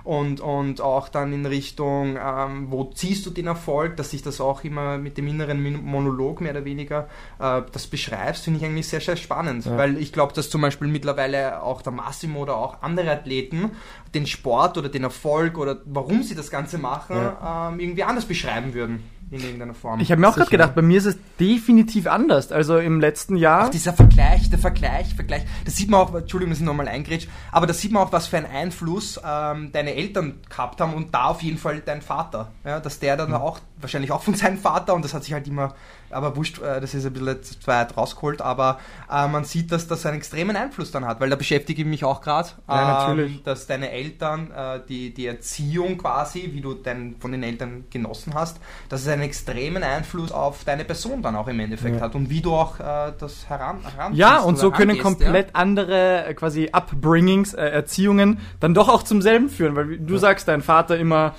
und, 0.04 0.40
und 0.42 0.82
auch 0.82 1.10
dann 1.10 1.34
in 1.34 1.46
Richtung, 1.46 2.18
ähm, 2.22 2.68
wo 2.70 2.86
ziehst 2.86 3.26
du 3.26 3.30
den 3.30 3.48
Erfolg, 3.48 3.98
dass 3.98 4.12
sich 4.12 4.22
das 4.22 4.42
auch 4.42 4.64
immer 4.64 4.98
mit 4.98 5.18
dem 5.18 5.28
inneren 5.28 5.84
Monolog 5.84 6.42
mehr 6.42 6.52
oder 6.52 6.66
weniger 6.66 7.08
äh, 7.40 7.62
das 7.72 7.88
beschreibst, 7.88 8.44
finde 8.44 8.60
ich 8.60 8.66
eigentlich 8.66 8.88
sehr, 8.88 9.02
sehr 9.02 9.16
spannend. 9.16 9.66
Ja. 9.66 9.78
Weil 9.78 9.98
ich 9.98 10.12
glaube, 10.12 10.34
dass 10.34 10.50
zum 10.50 10.62
Beispiel 10.62 10.88
mittlerweile 10.88 11.62
auch 11.64 11.82
der 11.82 11.94
Massimo 11.94 12.42
oder 12.42 12.58
auch 12.58 12.82
andere 12.82 13.12
Athleten 13.12 13.72
den 14.14 14.26
Sport 14.26 14.78
oder 14.78 14.90
den 14.90 15.04
Erfolg 15.04 15.58
oder 15.58 15.82
warum 15.86 16.24
sie 16.24 16.36
das 16.36 16.50
Ganze 16.50 16.78
machen, 16.78 17.16
ja. 17.16 17.70
ähm, 17.72 17.80
irgendwie 17.80 18.04
anders 18.04 18.26
beschreiben 18.26 18.74
würden 18.74 19.17
in 19.30 19.42
irgendeiner 19.42 19.74
Form. 19.74 20.00
Ich 20.00 20.12
habe 20.12 20.22
mir 20.22 20.30
auch 20.30 20.36
gerade 20.36 20.50
gedacht, 20.50 20.74
bei 20.74 20.82
mir 20.82 20.98
ist 20.98 21.06
es 21.06 21.18
definitiv 21.40 22.08
anders. 22.08 22.52
Also 22.52 22.78
im 22.78 23.02
letzten 23.02 23.36
Jahr. 23.36 23.68
Auch 23.68 23.72
dieser 23.72 23.94
Vergleich, 23.94 24.50
der 24.50 24.60
Vergleich, 24.60 25.16
Vergleich. 25.16 25.44
Das 25.66 25.76
sieht 25.76 25.90
man 25.90 26.00
auch, 26.00 26.16
Entschuldigung, 26.16 26.52
dass 26.52 26.60
ich 26.60 26.66
nochmal 26.66 26.88
eingrätsch, 26.88 27.28
aber 27.52 27.68
da 27.68 27.74
sieht 27.74 27.92
man 27.92 28.04
auch, 28.04 28.12
was 28.12 28.28
für 28.28 28.38
einen 28.38 28.46
Einfluss 28.46 29.20
ähm, 29.26 29.72
deine 29.74 29.96
Eltern 29.96 30.40
gehabt 30.50 30.80
haben 30.80 30.94
und 30.94 31.14
da 31.14 31.26
auf 31.26 31.42
jeden 31.42 31.58
Fall 31.58 31.82
dein 31.82 32.02
Vater. 32.02 32.52
Ja, 32.64 32.80
dass 32.80 33.00
der 33.00 33.18
dann 33.18 33.30
mhm. 33.30 33.36
auch, 33.36 33.60
wahrscheinlich 33.80 34.12
auch 34.12 34.24
von 34.24 34.34
seinem 34.36 34.58
Vater, 34.58 34.94
und 34.94 35.04
das 35.04 35.14
hat 35.14 35.24
sich 35.24 35.34
halt 35.34 35.48
immer 35.48 35.76
aber 36.12 36.36
wurscht, 36.36 36.62
äh, 36.62 36.80
das 36.82 36.94
ist 36.94 37.06
ein 37.06 37.14
bisschen 37.14 37.44
zu 37.44 37.56
weit 37.66 37.96
rausgeholt, 37.98 38.42
aber 38.42 38.80
äh, 39.12 39.28
man 39.28 39.44
sieht, 39.44 39.72
dass 39.72 39.88
das 39.88 40.06
einen 40.06 40.18
extremen 40.18 40.56
Einfluss 40.56 40.92
dann 40.92 41.06
hat, 41.06 41.20
weil 41.20 41.30
da 41.30 41.36
beschäftige 41.36 41.82
ich 41.82 41.88
mich 41.88 42.04
auch 42.04 42.22
gerade, 42.22 42.50
ja, 42.68 43.12
ähm, 43.12 43.40
dass 43.44 43.68
deine 43.68 43.92
Eltern, 43.92 44.52
äh, 44.52 44.80
die, 44.88 45.14
die 45.14 45.28
Erziehung 45.28 45.98
quasi, 45.98 46.52
wie 46.54 46.62
du 46.62 46.74
dein, 46.74 47.16
von 47.20 47.32
den 47.32 47.44
Eltern 47.44 47.86
genossen 47.90 48.34
hast, 48.34 48.60
dass 48.90 49.02
es 49.02 49.08
einen 49.08 49.24
extremen 49.24 49.84
Einfluss 49.84 50.32
auf 50.32 50.64
deine 50.64 50.86
Person 50.86 51.22
dann 51.22 51.36
auch 51.36 51.48
im 51.48 51.60
Endeffekt 51.60 51.98
ja. 51.98 52.02
hat 52.02 52.16
und 52.16 52.30
wie 52.30 52.42
du 52.42 52.54
auch 52.54 52.80
äh, 52.80 53.14
das 53.18 53.50
heran, 53.50 53.80
heran 53.84 54.14
Ja, 54.14 54.40
und 54.40 54.58
so 54.58 54.72
können 54.72 54.98
komplett 54.98 55.48
ja? 55.48 55.56
andere 55.56 56.26
äh, 56.26 56.34
quasi 56.34 56.70
Upbringings, 56.72 57.54
äh, 57.54 57.68
Erziehungen 57.68 58.40
dann 58.60 58.74
doch 58.74 58.90
auch 58.90 59.04
zum 59.04 59.22
selben 59.22 59.50
führen, 59.50 59.76
weil 59.76 59.98
du 59.98 60.18
sagst, 60.18 60.48
dein 60.48 60.62
Vater 60.62 60.98
immer 60.98 61.36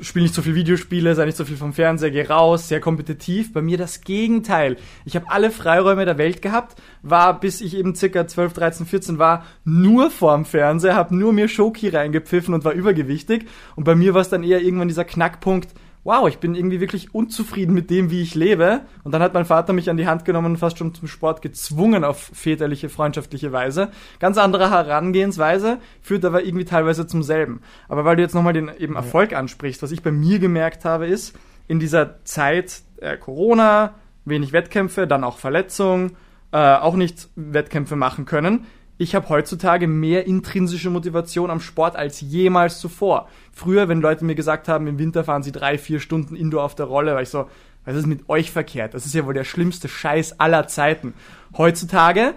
spiele 0.00 0.24
nicht 0.24 0.34
so 0.34 0.42
viel 0.42 0.54
Videospiele, 0.54 1.14
sei 1.14 1.26
nicht 1.26 1.36
so 1.36 1.44
viel 1.44 1.56
vom 1.56 1.72
Fernseher, 1.72 2.10
geh 2.10 2.22
raus, 2.22 2.68
sehr 2.68 2.80
kompetitiv. 2.80 3.52
Bei 3.52 3.62
mir 3.62 3.78
das 3.78 4.00
Gegenteil. 4.02 4.76
Ich 5.04 5.16
habe 5.16 5.30
alle 5.30 5.50
Freiräume 5.50 6.04
der 6.04 6.18
Welt 6.18 6.42
gehabt, 6.42 6.80
war 7.02 7.38
bis 7.40 7.60
ich 7.60 7.76
eben 7.76 7.94
circa 7.94 8.26
12, 8.26 8.52
13, 8.52 8.86
14 8.86 9.18
war, 9.18 9.44
nur 9.64 10.10
vorm 10.10 10.44
Fernseher, 10.44 10.94
habe 10.94 11.16
nur 11.16 11.32
mir 11.32 11.48
Schoki 11.48 11.88
reingepfiffen 11.88 12.54
und 12.54 12.64
war 12.64 12.72
übergewichtig. 12.72 13.46
Und 13.76 13.84
bei 13.84 13.94
mir 13.94 14.14
war 14.14 14.20
es 14.20 14.28
dann 14.28 14.42
eher 14.42 14.62
irgendwann 14.62 14.88
dieser 14.88 15.04
Knackpunkt, 15.04 15.68
wow, 16.04 16.28
ich 16.28 16.38
bin 16.38 16.54
irgendwie 16.54 16.80
wirklich 16.80 17.14
unzufrieden 17.14 17.74
mit 17.74 17.90
dem, 17.90 18.10
wie 18.10 18.22
ich 18.22 18.34
lebe. 18.34 18.80
Und 19.04 19.12
dann 19.12 19.22
hat 19.22 19.34
mein 19.34 19.44
Vater 19.44 19.72
mich 19.72 19.90
an 19.90 19.96
die 19.96 20.06
Hand 20.06 20.24
genommen 20.24 20.52
und 20.52 20.56
fast 20.56 20.78
schon 20.78 20.94
zum 20.94 21.08
Sport 21.08 21.42
gezwungen 21.42 22.04
auf 22.04 22.30
väterliche, 22.32 22.88
freundschaftliche 22.88 23.52
Weise. 23.52 23.90
Ganz 24.18 24.38
andere 24.38 24.70
Herangehensweise, 24.70 25.78
führt 26.00 26.24
aber 26.24 26.42
irgendwie 26.42 26.64
teilweise 26.64 27.06
zum 27.06 27.22
selben. 27.22 27.60
Aber 27.88 28.04
weil 28.04 28.16
du 28.16 28.22
jetzt 28.22 28.34
nochmal 28.34 28.54
den 28.54 28.70
eben 28.78 28.96
Erfolg 28.96 29.34
ansprichst, 29.34 29.82
was 29.82 29.92
ich 29.92 30.02
bei 30.02 30.12
mir 30.12 30.38
gemerkt 30.38 30.84
habe, 30.84 31.06
ist, 31.06 31.36
in 31.68 31.78
dieser 31.78 32.24
Zeit 32.24 32.82
äh, 33.00 33.16
Corona, 33.16 33.94
wenig 34.24 34.52
Wettkämpfe, 34.52 35.06
dann 35.06 35.22
auch 35.22 35.38
Verletzung, 35.38 36.12
äh, 36.52 36.56
auch 36.56 36.96
nicht 36.96 37.28
Wettkämpfe 37.36 37.96
machen 37.96 38.24
können, 38.24 38.66
ich 39.00 39.14
habe 39.14 39.30
heutzutage 39.30 39.86
mehr 39.86 40.26
intrinsische 40.26 40.90
Motivation 40.90 41.50
am 41.50 41.60
Sport 41.60 41.96
als 41.96 42.20
jemals 42.20 42.80
zuvor. 42.80 43.30
Früher, 43.50 43.88
wenn 43.88 44.02
Leute 44.02 44.26
mir 44.26 44.34
gesagt 44.34 44.68
haben, 44.68 44.86
im 44.86 44.98
Winter 44.98 45.24
fahren 45.24 45.42
sie 45.42 45.52
drei, 45.52 45.78
vier 45.78 46.00
Stunden 46.00 46.36
Indoor 46.36 46.64
auf 46.64 46.74
der 46.74 46.84
Rolle, 46.84 47.14
war 47.14 47.22
ich 47.22 47.30
so, 47.30 47.48
was 47.86 47.96
ist 47.96 48.06
mit 48.06 48.28
euch 48.28 48.50
verkehrt? 48.50 48.92
Das 48.92 49.06
ist 49.06 49.14
ja 49.14 49.24
wohl 49.24 49.32
der 49.32 49.44
schlimmste 49.44 49.88
Scheiß 49.88 50.38
aller 50.38 50.66
Zeiten. 50.66 51.14
Heutzutage 51.56 52.34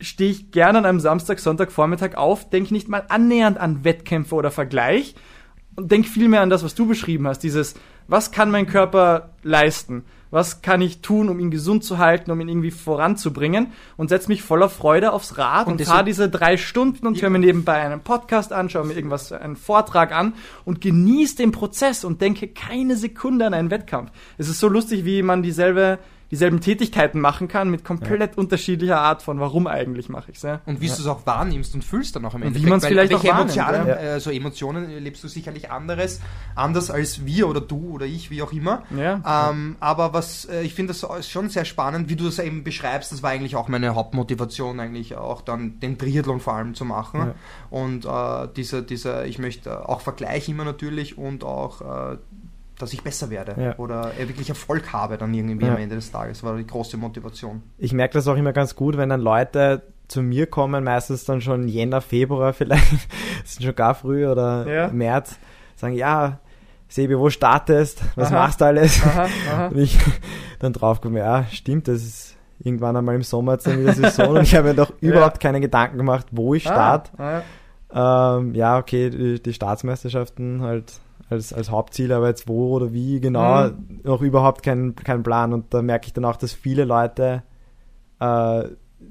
stehe 0.00 0.30
ich 0.30 0.52
gerne 0.52 0.78
an 0.78 0.86
einem 0.86 1.00
Samstag, 1.00 1.38
Sonntag, 1.38 1.70
Vormittag 1.70 2.16
auf, 2.16 2.48
denke 2.48 2.72
nicht 2.72 2.88
mal 2.88 3.04
annähernd 3.10 3.58
an 3.58 3.84
Wettkämpfe 3.84 4.36
oder 4.36 4.50
Vergleich 4.50 5.16
und 5.76 5.92
denke 5.92 6.08
vielmehr 6.08 6.40
an 6.40 6.48
das, 6.48 6.64
was 6.64 6.74
du 6.74 6.86
beschrieben 6.86 7.28
hast, 7.28 7.40
dieses, 7.40 7.74
was 8.08 8.32
kann 8.32 8.50
mein 8.50 8.66
Körper 8.66 9.34
leisten? 9.42 10.06
Was 10.30 10.62
kann 10.62 10.80
ich 10.80 11.00
tun, 11.00 11.28
um 11.28 11.38
ihn 11.38 11.50
gesund 11.50 11.84
zu 11.84 11.98
halten, 11.98 12.30
um 12.30 12.40
ihn 12.40 12.48
irgendwie 12.48 12.70
voranzubringen 12.70 13.68
und 13.96 14.08
setze 14.08 14.28
mich 14.28 14.42
voller 14.42 14.68
Freude 14.68 15.12
aufs 15.12 15.38
Rad 15.38 15.66
und, 15.66 15.80
und 15.80 15.86
fahre 15.86 16.04
diese 16.04 16.28
drei 16.28 16.56
Stunden 16.56 17.06
und 17.06 17.20
höre 17.20 17.30
mir 17.30 17.38
nebenbei 17.38 17.80
einen 17.80 18.00
Podcast 18.00 18.52
an, 18.52 18.68
schaue 18.68 18.86
mir 18.86 18.94
irgendwas, 18.94 19.32
einen 19.32 19.56
Vortrag 19.56 20.12
an 20.12 20.34
und 20.64 20.80
genieße 20.80 21.36
den 21.36 21.52
Prozess 21.52 22.04
und 22.04 22.20
denke 22.20 22.48
keine 22.48 22.96
Sekunde 22.96 23.46
an 23.46 23.54
einen 23.54 23.70
Wettkampf. 23.70 24.10
Es 24.38 24.48
ist 24.48 24.60
so 24.60 24.68
lustig, 24.68 25.04
wie 25.04 25.22
man 25.22 25.42
dieselbe 25.42 25.98
dieselben 26.30 26.60
Tätigkeiten 26.60 27.20
machen 27.20 27.48
kann 27.48 27.70
mit 27.70 27.84
komplett 27.84 28.32
ja. 28.32 28.38
unterschiedlicher 28.38 29.00
Art 29.00 29.22
von 29.22 29.38
warum 29.40 29.66
eigentlich 29.66 30.08
mache 30.08 30.30
ich 30.30 30.38
es. 30.38 30.42
Ja? 30.42 30.60
Und 30.66 30.80
wie 30.80 30.86
ja. 30.86 30.94
du 30.94 31.00
es 31.00 31.06
auch 31.06 31.26
wahrnimmst 31.26 31.74
und 31.74 31.84
fühlst 31.84 32.16
dann 32.16 32.24
auch 32.24 32.34
am 32.34 32.42
Ende. 32.42 32.60
Wie 32.60 32.66
man 32.66 32.78
es 32.78 32.86
vielleicht 32.86 33.14
auch 33.14 33.24
wahrnimmt. 33.24 33.56
Emotionen, 33.56 33.88
ja. 33.88 33.94
äh, 33.94 34.20
so 34.20 34.30
Emotionen 34.30 34.90
erlebst 34.90 35.22
du 35.24 35.28
sicherlich 35.28 35.70
anderes, 35.70 36.20
anders 36.54 36.90
als 36.90 37.24
wir 37.24 37.48
oder 37.48 37.60
du 37.60 37.90
oder 37.92 38.06
ich, 38.06 38.30
wie 38.30 38.42
auch 38.42 38.52
immer. 38.52 38.82
Ja. 38.96 39.50
Ähm, 39.50 39.76
aber 39.80 40.12
was 40.12 40.46
äh, 40.46 40.62
ich 40.62 40.74
finde 40.74 40.92
das 40.92 41.28
schon 41.28 41.48
sehr 41.48 41.64
spannend, 41.64 42.08
wie 42.08 42.16
du 42.16 42.24
das 42.24 42.38
eben 42.38 42.64
beschreibst. 42.64 43.12
Das 43.12 43.22
war 43.22 43.30
eigentlich 43.30 43.56
auch 43.56 43.68
meine 43.68 43.94
Hauptmotivation, 43.94 44.80
eigentlich 44.80 45.16
auch 45.16 45.42
dann 45.42 45.78
den 45.80 45.98
Triathlon 45.98 46.40
vor 46.40 46.54
allem 46.54 46.74
zu 46.74 46.84
machen. 46.84 47.32
Und 47.70 48.04
äh, 48.04 48.48
dieser, 48.56 48.82
dieser, 48.82 49.26
ich 49.26 49.38
möchte 49.38 49.88
auch 49.88 50.00
Vergleich 50.00 50.48
immer 50.48 50.64
natürlich 50.64 51.18
und 51.18 51.44
auch 51.44 51.80
äh, 52.12 52.16
dass 52.78 52.92
ich 52.92 53.02
besser 53.02 53.30
werde 53.30 53.56
ja. 53.58 53.78
oder 53.78 54.12
wirklich 54.18 54.48
Erfolg 54.48 54.92
habe 54.92 55.16
dann 55.16 55.32
irgendwie 55.32 55.66
ja. 55.66 55.74
am 55.74 55.78
Ende 55.80 55.96
des 55.96 56.10
Tages. 56.10 56.42
War 56.42 56.56
die 56.56 56.66
große 56.66 56.96
Motivation. 56.96 57.62
Ich 57.78 57.92
merke 57.92 58.14
das 58.14 58.28
auch 58.28 58.36
immer 58.36 58.52
ganz 58.52 58.74
gut, 58.74 58.96
wenn 58.96 59.08
dann 59.08 59.20
Leute 59.20 59.82
zu 60.08 60.22
mir 60.22 60.46
kommen, 60.46 60.84
meistens 60.84 61.24
dann 61.24 61.40
schon 61.40 61.68
Jänner, 61.68 62.00
Februar 62.00 62.52
vielleicht, 62.52 62.86
sind 63.44 63.64
schon 63.64 63.74
gar 63.74 63.94
früh 63.94 64.26
oder 64.26 64.66
ja. 64.66 64.88
März, 64.88 65.36
sagen, 65.74 65.94
ja, 65.94 66.38
Sebi, 66.88 67.18
wo 67.18 67.30
startest? 67.30 68.02
Was 68.14 68.28
aha. 68.28 68.36
machst 68.36 68.60
du 68.60 68.66
alles? 68.66 69.02
Aha, 69.04 69.26
aha. 69.52 69.66
Und 69.68 69.78
ich 69.78 69.98
dann 70.60 70.72
drauf 70.72 71.00
komme, 71.00 71.18
ja, 71.18 71.44
stimmt, 71.50 71.88
das 71.88 72.02
ist 72.02 72.36
irgendwann 72.60 72.96
einmal 72.96 73.16
im 73.16 73.22
Sommer 73.22 73.54
jetzt 73.54 73.66
wieder 73.66 73.92
Saison 73.92 74.36
und 74.36 74.42
ich 74.42 74.54
habe 74.54 74.68
mir 74.68 74.74
doch 74.74 74.92
überhaupt 75.00 75.40
keine 75.40 75.60
Gedanken 75.60 75.98
gemacht, 75.98 76.26
wo 76.30 76.54
ich 76.54 76.62
starte. 76.62 77.10
Ah, 77.18 78.38
ähm, 78.38 78.54
ja, 78.54 78.78
okay, 78.78 79.10
die, 79.10 79.42
die 79.42 79.52
Staatsmeisterschaften 79.52 80.62
halt 80.62 81.00
als, 81.28 81.52
als 81.52 81.70
Hauptziel, 81.70 82.12
aber 82.12 82.28
jetzt 82.28 82.48
wo 82.48 82.74
oder 82.74 82.92
wie 82.92 83.20
genau, 83.20 83.68
mhm. 83.68 84.00
noch 84.04 84.22
überhaupt 84.22 84.62
keinen 84.62 84.94
kein 84.94 85.22
Plan. 85.22 85.52
Und 85.52 85.72
da 85.74 85.82
merke 85.82 86.06
ich 86.06 86.12
dann 86.12 86.24
auch, 86.24 86.36
dass 86.36 86.52
viele 86.52 86.84
Leute 86.84 87.42
äh, 88.20 88.64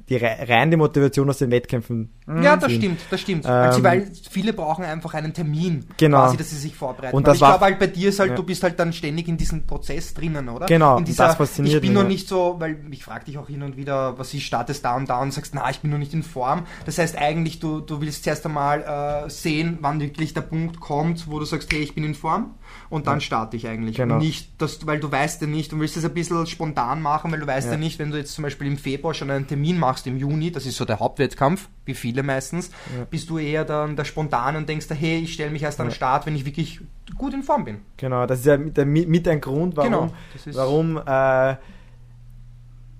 die 0.10 0.18
rein 0.18 0.72
die 0.72 0.78
Motivation 0.78 1.30
aus 1.30 1.38
den 1.40 1.52
Wettkämpfen. 1.52 2.14
Ja, 2.28 2.58
das 2.58 2.72
stimmt, 2.72 3.02
das 3.10 3.22
stimmt. 3.22 3.46
Also, 3.46 3.80
ähm, 3.80 3.84
weil 3.84 4.12
viele 4.30 4.54
brauchen 4.54 4.84
einfach 4.84 5.14
einen 5.14 5.34
Termin, 5.34 5.86
genau. 5.98 6.24
quasi, 6.24 6.38
dass 6.38 6.50
sie 6.50 6.58
sich 6.58 6.76
vorbereiten. 6.76 7.16
Und 7.16 7.28
das 7.28 7.36
ich 7.36 7.40
glaube 7.40 7.64
halt 7.64 7.80
bei 7.80 7.88
dir 7.88 8.10
ist 8.10 8.20
halt, 8.20 8.32
ja. 8.32 8.36
du 8.36 8.44
bist 8.44 8.64
halt 8.64 8.80
dann 8.80 8.94
ständig 8.94 9.28
in 9.28 9.38
diesem 9.38 9.66
Prozess 9.66 10.14
drinnen, 10.14 10.50
oder? 10.50 10.66
Genau, 10.66 10.98
in 10.98 11.06
dieser, 11.06 11.28
das 11.28 11.36
fasziniert 11.36 11.76
Ich 11.76 11.82
bin 11.82 11.94
noch 11.94 12.08
nicht 12.08 12.28
so, 12.28 12.56
weil 12.60 12.78
ich 12.92 13.04
frage 13.04 13.26
dich 13.26 13.38
auch 13.38 13.48
hin 13.48 13.64
und 13.64 13.78
wieder, 13.78 14.18
was 14.18 14.34
ich 14.34 14.46
startest 14.46 14.84
da 14.86 14.96
und 14.96 15.10
da 15.10 15.22
und 15.22 15.34
sagst, 15.34 15.54
na, 15.56 15.70
ich 15.70 15.80
bin 15.80 15.92
noch 15.92 15.98
nicht 15.98 16.14
in 16.14 16.24
Form. 16.24 16.66
Das 16.86 16.98
heißt 16.98 17.18
eigentlich, 17.18 17.60
du, 17.60 17.80
du 17.80 18.02
willst 18.02 18.24
zuerst 18.24 18.46
einmal 18.46 19.26
äh, 19.26 19.30
sehen, 19.30 19.78
wann 19.82 20.00
wirklich 20.00 20.34
der 20.34 20.42
Punkt 20.42 20.80
kommt, 20.80 21.30
wo 21.30 21.40
du 21.40 21.46
sagst, 21.46 21.72
hey, 21.72 21.80
ich 21.82 21.96
bin 21.96 22.04
in 22.04 22.16
Form 22.16 22.56
und 22.90 23.08
dann 23.08 23.22
starte 23.22 23.58
ich 23.58 23.68
eigentlich. 23.68 23.98
Genau. 23.98 24.18
Nicht, 24.18 24.62
dass, 24.62 24.86
weil 24.86 25.00
du 25.00 25.12
weißt 25.12 25.42
ja 25.42 25.48
nicht, 25.48 25.72
du 25.72 25.80
willst 25.80 25.98
es 25.98 26.06
ein 26.06 26.14
bisschen 26.14 26.46
spontan 26.48 27.02
machen, 27.02 27.32
weil 27.32 27.40
du 27.40 27.48
weißt 27.48 27.68
ja. 27.68 27.74
ja. 27.74 27.78
nicht, 27.78 28.00
wenn 28.00 28.12
du 28.12 28.18
jetzt 28.18 28.34
zum 28.34 28.44
Beispiel 28.44 28.68
im 28.68 28.78
Februar 28.78 29.14
schon 29.14 29.30
einen 29.30 29.48
Termin 29.48 29.78
machst, 29.78 29.85
im 30.08 30.18
Juni, 30.18 30.52
das 30.52 30.66
ist 30.66 30.78
so 30.78 30.86
der 30.86 31.00
Hauptwettkampf, 31.00 31.70
wie 31.86 31.94
viele 31.94 32.24
meistens, 32.24 32.72
ja. 32.98 33.06
bist 33.10 33.30
du 33.30 33.38
eher 33.38 33.66
dann 33.66 33.96
der 33.96 34.06
spontan 34.06 34.56
und 34.56 34.68
denkst, 34.70 34.88
hey, 34.90 35.20
ich 35.20 35.34
stelle 35.34 35.52
mich 35.52 35.64
erst 35.64 35.80
an 35.80 35.88
den 35.88 35.94
Start, 35.94 36.26
wenn 36.26 36.36
ich 36.36 36.46
wirklich 36.46 36.82
gut 37.18 37.34
in 37.34 37.44
Form 37.44 37.66
bin. 37.66 37.82
Genau, 37.98 38.26
das 38.26 38.40
ist 38.40 38.46
ja 38.46 38.58
mit, 38.58 39.08
mit 39.08 39.28
ein 39.28 39.42
Grund, 39.42 39.78
warum, 39.78 39.92
genau, 39.92 40.14
warum 40.54 40.98
äh, 40.98 41.56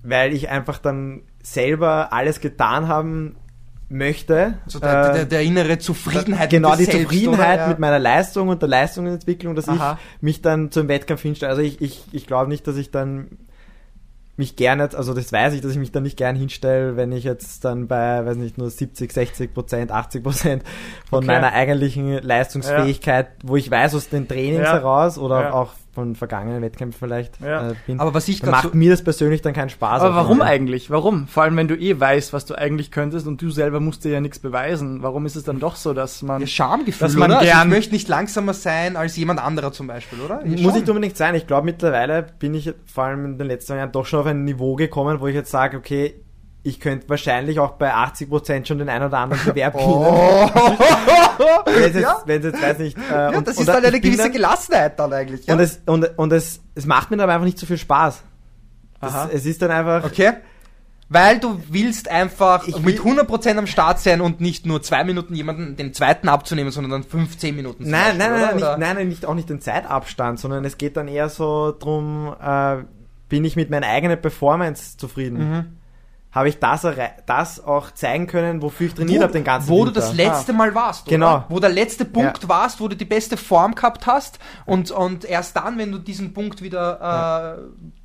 weil 0.04 0.34
ich 0.34 0.50
einfach 0.50 0.78
dann 0.78 1.24
selber 1.42 2.14
alles 2.14 2.40
getan 2.40 2.88
haben 2.88 3.36
möchte. 3.90 4.58
So 4.68 4.80
der, 4.80 5.14
der, 5.14 5.26
der 5.26 5.42
innere 5.42 5.78
Zufriedenheit. 5.78 6.50
Genau, 6.50 6.76
die 6.76 6.86
selbst, 6.86 7.04
Zufriedenheit 7.04 7.60
ja. 7.60 7.68
mit 7.68 7.80
meiner 7.80 8.00
Leistung 8.00 8.50
und 8.50 8.62
der 8.62 8.70
Leistungsentwicklung, 8.70 9.56
dass 9.56 9.68
Aha. 9.68 10.00
ich 10.16 10.22
mich 10.22 10.42
dann 10.42 10.72
zum 10.72 10.88
Wettkampf 10.88 11.22
hinstelle. 11.22 11.52
Also 11.52 11.62
ich, 11.62 11.82
ich, 11.82 12.04
ich 12.12 12.28
glaube 12.28 12.50
nicht, 12.50 12.66
dass 12.68 12.78
ich 12.78 12.92
dann 12.92 13.30
mich 14.38 14.56
gerne, 14.56 14.90
also 14.94 15.14
das 15.14 15.32
weiß 15.32 15.54
ich, 15.54 15.62
dass 15.62 15.72
ich 15.72 15.78
mich 15.78 15.92
dann 15.92 16.04
nicht 16.04 16.18
gern 16.18 16.36
hinstelle, 16.36 16.98
wenn 16.98 17.12
ich 17.12 17.24
jetzt 17.24 17.64
dann 17.64 17.88
bei, 17.88 18.26
weiß 18.26 18.36
nicht, 18.38 18.58
nur 18.58 18.70
70, 18.70 19.12
60 19.12 19.54
Prozent, 19.54 19.92
80 19.92 20.24
Prozent 20.24 20.64
von 21.10 21.20
okay. 21.20 21.28
meiner 21.28 21.54
eigentlichen 21.54 22.22
Leistungsfähigkeit, 22.22 23.28
ja. 23.28 23.50
wo 23.50 23.56
ich 23.56 23.72
weiß 23.72 23.96
aus 23.96 24.10
den 24.10 24.28
Trainings 24.28 24.66
ja. 24.66 24.74
heraus 24.74 25.18
oder 25.18 25.42
ja. 25.42 25.54
auch 25.54 25.72
von 25.96 26.14
vergangenen 26.14 26.62
Wettkämpfen 26.62 27.00
vielleicht 27.00 27.42
ja. 27.42 27.72
äh, 27.72 27.76
bin. 27.88 28.00
Aber 28.00 28.14
was 28.14 28.28
ich 28.28 28.44
macht 28.44 28.72
so 28.72 28.78
mir 28.78 28.92
das 28.92 29.04
persönlich 29.04 29.42
dann 29.42 29.54
keinen 29.54 29.70
Spaß. 29.70 30.02
Aber 30.02 30.16
warum 30.16 30.40
Fall. 30.40 30.48
eigentlich? 30.48 30.92
Warum? 30.92 31.28
Vor 31.28 31.44
allem, 31.44 31.56
wenn 31.58 31.70
du 31.70 31.76
eh 31.76 32.00
weißt, 32.00 32.34
was 32.34 32.46
du 32.46 32.54
eigentlich 32.54 32.92
könntest 32.92 33.26
und 33.26 33.42
du 33.42 33.50
selber 33.50 33.80
musst 33.80 34.04
dir 34.04 34.12
ja 34.12 34.22
nichts 34.22 34.40
beweisen. 34.40 35.02
Warum 35.02 35.26
ist 35.26 35.36
es 35.36 35.44
dann 35.44 35.60
doch 35.60 35.78
so, 35.78 35.94
dass 35.94 36.22
man 36.22 36.42
ja, 36.42 36.48
Schamgefühl, 36.48 37.08
dass 37.08 37.16
man 37.16 37.32
oder? 37.32 37.40
Gern 37.40 37.58
also 37.58 37.68
ich 37.68 37.74
möchte 37.74 37.94
nicht 37.94 38.08
langsamer 38.10 38.54
sein 38.54 38.98
als 38.98 39.16
jemand 39.16 39.40
anderer 39.40 39.72
zum 39.72 39.88
Beispiel, 39.88 40.20
oder? 40.20 40.46
Ich 40.46 40.62
Muss 40.62 40.74
nicht 40.74 40.90
unbedingt 40.90 41.18
sein. 41.18 41.34
Ich 41.34 41.48
glaube 41.48 41.66
mittlerweile 41.66 42.28
bin 42.38 42.54
ich 42.54 42.74
vor 42.86 43.06
allem 43.06 43.26
in 43.26 43.38
den 43.38 43.48
letzten 43.48 43.78
Jahren 43.78 43.92
doch 43.92 44.06
schon 44.06 44.20
auf 44.20 44.26
ein 44.26 44.44
Niveau 44.44 44.76
gekommen, 44.76 45.22
wo 45.22 45.28
ich 45.28 45.36
jetzt 45.36 45.52
sage, 45.52 45.78
okay, 45.78 46.16
ich 46.66 46.80
könnte 46.80 47.08
wahrscheinlich 47.08 47.60
auch 47.60 47.74
bei 47.74 47.94
80% 47.94 48.66
schon 48.66 48.80
den 48.80 48.90
einen 48.90 49.06
oder 49.06 49.20
anderen 49.20 49.46
Bewerb 49.46 49.76
oh. 49.76 50.50
wenn 51.66 51.76
es 51.76 51.94
jetzt, 51.94 52.02
ja. 52.02 52.24
jetzt, 52.26 52.62
weiß 52.62 52.80
nicht. 52.80 52.98
Äh, 52.98 53.14
ja, 53.14 53.38
und, 53.38 53.48
das 53.48 53.60
ist 53.60 53.68
dann 53.68 53.86
eine 53.86 54.02
gewisse 54.02 54.24
dann, 54.24 54.32
Gelassenheit 54.32 54.98
dann 54.98 55.14
eigentlich. 55.14 55.46
Ja? 55.46 55.54
Und, 55.54 55.60
es, 55.60 55.80
und, 55.86 56.18
und 56.18 56.34
es, 56.34 56.62
es 56.74 56.88
macht 56.88 57.12
mir 57.12 57.22
aber 57.22 57.34
einfach 57.34 57.46
nicht 57.46 57.60
so 57.60 57.68
viel 57.68 57.78
Spaß. 57.78 58.24
Das, 59.00 59.30
es 59.32 59.46
ist 59.46 59.62
dann 59.62 59.70
einfach. 59.70 60.06
Okay. 60.06 60.34
Weil 61.08 61.38
du 61.38 61.62
willst 61.70 62.10
einfach 62.10 62.68
ich 62.68 62.80
mit 62.80 63.00
100% 63.00 63.58
am 63.60 63.68
Start 63.68 64.00
sein 64.00 64.20
und 64.22 64.42
nicht 64.42 64.66
nur 64.66 64.82
zwei 64.82 65.04
Minuten 65.04 65.36
jemanden 65.36 65.76
den 65.76 65.94
zweiten 65.94 66.28
abzunehmen, 66.28 66.72
sondern 66.72 66.90
dann 66.90 67.04
15 67.04 67.56
Minuten. 67.56 67.88
Nein, 67.88 68.18
Beispiel, 68.18 68.18
nein, 68.18 68.32
nein, 68.32 68.56
nicht, 68.56 68.66
nein, 68.66 68.96
nein, 68.96 69.08
nicht, 69.08 69.26
auch 69.28 69.36
nicht 69.36 69.52
den 69.52 69.62
Zeitabstand, 69.62 70.40
sondern 70.40 70.66
es 70.66 70.80
geht 70.80 70.98
dann 70.98 71.08
eher 71.08 71.30
so 71.30 71.76
drum, 71.78 72.36
äh, 72.42 72.78
bin 73.30 73.46
ich 73.46 73.56
mit 73.56 73.70
meiner 73.70 73.86
eigenen 73.86 74.20
Performance 74.20 74.98
zufrieden. 74.98 75.38
Mhm 75.38 75.66
habe 76.36 76.50
ich 76.50 76.60
das, 76.60 76.86
das 77.26 77.64
auch 77.64 77.92
zeigen 77.92 78.28
können, 78.28 78.62
wofür 78.62 78.88
ich 78.88 78.94
trainiert 78.94 79.24
habe 79.24 79.32
den 79.32 79.46
ganzen 79.46 79.70
Wo 79.70 79.86
Winter. 79.86 79.94
du 79.94 80.00
das 80.02 80.14
letzte 80.14 80.52
ah. 80.52 80.56
Mal 80.56 80.76
warst, 80.76 81.06
genau. 81.06 81.36
Oder? 81.36 81.46
Wo 81.48 81.60
der 81.62 81.70
letzte 81.70 82.04
Punkt 82.04 82.44
ja. 82.44 82.50
warst, 82.50 82.82
wo 82.82 82.90
du 82.90 82.98
die 82.98 83.06
beste 83.06 83.38
Form 83.38 83.74
gehabt 83.74 84.06
hast 84.06 84.38
und, 84.66 84.92
und 84.92 85.24
erst 85.24 85.56
dann, 85.56 85.78
wenn 85.78 85.94
du 85.94 85.98
diesen 85.98 86.34
Punkt 86.34 86.62
wieder 86.62 87.00
ja. 87.00 87.54
äh, 87.54 87.58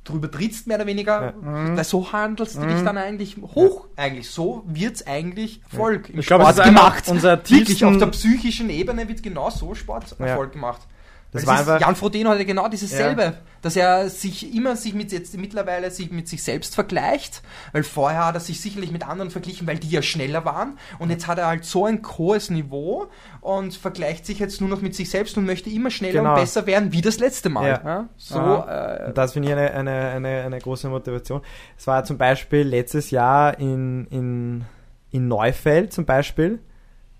drüber 0.05 0.31
trittst, 0.31 0.65
mehr 0.65 0.77
oder 0.77 0.87
weniger, 0.87 1.33
ja. 1.43 1.51
Mhm. 1.51 1.83
so 1.83 2.13
handelst 2.13 2.55
du 2.55 2.61
mhm. 2.61 2.69
dich 2.69 2.83
dann 2.83 2.97
eigentlich 2.97 3.35
hoch. 3.53 3.87
Eigentlich 3.97 4.29
so 4.29 4.63
wird's 4.65 5.05
eigentlich 5.05 5.61
Erfolg 5.69 6.09
im 6.09 6.19
ich 6.19 6.25
Sport 6.25 6.55
glaub, 6.55 6.65
gemacht. 6.65 7.03
Unser 7.09 7.37
Wirklich 7.49 7.83
auf 7.83 7.97
der 7.97 8.07
psychischen 8.07 8.69
Ebene 8.69 9.09
wird 9.09 9.21
genau 9.23 9.49
so 9.49 9.75
Sporterfolg 9.75 10.53
gemacht. 10.53 10.87
Das 11.31 11.47
war 11.47 11.59
einfach 11.59 11.79
Jan 11.79 11.95
Frodeno 11.95 12.29
hatte 12.29 12.45
genau 12.45 12.67
dieses 12.67 12.91
ja. 12.91 12.97
selbe, 12.97 13.33
dass 13.61 13.77
er 13.77 14.09
sich 14.09 14.53
immer 14.53 14.75
sich 14.75 14.93
mit 14.93 15.13
jetzt 15.13 15.37
mittlerweile 15.37 15.89
sich 15.89 16.11
mit 16.11 16.27
sich 16.27 16.43
selbst 16.43 16.75
vergleicht, 16.75 17.41
weil 17.71 17.83
vorher 17.83 18.25
hat 18.25 18.35
er 18.35 18.41
sich 18.41 18.59
sicherlich 18.59 18.91
mit 18.91 19.07
anderen 19.07 19.31
verglichen, 19.31 19.65
weil 19.65 19.79
die 19.79 19.89
ja 19.89 20.01
schneller 20.01 20.43
waren 20.43 20.77
und 20.99 21.09
jetzt 21.09 21.27
hat 21.27 21.37
er 21.37 21.47
halt 21.47 21.63
so 21.63 21.85
ein 21.85 22.01
hohes 22.17 22.49
Niveau 22.49 23.07
und 23.39 23.73
vergleicht 23.73 24.25
sich 24.25 24.39
jetzt 24.39 24.59
nur 24.59 24.69
noch 24.69 24.81
mit 24.81 24.93
sich 24.93 25.09
selbst 25.09 25.37
und 25.37 25.45
möchte 25.45 25.69
immer 25.69 25.89
schneller 25.89 26.19
genau. 26.19 26.33
und 26.33 26.41
besser 26.41 26.65
werden 26.67 26.91
wie 26.91 27.01
das 27.01 27.19
letzte 27.19 27.49
Mal. 27.49 27.67
Ja. 27.67 27.81
Ja? 27.85 28.09
So, 28.17 28.65
äh, 28.67 29.13
das 29.13 29.31
finde 29.31 29.49
ich 29.49 29.55
eine, 29.55 29.71
eine, 29.71 30.09
eine, 30.09 30.41
eine 30.43 30.59
große 30.59 30.89
Motivation. 30.89 31.41
Es 31.77 31.87
war 31.87 32.03
zum 32.03 32.17
Beispiel 32.17 32.63
letztes 32.63 33.09
Jahr 33.09 33.57
in, 33.57 34.05
in, 34.07 34.65
in 35.11 35.29
Neufeld 35.29 35.93
zum 35.93 36.05
Beispiel 36.05 36.59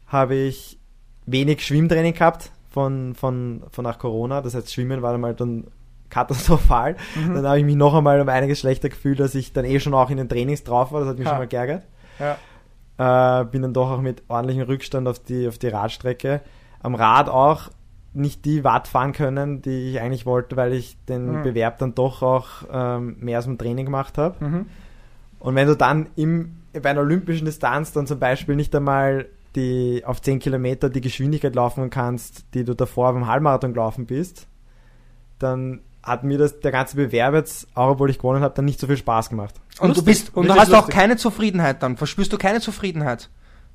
habe 0.08 0.36
ich 0.36 0.80
wenig 1.26 1.66
Schwimmtraining 1.66 2.14
gehabt, 2.14 2.52
von, 2.72 3.14
von, 3.14 3.64
von 3.70 3.84
nach 3.84 4.00
Corona. 4.00 4.42
Das 4.42 4.56
heißt, 4.56 4.74
Schwimmen 4.74 5.02
war 5.02 5.12
dann 5.12 5.22
mal 5.22 5.36
dann 5.36 5.68
katastrophal. 6.10 6.96
Mhm. 7.16 7.36
Dann 7.36 7.48
habe 7.48 7.60
ich 7.60 7.66
mich 7.66 7.76
noch 7.76 7.94
einmal 7.94 8.20
um 8.20 8.30
einiges 8.30 8.60
schlechter 8.60 8.90
gefühlt, 8.90 9.20
dass 9.20 9.36
ich 9.36 9.54
dann 9.54 9.66
eh 9.66 9.80
schon 9.80 9.94
auch 9.94 10.10
in 10.10 10.18
den 10.18 10.30
Trainings 10.30 10.64
drauf 10.64 10.92
war. 10.92 11.02
Das 11.02 11.10
hat 11.10 11.18
mich 11.18 11.28
ha. 11.28 11.32
schon 11.32 11.40
mal 11.40 11.48
geärgert. 11.48 11.84
Ja. 12.20 13.42
Äh, 13.42 13.46
bin 13.46 13.62
dann 13.62 13.74
doch 13.74 13.92
auch 13.92 14.02
mit 14.02 14.24
ordentlichem 14.28 14.64
Rückstand 14.64 15.08
auf 15.08 15.20
die, 15.20 15.48
auf 15.48 15.58
die 15.58 15.68
Radstrecke. 15.68 16.42
Am 16.82 16.96
Rad 16.96 17.30
auch 17.30 17.70
nicht 18.14 18.46
die 18.46 18.64
Watt 18.64 18.88
fahren 18.88 19.14
können, 19.14 19.62
die 19.62 19.92
ich 19.92 20.02
eigentlich 20.02 20.26
wollte, 20.26 20.58
weil 20.58 20.74
ich 20.74 20.98
den 21.06 21.40
mhm. 21.40 21.44
Bewerb 21.44 21.78
dann 21.80 21.96
doch 21.96 22.22
auch 22.22 22.48
ähm, 22.72 23.18
mehr 23.20 23.40
aus 23.40 23.46
dem 23.46 23.58
Training 23.58 23.86
gemacht 23.86 24.18
habe. 24.18 24.44
Mhm. 24.46 24.66
Und 25.40 25.56
wenn 25.56 25.68
du 25.68 25.76
dann 25.76 26.08
im, 26.16 26.58
bei 26.74 26.90
einer 26.90 27.02
olympischen 27.02 27.46
Distanz 27.46 27.94
dann 27.94 28.08
zum 28.08 28.20
Beispiel 28.20 28.56
nicht 28.56 28.76
einmal 28.76 29.28
die 29.56 30.04
auf 30.06 30.22
10 30.22 30.40
Kilometer 30.40 30.90
die 30.90 31.02
Geschwindigkeit 31.02 31.56
laufen 31.56 31.90
kannst, 31.90 32.46
die 32.54 32.64
du 32.64 32.74
davor 32.74 33.14
beim 33.14 33.28
Halbmarathon 33.28 33.74
gelaufen 33.74 34.06
bist, 34.06 34.48
dann 35.40 35.82
hat 36.04 36.24
mir 36.24 36.38
das 36.38 36.60
der 36.60 36.72
ganze 36.72 36.96
Bewerb 36.96 37.36
jetzt, 37.36 37.68
auch 37.76 37.92
obwohl 37.92 38.10
ich 38.10 38.18
gewonnen 38.18 38.42
habe, 38.42 38.56
dann 38.56 38.66
nicht 38.66 38.80
so 38.80 38.88
viel 38.88 38.98
Spaß 38.98 39.30
gemacht. 39.30 39.56
Und 39.80 39.90
lustig. 39.90 40.04
du 40.04 40.06
bist 40.06 40.36
und 40.36 40.48
du 40.48 40.54
hast 40.54 40.70
lustig. 40.70 40.78
auch 40.78 40.90
keine 40.90 41.18
Zufriedenheit 41.18 41.84
dann. 41.84 41.98
Verspürst 41.98 42.34
du 42.34 42.38
keine 42.38 42.60
Zufriedenheit? 42.60 43.30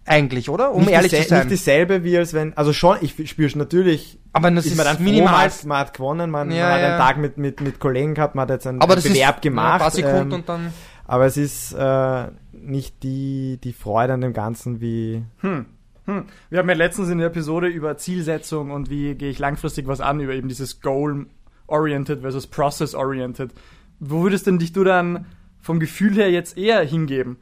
Eigentlich, 0.08 0.48
oder? 0.48 0.72
Um 0.72 0.82
nicht 0.82 0.92
ehrlich 0.92 1.10
zu 1.10 1.22
sein. 1.22 1.40
Nicht 1.40 1.50
dieselbe 1.50 2.04
wie 2.04 2.16
als 2.16 2.32
wenn, 2.32 2.56
also 2.56 2.72
schon, 2.72 2.98
ich 3.00 3.28
spüre 3.28 3.48
es 3.48 3.56
natürlich. 3.56 4.18
Aber 4.32 4.50
das 4.52 4.64
ist, 4.64 4.72
ist 4.72 4.76
man 4.76 4.86
dann 4.86 5.02
minimal. 5.02 5.50
Froh, 5.50 5.68
man, 5.68 5.78
hat 5.78 5.94
gewonnen, 5.94 6.30
man, 6.30 6.50
ja, 6.52 6.68
man 6.68 6.72
hat 6.72 6.84
einen 6.84 6.98
Tag 6.98 7.16
mit, 7.18 7.38
mit, 7.38 7.60
mit 7.60 7.80
Kollegen 7.80 8.14
gehabt, 8.14 8.36
man 8.36 8.42
hat 8.42 8.50
jetzt 8.50 8.66
einen, 8.68 8.80
einen 8.80 9.02
Bewerb 9.02 9.42
gemacht. 9.42 9.74
Ein 9.74 9.78
paar 9.80 9.90
Sekunden 9.90 10.32
ähm, 10.32 10.32
und 10.32 10.48
dann. 10.48 10.72
Aber 11.06 11.26
es 11.26 11.36
ist 11.36 11.72
äh, 11.72 12.28
nicht 12.52 13.02
die, 13.02 13.58
die 13.62 13.72
Freude 13.72 14.14
an 14.14 14.20
dem 14.20 14.32
Ganzen 14.32 14.80
wie. 14.80 15.22
Hm. 15.38 15.66
Hm. 16.06 16.24
Wir 16.50 16.58
haben 16.58 16.68
ja 16.68 16.74
letztens 16.74 17.08
in 17.08 17.18
der 17.18 17.28
Episode 17.28 17.68
über 17.68 17.96
Zielsetzung 17.96 18.70
und 18.70 18.90
wie 18.90 19.14
gehe 19.14 19.30
ich 19.30 19.38
langfristig 19.38 19.86
was 19.86 20.00
an, 20.00 20.20
über 20.20 20.34
eben 20.34 20.48
dieses 20.48 20.80
Goal-Oriented 20.80 22.20
versus 22.20 22.46
Process-Oriented 22.46 23.52
wo 24.00 24.22
würdest 24.22 24.46
denn 24.46 24.58
dich 24.58 24.72
du 24.72 24.84
dann 24.84 25.26
vom 25.60 25.80
Gefühl 25.80 26.14
her 26.14 26.30
jetzt 26.30 26.56
eher 26.56 26.82
hingeben? 26.82 27.38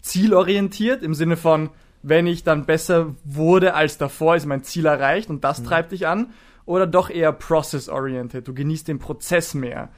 Zielorientiert 0.00 1.02
im 1.02 1.14
Sinne 1.14 1.36
von, 1.36 1.70
wenn 2.02 2.26
ich 2.26 2.44
dann 2.44 2.64
besser 2.64 3.14
wurde 3.24 3.74
als 3.74 3.98
davor, 3.98 4.36
ist 4.36 4.46
mein 4.46 4.64
Ziel 4.64 4.86
erreicht 4.86 5.30
und 5.30 5.44
das 5.44 5.60
mhm. 5.60 5.64
treibt 5.66 5.92
dich 5.92 6.06
an? 6.06 6.32
Oder 6.66 6.86
doch 6.86 7.10
eher 7.10 7.32
process-oriented? 7.32 8.46
Du 8.46 8.54
genießt 8.54 8.88
den 8.88 8.98
Prozess 8.98 9.54
mehr. 9.54 9.88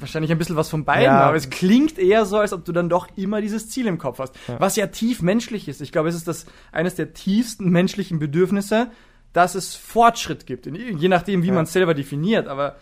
Wahrscheinlich 0.00 0.30
ein 0.30 0.38
bisschen 0.38 0.56
was 0.56 0.68
von 0.68 0.84
beiden, 0.84 1.04
ja. 1.04 1.20
aber 1.20 1.36
es 1.36 1.50
klingt 1.50 1.98
eher 1.98 2.24
so, 2.24 2.38
als 2.38 2.52
ob 2.52 2.64
du 2.64 2.72
dann 2.72 2.88
doch 2.88 3.08
immer 3.16 3.40
dieses 3.40 3.68
Ziel 3.68 3.86
im 3.86 3.98
Kopf 3.98 4.18
hast. 4.18 4.34
Ja. 4.46 4.60
Was 4.60 4.76
ja 4.76 4.86
tief 4.86 5.22
menschlich 5.22 5.68
ist. 5.68 5.80
Ich 5.80 5.92
glaube, 5.92 6.08
es 6.08 6.14
ist 6.14 6.28
das 6.28 6.46
eines 6.72 6.94
der 6.94 7.12
tiefsten 7.12 7.70
menschlichen 7.70 8.18
Bedürfnisse, 8.18 8.90
dass 9.32 9.54
es 9.54 9.74
Fortschritt 9.74 10.46
gibt. 10.46 10.66
Je 10.66 11.08
nachdem, 11.08 11.42
wie 11.42 11.48
ja. 11.48 11.54
man 11.54 11.64
es 11.64 11.72
selber 11.72 11.94
definiert, 11.94 12.48
aber 12.48 12.76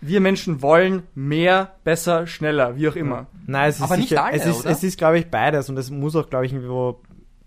wir 0.00 0.20
Menschen 0.20 0.62
wollen 0.62 1.04
mehr, 1.14 1.76
besser, 1.84 2.26
schneller, 2.26 2.76
wie 2.76 2.88
auch 2.88 2.96
immer. 2.96 3.26
Nein, 3.46 3.70
es 3.70 3.76
ist 3.76 3.82
aber 3.82 3.96
sicher, 3.96 4.14
nicht 4.14 4.18
alle, 4.18 4.36
es 4.36 4.46
ist, 4.46 4.66
es 4.66 4.82
ist, 4.82 4.98
glaube 4.98 5.18
ich, 5.18 5.30
beides 5.30 5.68
und 5.68 5.76
es 5.76 5.90
muss 5.90 6.16
auch, 6.16 6.28
glaube 6.28 6.46
ich, 6.46 6.52
irgendwo, 6.52 7.00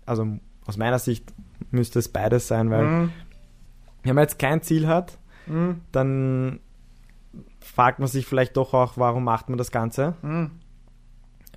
also 0.04 0.26
aus 0.66 0.76
meiner 0.76 0.98
Sicht 0.98 1.32
müsste 1.70 1.98
es 1.98 2.08
beides 2.08 2.48
sein, 2.48 2.70
weil 2.70 2.84
mhm. 2.84 3.12
wenn 4.02 4.14
man 4.14 4.22
jetzt 4.22 4.38
kein 4.38 4.62
Ziel 4.62 4.86
hat, 4.88 5.18
mhm. 5.46 5.82
dann 5.92 6.60
fragt 7.70 7.98
man 7.98 8.08
sich 8.08 8.26
vielleicht 8.26 8.56
doch 8.56 8.74
auch, 8.74 8.94
warum 8.96 9.24
macht 9.24 9.48
man 9.48 9.58
das 9.58 9.70
Ganze? 9.70 10.14
Mhm. 10.22 10.50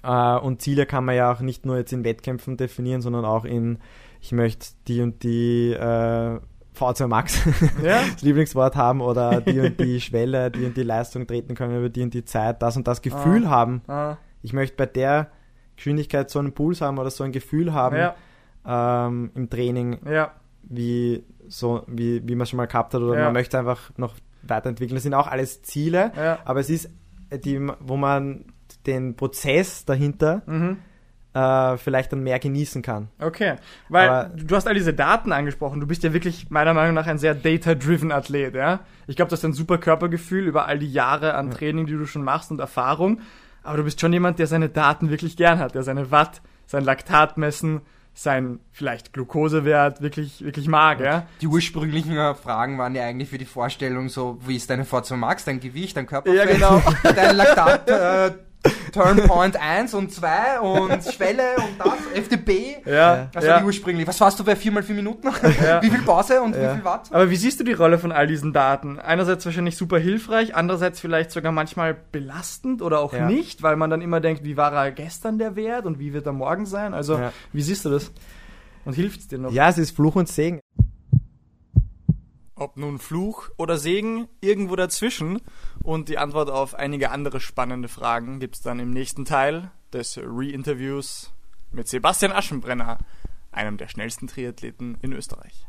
Äh, 0.04 0.38
und 0.38 0.62
Ziele 0.62 0.86
kann 0.86 1.06
man 1.06 1.16
ja 1.16 1.32
auch 1.32 1.40
nicht 1.40 1.66
nur 1.66 1.78
jetzt 1.78 1.94
in 1.94 2.04
Wettkämpfen 2.04 2.58
definieren, 2.58 3.02
sondern 3.02 3.26
auch 3.26 3.46
in, 3.46 3.80
ich 4.22 4.32
möchte 4.32 4.68
die 4.88 5.02
und 5.02 5.24
die 5.24 5.72
äh, 5.72 6.40
V2 6.76 7.08
Max 7.08 7.44
ja? 7.84 8.02
das 8.12 8.22
Lieblingswort 8.22 8.76
haben 8.76 9.02
oder 9.02 9.42
die 9.42 9.60
und 9.60 9.80
die 9.80 10.02
Schwelle, 10.02 10.52
die 10.52 10.66
und 10.66 10.78
die 10.78 10.84
Leistung 10.84 11.26
treten 11.26 11.56
können 11.56 11.78
über 11.78 11.90
die 11.90 12.04
und 12.04 12.14
die 12.14 12.26
Zeit, 12.26 12.62
das 12.62 12.78
und 12.78 12.88
das 12.88 13.02
Gefühl 13.02 13.46
ah. 13.48 13.50
haben. 13.50 13.82
Ah. 13.88 14.18
Ich 14.42 14.54
möchte 14.54 14.76
bei 14.76 14.86
der 14.86 15.30
Geschwindigkeit 15.76 16.30
so 16.30 16.40
einen 16.40 16.54
Puls 16.54 16.82
haben 16.82 17.00
oder 17.00 17.10
so 17.10 17.24
ein 17.24 17.32
Gefühl 17.32 17.74
haben 17.74 17.98
ja. 17.98 18.16
ähm, 18.66 19.32
im 19.34 19.50
Training, 19.50 20.00
ja. 20.06 20.32
wie, 20.64 21.24
so, 21.48 21.84
wie, 21.88 22.28
wie 22.28 22.36
man 22.36 22.46
schon 22.46 22.58
mal 22.58 22.68
gehabt 22.68 22.94
hat 22.94 23.02
oder 23.02 23.20
man 23.20 23.34
möchte 23.34 23.58
einfach 23.58 23.92
noch 23.98 24.14
weiterentwickeln. 24.44 24.96
Das 24.96 25.04
sind 25.04 25.14
auch 25.14 25.28
alles 25.28 25.62
Ziele, 25.62 26.12
aber 26.46 26.60
es 26.60 26.70
ist 26.70 26.90
die, 27.44 27.60
wo 27.80 27.98
man 27.98 28.46
den 28.86 29.16
Prozess 29.16 29.86
dahinter 29.86 30.44
mhm 30.46 30.78
äh, 31.34 31.78
vielleicht 31.78 32.12
dann 32.12 32.22
mehr 32.22 32.40
genießen 32.40 32.82
kann. 32.82 33.10
Okay, 33.20 33.56
weil 33.90 34.10
Aber, 34.10 34.30
du 34.36 34.56
hast 34.56 34.68
all 34.68 34.74
diese 34.74 34.94
Daten 34.94 35.32
angesprochen. 35.32 35.80
Du 35.80 35.88
bist 35.88 36.04
ja 36.04 36.14
wirklich 36.14 36.50
meiner 36.50 36.74
Meinung 36.74 36.94
nach 36.94 37.08
ein 37.08 37.18
sehr 37.18 37.34
data-driven 37.34 38.12
Athlet, 38.12 38.56
ja. 38.56 38.82
Ich 39.08 39.16
glaube, 39.16 39.30
du 39.30 39.34
hast 39.34 39.44
ein 39.44 39.54
super 39.54 39.78
Körpergefühl 39.78 40.46
über 40.46 40.68
all 40.68 40.80
die 40.80 40.92
Jahre 40.92 41.34
an 41.34 41.52
Training, 41.52 41.86
die 41.86 41.94
du 41.94 42.06
schon 42.06 42.24
machst 42.24 42.52
und 42.52 42.60
Erfahrung. 42.60 43.22
Aber 43.64 43.78
du 43.78 43.84
bist 43.84 44.00
schon 44.00 44.14
jemand, 44.14 44.40
der 44.40 44.48
seine 44.48 44.70
Daten 44.70 45.10
wirklich 45.10 45.38
gern 45.38 45.60
hat, 45.60 45.76
der 45.76 45.84
seine 45.84 46.12
Watt, 46.12 46.42
sein 46.66 46.84
Laktat 46.84 47.38
messen, 47.38 47.82
sein 48.14 48.60
vielleicht 48.72 49.14
Glukosewert 49.14 50.02
wirklich, 50.02 50.44
wirklich 50.44 50.68
mag, 50.68 51.00
ja. 51.00 51.28
Die 51.42 51.48
ursprünglichen 51.48 52.16
Fragen 52.36 52.78
waren 52.78 52.94
ja 52.96 53.04
eigentlich 53.04 53.30
für 53.30 53.38
die 53.38 53.46
Vorstellung 53.46 54.10
so, 54.10 54.40
wie 54.46 54.56
ist 54.56 54.70
deine 54.70 54.86
Forza 54.86 55.16
Max, 55.16 55.46
dein 55.46 55.60
Gewicht, 55.60 55.98
dein 55.98 56.06
Körperfett, 56.06 56.40
ja, 56.40 56.46
genau. 56.46 56.82
dein 57.04 57.36
Laktat, 57.36 57.90
äh, 57.90 58.32
Turnpoint 58.94 59.60
1 59.60 59.94
und 59.94 60.12
2 60.12 60.60
und 60.60 61.04
Schwelle 61.04 61.56
und 61.58 61.80
das, 61.80 61.94
FDP. 62.16 62.78
Ja. 62.86 63.30
Also 63.34 63.48
ja. 63.48 63.64
ursprünglich. 63.64 64.08
Was 64.08 64.22
warst 64.22 64.40
du 64.40 64.44
bei 64.44 64.56
4 64.56 64.72
x 64.78 64.86
4 64.86 64.96
Minuten? 64.96 65.30
Ja. 65.64 65.82
wie 65.82 65.90
viel 65.90 66.02
Pause 66.04 66.42
und 66.42 66.56
ja. 66.56 66.72
wie 66.72 66.76
viel 66.76 66.86
Watt? 66.86 67.10
Aber 67.12 67.30
wie 67.30 67.36
siehst 67.36 67.60
du 67.60 67.64
die 67.64 67.74
Rolle 67.74 67.98
von 68.00 68.12
all 68.12 68.28
diesen 68.28 68.54
Daten? 68.54 69.00
Einerseits 69.00 69.46
wahrscheinlich 69.46 69.76
super 69.76 69.98
hilfreich, 69.98 70.56
andererseits 70.56 71.00
vielleicht 71.00 71.32
sogar 71.32 71.52
manchmal 71.52 71.96
belastend 72.12 72.82
oder 72.82 73.00
auch 73.00 73.14
ja. 73.14 73.28
nicht, 73.28 73.64
weil 73.64 73.76
man 73.76 73.90
dann 73.90 74.02
immer 74.02 74.20
denkt, 74.20 74.44
wie 74.44 74.58
war 74.58 74.72
er 74.74 74.92
gestern 74.92 75.40
der 75.40 75.56
Wert 75.56 75.86
und 75.86 76.00
wie 76.00 76.14
wird 76.14 76.26
er 76.26 76.34
morgen 76.34 76.66
sein? 76.66 76.94
Also, 76.94 77.20
wie 77.52 77.62
siehst 77.62 77.86
du 77.86 77.90
das? 77.90 78.12
Und 78.86 78.94
hilft 78.94 79.22
es 79.22 79.28
dir 79.28 79.40
noch? 79.40 79.52
Ja, 79.52 79.70
es 79.70 79.78
ist 79.78 79.96
Fluch 79.96 80.16
und 80.16 80.28
Segen. 80.28 80.60
Ob 82.56 82.78
nun 82.78 83.00
Fluch 83.00 83.50
oder 83.58 83.78
Segen, 83.78 84.28
irgendwo 84.42 84.76
dazwischen. 84.76 85.42
Und 85.82 86.10
die 86.10 86.18
Antwort 86.18 86.50
auf 86.50 86.76
einige 86.76 87.12
andere 87.12 87.40
spannende 87.40 87.88
Fragen 87.88 88.40
gibt 88.40 88.56
es 88.56 88.62
dann 88.62 88.80
im 88.80 88.92
nächsten 88.92 89.26
Teil 89.26 89.72
des 89.92 90.18
Re-Interviews 90.18 91.32
mit 91.72 91.88
Sebastian 91.88 92.32
Aschenbrenner, 92.32 93.00
einem 93.52 93.78
der 93.78 93.88
schnellsten 93.88 94.28
Triathleten 94.28 94.98
in 95.02 95.14
Österreich. 95.14 95.66